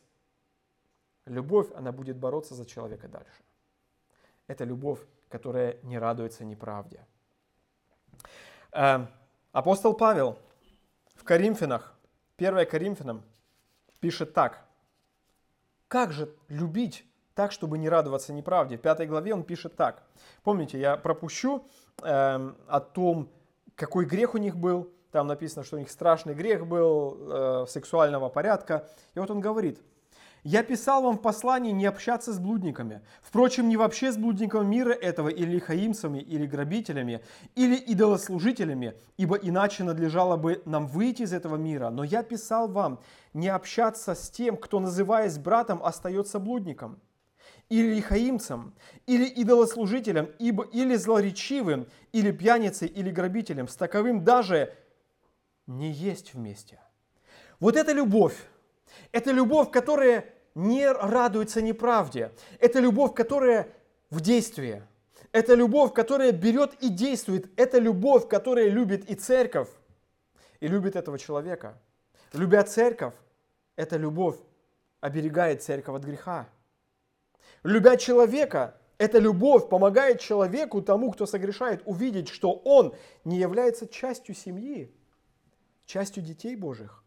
Любовь, 1.25 1.67
она 1.75 1.91
будет 1.91 2.17
бороться 2.17 2.53
за 2.53 2.65
человека 2.65 3.07
дальше. 3.07 3.41
Это 4.45 4.63
любовь, 4.63 4.99
которая 5.29 5.77
не 5.81 5.97
радуется 5.97 6.45
неправде. 6.45 6.99
Э, 8.71 9.07
Апостол 9.53 9.95
Павел 9.95 10.37
в 11.15 11.23
Коринфянах, 11.23 11.97
1 12.37 12.67
Коринфянам, 12.67 13.23
пишет 13.99 14.35
так. 14.35 14.67
Как 15.87 16.11
же 16.11 16.29
любить 16.47 17.05
так, 17.33 17.51
чтобы 17.51 17.79
не 17.79 17.89
радоваться 17.89 18.33
неправде? 18.33 18.77
В 18.77 18.81
5 18.81 19.07
главе 19.07 19.33
он 19.33 19.43
пишет 19.43 19.75
так. 19.75 20.03
Помните, 20.43 20.79
я 20.79 20.95
пропущу 20.95 21.65
э, 22.03 22.53
о 22.67 22.79
том, 22.79 23.31
какой 23.73 24.05
грех 24.05 24.35
у 24.35 24.37
них 24.37 24.55
был. 24.55 24.93
Там 25.11 25.27
написано, 25.27 25.63
что 25.63 25.77
у 25.77 25.79
них 25.79 25.89
страшный 25.89 26.33
грех 26.33 26.67
был 26.67 27.17
э, 27.19 27.65
сексуального 27.67 28.29
порядка. 28.29 28.89
И 29.15 29.19
вот 29.19 29.31
он 29.31 29.39
говорит, 29.39 29.79
я 30.43 30.63
писал 30.63 31.01
вам 31.01 31.17
в 31.17 31.21
послании 31.21 31.71
не 31.71 31.85
общаться 31.85 32.31
с 32.31 32.39
блудниками. 32.39 33.01
Впрочем, 33.21 33.67
не 33.67 33.75
вообще 33.75 34.11
с 34.11 34.17
блудниками 34.17 34.65
мира 34.65 34.93
этого, 34.93 35.29
или 35.29 35.55
лихаимцами, 35.55 36.19
или 36.19 36.45
грабителями, 36.45 37.21
или 37.55 37.75
идолослужителями, 37.75 38.93
ибо 39.17 39.35
иначе 39.35 39.83
надлежало 39.83 40.37
бы 40.37 40.61
нам 40.65 40.87
выйти 40.87 41.23
из 41.23 41.33
этого 41.33 41.57
мира. 41.57 41.89
Но 41.89 42.03
я 42.03 42.23
писал 42.23 42.69
вам 42.69 42.99
не 43.33 43.49
общаться 43.49 44.15
с 44.15 44.29
тем, 44.29 44.55
кто, 44.55 44.79
называясь 44.79 45.37
братом, 45.37 45.83
остается 45.83 46.39
блудником, 46.39 47.01
или 47.69 47.95
лихаимцем, 47.95 48.73
или 49.05 49.25
идолослужителем, 49.25 50.29
ибо, 50.39 50.63
или 50.63 50.95
злоречивым, 50.95 51.87
или 52.13 52.31
пьяницей, 52.31 52.87
или 52.87 53.11
грабителем. 53.11 53.67
С 53.67 53.75
таковым 53.75 54.23
даже 54.23 54.73
не 55.67 55.91
есть 55.91 56.33
вместе. 56.33 56.79
Вот 57.59 57.75
эта 57.75 57.91
любовь, 57.91 58.35
это 59.11 59.31
любовь, 59.31 59.69
которая 59.71 60.25
не 60.55 60.91
радуется 60.91 61.61
неправде. 61.61 62.31
Это 62.59 62.79
любовь, 62.79 63.13
которая 63.13 63.67
в 64.09 64.21
действии. 64.21 64.83
Это 65.31 65.53
любовь, 65.53 65.93
которая 65.93 66.31
берет 66.31 66.73
и 66.81 66.89
действует. 66.89 67.51
Это 67.59 67.79
любовь, 67.79 68.27
которая 68.27 68.69
любит 68.69 69.09
и 69.09 69.15
церковь, 69.15 69.69
и 70.59 70.67
любит 70.67 70.95
этого 70.95 71.19
человека. 71.19 71.79
Любя 72.33 72.63
церковь, 72.63 73.13
эта 73.75 73.97
любовь 73.97 74.37
оберегает 74.99 75.61
церковь 75.61 75.95
от 75.95 76.03
греха. 76.03 76.49
Любя 77.63 77.97
человека, 77.97 78.77
эта 78.97 79.19
любовь 79.19 79.69
помогает 79.69 80.19
человеку, 80.19 80.81
тому, 80.81 81.11
кто 81.11 81.25
согрешает, 81.25 81.83
увидеть, 81.85 82.29
что 82.29 82.51
он 82.51 82.95
не 83.23 83.37
является 83.37 83.87
частью 83.87 84.33
семьи, 84.33 84.91
частью 85.87 86.21
детей 86.21 86.55
Божьих. 86.55 87.03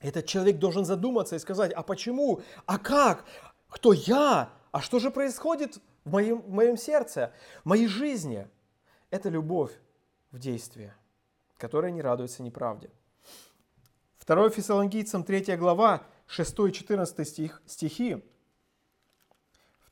Этот 0.00 0.26
человек 0.26 0.58
должен 0.58 0.84
задуматься 0.84 1.36
и 1.36 1.38
сказать, 1.38 1.72
а 1.72 1.82
почему, 1.82 2.40
а 2.66 2.78
как, 2.78 3.24
кто 3.68 3.92
я, 3.92 4.50
а 4.72 4.80
что 4.80 4.98
же 4.98 5.10
происходит 5.10 5.78
в 6.04 6.10
моем, 6.10 6.40
в 6.40 6.50
моем 6.50 6.76
сердце, 6.76 7.32
в 7.62 7.68
моей 7.68 7.86
жизни. 7.86 8.48
Это 9.10 9.28
любовь 9.28 9.72
в 10.32 10.38
действии, 10.38 10.92
которая 11.58 11.92
не 11.92 12.00
радуется 12.00 12.42
неправде. 12.42 12.90
2 14.26 14.50
Фессалоникийцам 14.50 15.24
3 15.24 15.56
глава, 15.56 16.06
6 16.26 16.58
и 16.68 16.72
14 16.72 17.28
стих, 17.28 17.62
стихи. 17.66 18.24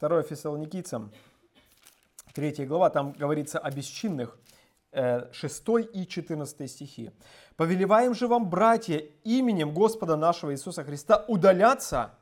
2 0.00 0.22
Фессалоникийцам 0.22 1.12
3 2.32 2.64
глава, 2.64 2.88
там 2.88 3.12
говорится 3.12 3.58
о 3.58 3.70
бесчинных, 3.70 4.38
6 4.92 5.68
э, 5.68 5.82
и 5.82 6.06
14 6.06 6.70
стихи. 6.70 7.10
«Повелеваем 7.56 8.14
же 8.14 8.26
вам, 8.26 8.48
братья, 8.48 8.98
именем 9.24 9.74
Господа 9.74 10.16
нашего 10.16 10.52
Иисуса 10.52 10.84
Христа 10.84 11.24
удаляться, 11.28 12.14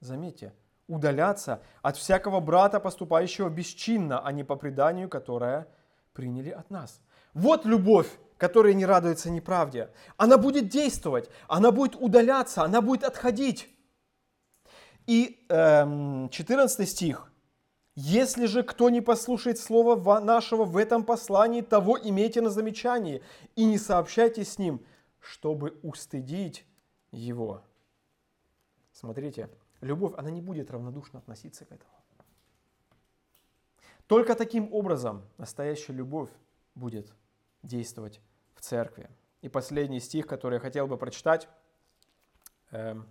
заметьте, 0.00 0.52
удаляться 0.86 1.62
от 1.82 1.96
всякого 1.96 2.40
брата, 2.40 2.80
поступающего 2.80 3.48
бесчинно, 3.48 4.20
а 4.20 4.32
не 4.32 4.44
по 4.44 4.56
преданию, 4.56 5.08
которое 5.08 5.68
приняли 6.12 6.50
от 6.50 6.70
нас». 6.70 7.00
Вот 7.32 7.64
любовь, 7.64 8.08
которая 8.36 8.74
не 8.74 8.86
радуется 8.86 9.30
неправде. 9.30 9.90
Она 10.16 10.38
будет 10.38 10.68
действовать, 10.68 11.30
она 11.48 11.72
будет 11.72 11.96
удаляться, 11.96 12.62
она 12.62 12.80
будет 12.80 13.02
отходить. 13.02 13.68
И 15.06 15.44
эм, 15.48 16.28
14 16.30 16.88
стих– 16.88 17.30
если 17.94 18.46
же 18.46 18.62
кто 18.62 18.90
не 18.90 19.00
послушает 19.00 19.58
слова 19.58 20.20
нашего 20.20 20.64
в 20.64 20.76
этом 20.76 21.04
послании, 21.04 21.60
того 21.60 21.98
имейте 21.98 22.40
на 22.40 22.50
замечании 22.50 23.22
и 23.54 23.64
не 23.64 23.78
сообщайте 23.78 24.44
с 24.44 24.58
ним, 24.58 24.84
чтобы 25.20 25.78
устыдить 25.82 26.66
его. 27.12 27.62
Смотрите, 28.92 29.48
любовь, 29.80 30.14
она 30.16 30.30
не 30.30 30.40
будет 30.40 30.70
равнодушно 30.70 31.20
относиться 31.20 31.64
к 31.64 31.72
этому. 31.72 31.90
Только 34.06 34.34
таким 34.34 34.72
образом 34.72 35.22
настоящая 35.38 35.92
любовь 35.94 36.30
будет 36.74 37.14
действовать 37.62 38.20
в 38.54 38.60
церкви. 38.60 39.08
И 39.40 39.48
последний 39.48 40.00
стих, 40.00 40.26
который 40.26 40.54
я 40.54 40.60
хотел 40.60 40.86
бы 40.86 40.98
прочитать, 40.98 41.48
эм, 42.70 43.06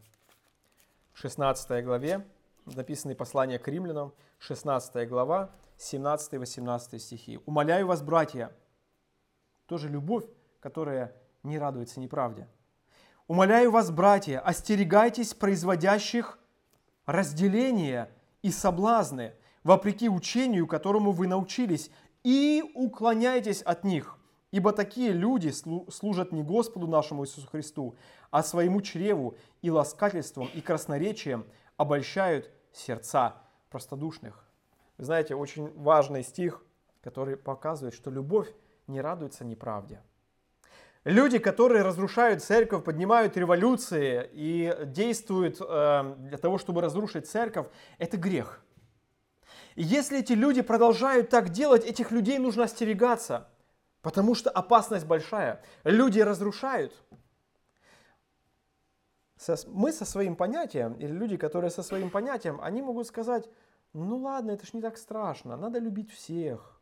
в 1.14 1.20
16 1.20 1.84
главе, 1.84 2.28
написанное 2.66 3.16
послание 3.16 3.60
к 3.60 3.68
римлянам, 3.68 4.14
16 4.40 5.08
глава, 5.08 5.52
17-18 5.78 7.00
стихи. 7.00 7.40
«Умоляю 7.46 7.88
вас, 7.88 8.02
братья, 8.02 8.52
тоже 9.66 9.90
любовь, 9.90 10.26
которая 10.60 11.16
не 11.44 11.58
радуется 11.58 12.00
неправде. 12.00 12.48
Умоляю 13.28 13.72
вас, 13.72 13.92
братья, 13.92 14.40
остерегайтесь 14.40 15.34
производящих 15.34 16.40
разделения 17.06 18.10
и 18.42 18.52
соблазны, 18.52 19.34
вопреки 19.64 20.10
учению, 20.10 20.68
которому 20.68 21.12
вы 21.12 21.28
научились, 21.28 21.90
и 22.24 22.64
уклоняйтесь 22.76 23.62
от 23.62 23.84
них, 23.84 24.18
ибо 24.52 24.72
такие 24.72 25.12
люди 25.12 25.52
служат 25.92 26.32
не 26.32 26.44
Господу 26.44 26.88
нашему 26.88 27.24
Иисусу 27.26 27.48
Христу, 27.48 27.96
а 28.32 28.44
своему 28.44 28.82
чреву 28.82 29.36
и 29.62 29.70
ласкательством 29.70 30.50
и 30.54 30.62
красноречием 30.62 31.46
обольщают 31.78 32.50
сердца 32.72 33.36
простодушных. 33.70 34.46
Вы 34.98 35.06
знаете, 35.06 35.36
очень 35.36 35.72
важный 35.78 36.24
стих, 36.24 36.64
который 37.02 37.38
показывает, 37.38 37.94
что 37.94 38.12
любовь 38.12 38.54
не 38.88 39.02
радуется 39.02 39.44
неправде. 39.44 40.02
Люди, 41.04 41.38
которые 41.38 41.82
разрушают 41.82 42.42
церковь, 42.42 42.86
поднимают 42.86 43.36
революции 43.36 44.30
и 44.32 44.74
действуют 44.86 45.58
э, 45.60 46.16
для 46.18 46.38
того, 46.38 46.58
чтобы 46.58 46.82
разрушить 46.82 47.28
церковь, 47.28 47.68
это 47.98 48.16
грех. 48.16 48.64
И 49.76 49.84
если 49.84 50.20
эти 50.20 50.34
люди 50.34 50.62
продолжают 50.62 51.30
так 51.30 51.50
делать, 51.50 51.84
этих 51.84 52.12
людей 52.12 52.38
нужно 52.38 52.64
остерегаться, 52.64 53.50
потому 54.02 54.34
что 54.34 54.50
опасность 54.50 55.06
большая. 55.06 55.62
Люди 55.84 56.22
разрушают, 56.22 56.94
мы 59.68 59.92
со 59.92 60.06
своим 60.06 60.36
понятием, 60.36 60.94
или 60.94 61.12
люди, 61.12 61.38
которые 61.38 61.72
со 61.72 61.84
своим 61.84 62.10
понятием, 62.10 62.60
они 62.62 62.82
могут 62.82 63.08
сказать, 63.08 63.50
ну 63.94 64.18
ладно, 64.18 64.52
это 64.52 64.66
ж 64.66 64.74
не 64.74 64.82
так 64.82 64.98
страшно, 64.98 65.58
надо 65.58 65.80
любить 65.80 66.12
всех, 66.12 66.80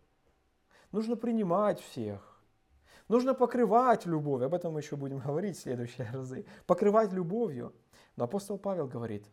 нужно 0.92 1.16
принимать 1.16 1.80
всех. 1.82 2.32
Нужно 3.08 3.34
покрывать 3.34 4.06
любовь, 4.06 4.42
об 4.42 4.54
этом 4.54 4.72
мы 4.72 4.80
еще 4.80 4.96
будем 4.96 5.20
говорить 5.26 5.58
в 5.58 5.62
следующие 5.62 6.10
разы. 6.10 6.46
Покрывать 6.66 7.12
любовью. 7.12 7.74
Но 8.16 8.24
апостол 8.24 8.58
Павел 8.58 8.88
говорит, 8.88 9.26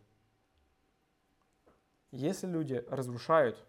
если 2.11 2.45
люди 2.45 2.83
разрушают, 2.89 3.65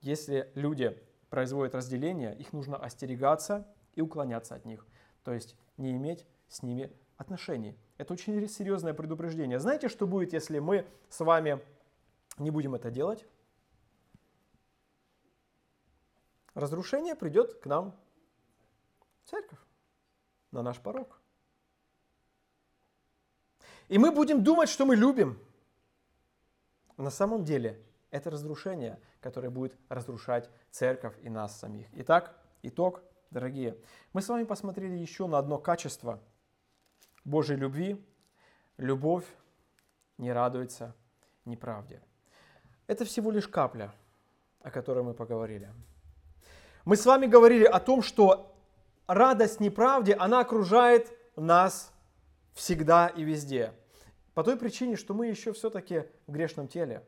если 0.00 0.50
люди 0.56 1.00
производят 1.28 1.76
разделение, 1.76 2.36
их 2.36 2.52
нужно 2.52 2.76
остерегаться 2.76 3.68
и 3.94 4.00
уклоняться 4.00 4.56
от 4.56 4.64
них. 4.64 4.84
То 5.22 5.32
есть 5.32 5.56
не 5.76 5.96
иметь 5.96 6.26
с 6.48 6.64
ними 6.64 6.90
отношений. 7.16 7.78
Это 8.00 8.14
очень 8.14 8.48
серьезное 8.48 8.94
предупреждение. 8.94 9.60
Знаете, 9.60 9.90
что 9.90 10.06
будет, 10.06 10.32
если 10.32 10.58
мы 10.58 10.86
с 11.10 11.20
вами 11.20 11.62
не 12.38 12.50
будем 12.50 12.74
это 12.74 12.90
делать? 12.90 13.26
Разрушение 16.54 17.14
придет 17.14 17.60
к 17.60 17.66
нам 17.66 17.94
в 19.22 19.28
церковь, 19.28 19.58
на 20.50 20.62
наш 20.62 20.80
порог. 20.80 21.20
И 23.88 23.98
мы 23.98 24.12
будем 24.12 24.42
думать, 24.42 24.70
что 24.70 24.86
мы 24.86 24.96
любим. 24.96 25.38
На 26.96 27.10
самом 27.10 27.44
деле 27.44 27.84
это 28.10 28.30
разрушение, 28.30 28.98
которое 29.20 29.50
будет 29.50 29.76
разрушать 29.90 30.48
церковь 30.70 31.18
и 31.20 31.28
нас 31.28 31.58
самих. 31.58 31.86
Итак, 31.92 32.34
итог, 32.62 33.02
дорогие. 33.30 33.76
Мы 34.14 34.22
с 34.22 34.28
вами 34.30 34.44
посмотрели 34.44 34.96
еще 34.96 35.26
на 35.26 35.36
одно 35.36 35.58
качество– 35.58 36.18
Божьей 37.24 37.56
любви, 37.56 38.02
любовь 38.76 39.24
не 40.18 40.32
радуется 40.32 40.94
неправде. 41.44 42.00
Это 42.86 43.04
всего 43.04 43.30
лишь 43.30 43.48
капля, 43.48 43.92
о 44.62 44.70
которой 44.70 45.04
мы 45.04 45.14
поговорили. 45.14 45.70
Мы 46.84 46.96
с 46.96 47.06
вами 47.06 47.26
говорили 47.26 47.64
о 47.64 47.78
том, 47.78 48.02
что 48.02 48.54
радость 49.06 49.60
неправде, 49.60 50.14
она 50.14 50.40
окружает 50.40 51.12
нас 51.36 51.92
всегда 52.54 53.08
и 53.08 53.22
везде. 53.22 53.72
По 54.34 54.42
той 54.42 54.56
причине, 54.56 54.96
что 54.96 55.14
мы 55.14 55.26
еще 55.26 55.52
все-таки 55.52 56.04
в 56.26 56.32
грешном 56.32 56.68
теле. 56.68 57.04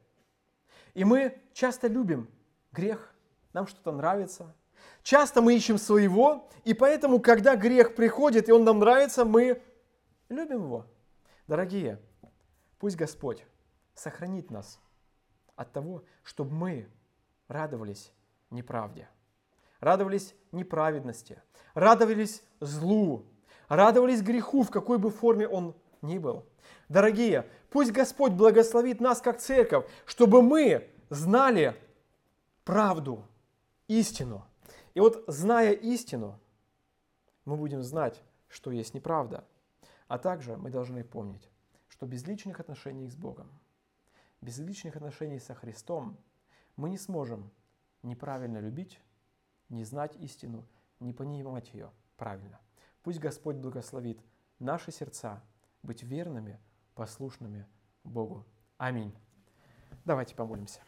И 0.94 1.04
мы 1.04 1.40
часто 1.52 1.88
любим 1.88 2.28
грех, 2.72 3.14
нам 3.52 3.66
что-то 3.66 3.92
нравится. 3.92 4.54
Часто 5.02 5.40
мы 5.40 5.54
ищем 5.54 5.78
своего, 5.78 6.48
и 6.64 6.74
поэтому, 6.74 7.20
когда 7.20 7.56
грех 7.56 7.94
приходит, 7.94 8.48
и 8.48 8.52
он 8.52 8.64
нам 8.64 8.78
нравится, 8.78 9.24
мы 9.24 9.62
Любим 10.32 10.64
Его. 10.64 10.86
Дорогие, 11.46 12.00
пусть 12.78 12.96
Господь 12.96 13.44
сохранит 13.94 14.50
нас 14.50 14.80
от 15.56 15.72
того, 15.72 16.04
чтобы 16.22 16.54
мы 16.54 16.88
радовались 17.48 18.10
неправде, 18.48 19.10
радовались 19.78 20.34
неправедности, 20.50 21.42
радовались 21.74 22.42
злу, 22.60 23.26
радовались 23.68 24.22
греху, 24.22 24.62
в 24.62 24.70
какой 24.70 24.96
бы 24.96 25.10
форме 25.10 25.46
он 25.46 25.74
ни 26.00 26.16
был. 26.16 26.46
Дорогие, 26.88 27.46
пусть 27.68 27.92
Господь 27.92 28.32
благословит 28.32 29.02
нас 29.02 29.20
как 29.20 29.38
церковь, 29.38 29.84
чтобы 30.06 30.40
мы 30.40 30.88
знали 31.10 31.76
правду, 32.64 33.22
истину. 33.86 34.46
И 34.94 35.00
вот 35.00 35.24
зная 35.26 35.72
истину, 35.72 36.40
мы 37.44 37.56
будем 37.56 37.82
знать, 37.82 38.22
что 38.48 38.70
есть 38.70 38.94
неправда– 38.94 39.44
а 40.12 40.18
также 40.18 40.58
мы 40.58 40.68
должны 40.68 41.04
помнить, 41.04 41.48
что 41.88 42.04
без 42.04 42.26
личных 42.26 42.60
отношений 42.60 43.08
с 43.08 43.16
Богом, 43.16 43.48
без 44.42 44.58
личных 44.58 44.94
отношений 44.94 45.38
со 45.38 45.54
Христом 45.54 46.18
мы 46.76 46.90
не 46.90 46.98
сможем 46.98 47.50
неправильно 48.02 48.58
любить, 48.58 49.00
не 49.70 49.84
знать 49.84 50.14
истину, 50.16 50.68
не 51.00 51.14
понимать 51.14 51.72
ее 51.72 51.90
правильно. 52.18 52.60
Пусть 53.02 53.20
Господь 53.20 53.56
благословит 53.56 54.22
наши 54.58 54.92
сердца 54.92 55.42
быть 55.82 56.02
верными, 56.02 56.60
послушными 56.94 57.66
Богу. 58.04 58.44
Аминь. 58.76 59.16
Давайте 60.04 60.34
помолимся. 60.34 60.82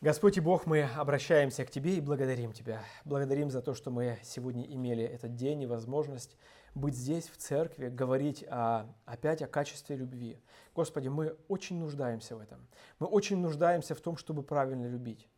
Господь 0.00 0.36
и 0.36 0.40
Бог, 0.40 0.64
мы 0.64 0.84
обращаемся 0.84 1.64
к 1.64 1.70
Тебе 1.72 1.96
и 1.96 2.00
благодарим 2.00 2.52
Тебя. 2.52 2.84
Благодарим 3.04 3.50
за 3.50 3.60
то, 3.60 3.74
что 3.74 3.90
мы 3.90 4.16
сегодня 4.22 4.62
имели 4.64 5.02
этот 5.02 5.34
день 5.34 5.62
и 5.62 5.66
возможность 5.66 6.36
быть 6.76 6.94
здесь, 6.94 7.28
в 7.28 7.36
церкви, 7.36 7.88
говорить 7.88 8.44
о, 8.48 8.86
опять 9.06 9.42
о 9.42 9.48
качестве 9.48 9.96
любви. 9.96 10.38
Господи, 10.72 11.08
мы 11.08 11.36
очень 11.48 11.80
нуждаемся 11.80 12.36
в 12.36 12.40
этом. 12.40 12.64
Мы 13.00 13.08
очень 13.08 13.38
нуждаемся 13.38 13.96
в 13.96 14.00
том, 14.00 14.16
чтобы 14.16 14.44
правильно 14.44 14.86
любить. 14.86 15.28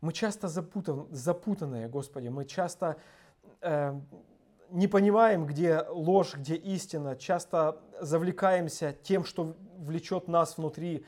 Мы 0.00 0.12
часто 0.12 0.48
запутан, 0.48 1.06
запутанные, 1.12 1.86
Господи, 1.86 2.26
мы 2.26 2.44
часто 2.44 2.96
э, 3.60 4.00
не 4.70 4.88
понимаем, 4.88 5.46
где 5.46 5.80
ложь, 5.88 6.34
где 6.34 6.56
истина, 6.56 7.14
часто 7.14 7.80
завлекаемся 8.00 8.96
тем, 9.04 9.24
что 9.24 9.54
влечет 9.76 10.26
нас 10.26 10.58
внутри, 10.58 11.06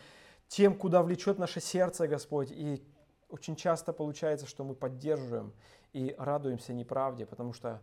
тем, 0.48 0.76
куда 0.76 1.02
влечет 1.02 1.38
наше 1.38 1.60
сердце, 1.60 2.06
Господь. 2.06 2.50
И 2.50 2.84
очень 3.28 3.56
часто 3.56 3.92
получается, 3.92 4.46
что 4.46 4.64
мы 4.64 4.74
поддерживаем 4.74 5.52
и 5.92 6.14
радуемся 6.18 6.72
неправде, 6.72 7.26
потому 7.26 7.52
что 7.52 7.82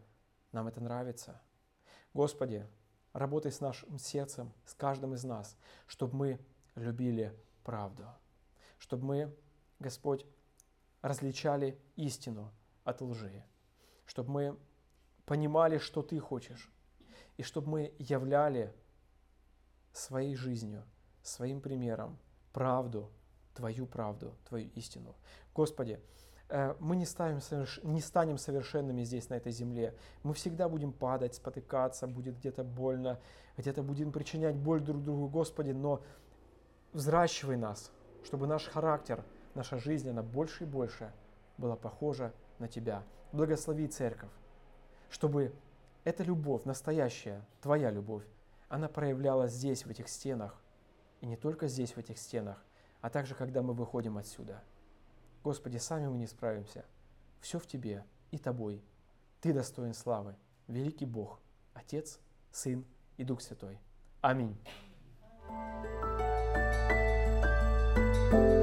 нам 0.51 0.67
это 0.67 0.81
нравится. 0.81 1.41
Господи, 2.13 2.67
работай 3.13 3.51
с 3.51 3.61
нашим 3.61 3.97
сердцем, 3.97 4.53
с 4.65 4.73
каждым 4.73 5.13
из 5.13 5.23
нас, 5.23 5.57
чтобы 5.87 6.15
мы 6.15 6.39
любили 6.75 7.37
правду, 7.63 8.05
чтобы 8.79 9.05
мы, 9.05 9.35
Господь, 9.79 10.25
различали 11.01 11.79
истину 11.95 12.53
от 12.83 13.01
лжи, 13.01 13.43
чтобы 14.05 14.31
мы 14.31 14.59
понимали, 15.25 15.77
что 15.77 16.01
Ты 16.01 16.19
хочешь, 16.19 16.71
и 17.37 17.43
чтобы 17.43 17.69
мы 17.69 17.95
являли 17.97 18.73
своей 19.93 20.35
жизнью, 20.35 20.85
своим 21.21 21.61
примером 21.61 22.17
правду, 22.53 23.09
Твою 23.53 23.85
правду, 23.85 24.35
Твою 24.47 24.69
истину. 24.75 25.15
Господи, 25.53 25.99
э, 26.49 26.75
мы 26.79 26.95
не, 26.95 27.05
ставим, 27.05 27.39
не 27.83 28.01
станем 28.01 28.37
совершенными 28.37 29.03
здесь, 29.03 29.29
на 29.29 29.35
этой 29.35 29.51
земле. 29.51 29.95
Мы 30.23 30.33
всегда 30.33 30.69
будем 30.69 30.93
падать, 30.93 31.35
спотыкаться, 31.35 32.07
будет 32.07 32.37
где-то 32.37 32.63
больно, 32.63 33.19
где-то 33.57 33.83
будем 33.83 34.11
причинять 34.11 34.55
боль 34.55 34.81
друг 34.81 35.03
другу, 35.03 35.27
Господи, 35.27 35.71
но 35.71 36.01
взращивай 36.93 37.57
нас, 37.57 37.91
чтобы 38.23 38.47
наш 38.47 38.67
характер, 38.67 39.23
наша 39.55 39.77
жизнь, 39.77 40.09
она 40.09 40.23
больше 40.23 40.63
и 40.63 40.67
больше 40.67 41.11
была 41.57 41.75
похожа 41.75 42.33
на 42.59 42.67
Тебя. 42.67 43.03
Благослови 43.31 43.87
церковь, 43.87 44.31
чтобы 45.09 45.53
эта 46.03 46.23
любовь, 46.23 46.65
настоящая, 46.65 47.45
Твоя 47.61 47.91
любовь, 47.91 48.23
она 48.69 48.87
проявлялась 48.87 49.51
здесь, 49.51 49.85
в 49.85 49.89
этих 49.89 50.07
стенах, 50.07 50.61
и 51.21 51.27
не 51.27 51.37
только 51.37 51.67
здесь, 51.67 51.93
в 51.93 51.97
этих 51.97 52.17
стенах, 52.17 52.63
а 52.99 53.09
также 53.09 53.35
когда 53.35 53.61
мы 53.61 53.73
выходим 53.73 54.17
отсюда. 54.17 54.61
Господи, 55.43 55.77
сами 55.77 56.07
мы 56.07 56.17
не 56.17 56.27
справимся. 56.27 56.85
Все 57.39 57.57
в 57.57 57.65
Тебе 57.65 58.03
и 58.31 58.37
Тобой. 58.37 58.83
Ты 59.39 59.53
достоин 59.53 59.93
славы, 59.93 60.35
великий 60.67 61.05
Бог, 61.05 61.39
Отец, 61.73 62.19
Сын 62.51 62.85
и 63.17 63.23
Дух 63.23 63.41
Святой. 63.41 63.79
Аминь. 64.21 64.57
thank 68.31 68.43
you 68.43 68.60